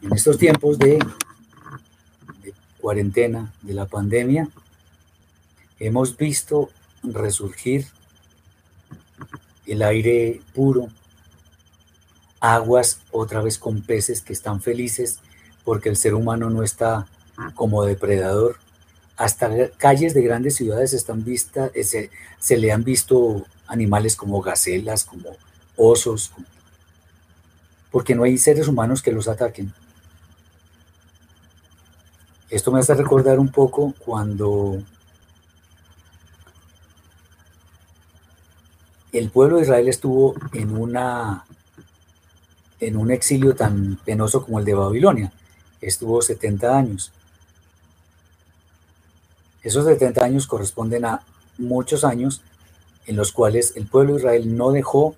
En 0.03 0.13
estos 0.13 0.39
tiempos 0.39 0.79
de 0.79 0.99
cuarentena 2.81 3.53
de 3.63 3.75
la 3.75 3.87
pandemia, 3.87 4.49
hemos 5.79 6.17
visto 6.17 6.71
resurgir 7.03 7.87
el 9.67 9.83
aire 9.83 10.41
puro, 10.55 10.89
aguas 12.41 13.01
otra 13.13 13.43
vez 13.43 13.59
con 13.59 13.83
peces 13.83 14.23
que 14.23 14.33
están 14.33 14.61
felices 14.61 15.21
porque 15.65 15.89
el 15.89 15.97
ser 15.97 16.15
humano 16.15 16.51
no 16.51 16.63
está 16.63 17.07
como 17.55 17.85
depredador. 17.85 18.57
Hasta 19.17 19.69
calles 19.77 20.15
de 20.15 20.23
grandes 20.23 20.57
ciudades 20.57 20.95
están 20.95 21.25
vistas, 21.25 21.71
eh, 21.75 21.85
se, 21.85 22.11
se, 22.39 22.57
le 22.57 22.73
han 22.73 22.85
visto 22.85 23.45
animales 23.67 24.17
como 24.17 24.41
gacelas, 24.41 25.05
como 25.05 25.37
osos, 25.77 26.33
porque 27.91 28.15
no 28.15 28.25
hay 28.25 28.39
seres 28.39 28.67
humanos 28.67 29.03
que 29.03 29.13
los 29.13 29.29
ataquen. 29.29 29.73
Esto 32.49 32.73
me 32.73 32.81
hace 32.81 32.95
recordar 32.95 33.39
un 33.39 33.49
poco 33.49 33.95
cuando 33.99 34.83
el 39.13 39.31
pueblo 39.31 39.57
de 39.57 39.63
Israel 39.63 39.89
estuvo 39.89 40.35
en 40.53 40.77
una 40.77 41.45
en 42.81 42.97
un 42.97 43.11
exilio 43.11 43.55
tan 43.55 43.99
penoso 44.05 44.45
como 44.45 44.59
el 44.59 44.65
de 44.65 44.75
Babilonia. 44.75 45.33
Estuvo 45.81 46.21
70 46.23 46.77
años. 46.77 47.13
Esos 49.63 49.85
70 49.85 50.25
años 50.25 50.47
corresponden 50.47 51.05
a 51.05 51.23
muchos 51.59 52.05
años 52.05 52.43
en 53.07 53.17
los 53.17 53.33
cuales 53.33 53.75
el 53.77 53.87
pueblo 53.87 54.15
de 54.15 54.21
Israel 54.21 54.57
no 54.57 54.73
dejó 54.73 55.15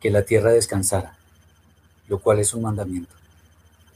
que 0.00 0.10
la 0.10 0.22
tierra 0.22 0.50
descansara, 0.50 1.16
lo 2.08 2.18
cual 2.18 2.38
es 2.38 2.54
un 2.54 2.62
mandamiento. 2.62 3.14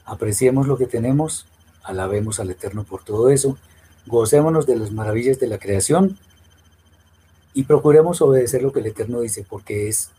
Apreciemos 0.05 0.67
lo 0.67 0.77
que 0.77 0.85
tenemos 0.85 1.45
alabemos 1.85 2.39
al 2.39 2.49
Eterno 2.49 2.83
por 2.83 3.03
todo 3.03 3.29
eso, 3.29 3.57
gocémonos 4.07 4.65
de 4.65 4.75
las 4.75 4.91
maravillas 4.91 5.39
de 5.39 5.47
la 5.47 5.59
creación 5.59 6.17
y 7.53 7.63
procuremos 7.63 8.21
obedecer 8.21 8.61
lo 8.63 8.73
que 8.73 8.79
el 8.79 8.87
Eterno 8.87 9.21
dice, 9.21 9.45
porque 9.47 9.87
es 9.87 10.09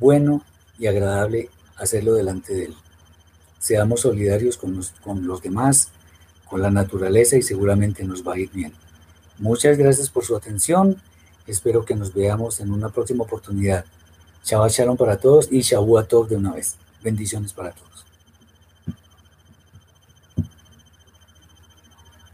bueno 0.00 0.42
y 0.78 0.86
agradable 0.86 1.50
hacerlo 1.76 2.14
delante 2.14 2.54
de 2.54 2.64
Él. 2.66 2.74
Seamos 3.58 4.00
solidarios 4.00 4.56
con 4.56 4.76
los, 4.76 4.90
con 5.02 5.26
los 5.26 5.42
demás, 5.42 5.88
con 6.48 6.60
la 6.62 6.70
naturaleza 6.70 7.36
y 7.36 7.42
seguramente 7.42 8.04
nos 8.04 8.26
va 8.26 8.34
a 8.34 8.38
ir 8.38 8.50
bien. 8.50 8.72
Muchas 9.38 9.76
gracias 9.78 10.10
por 10.10 10.24
su 10.24 10.36
atención. 10.36 10.96
Espero 11.46 11.84
que 11.84 11.94
nos 11.94 12.14
veamos 12.14 12.60
en 12.60 12.72
una 12.72 12.88
próxima 12.88 13.24
oportunidad. 13.24 13.84
Shabbat 14.44 14.70
Shalom 14.70 14.96
para 14.96 15.16
todos 15.16 15.48
y 15.50 15.60
Shavuot 15.60 16.08
Tov 16.08 16.28
de 16.28 16.36
una 16.36 16.52
vez. 16.52 16.76
Bendiciones 17.02 17.52
para 17.52 17.72
todos. 17.72 17.93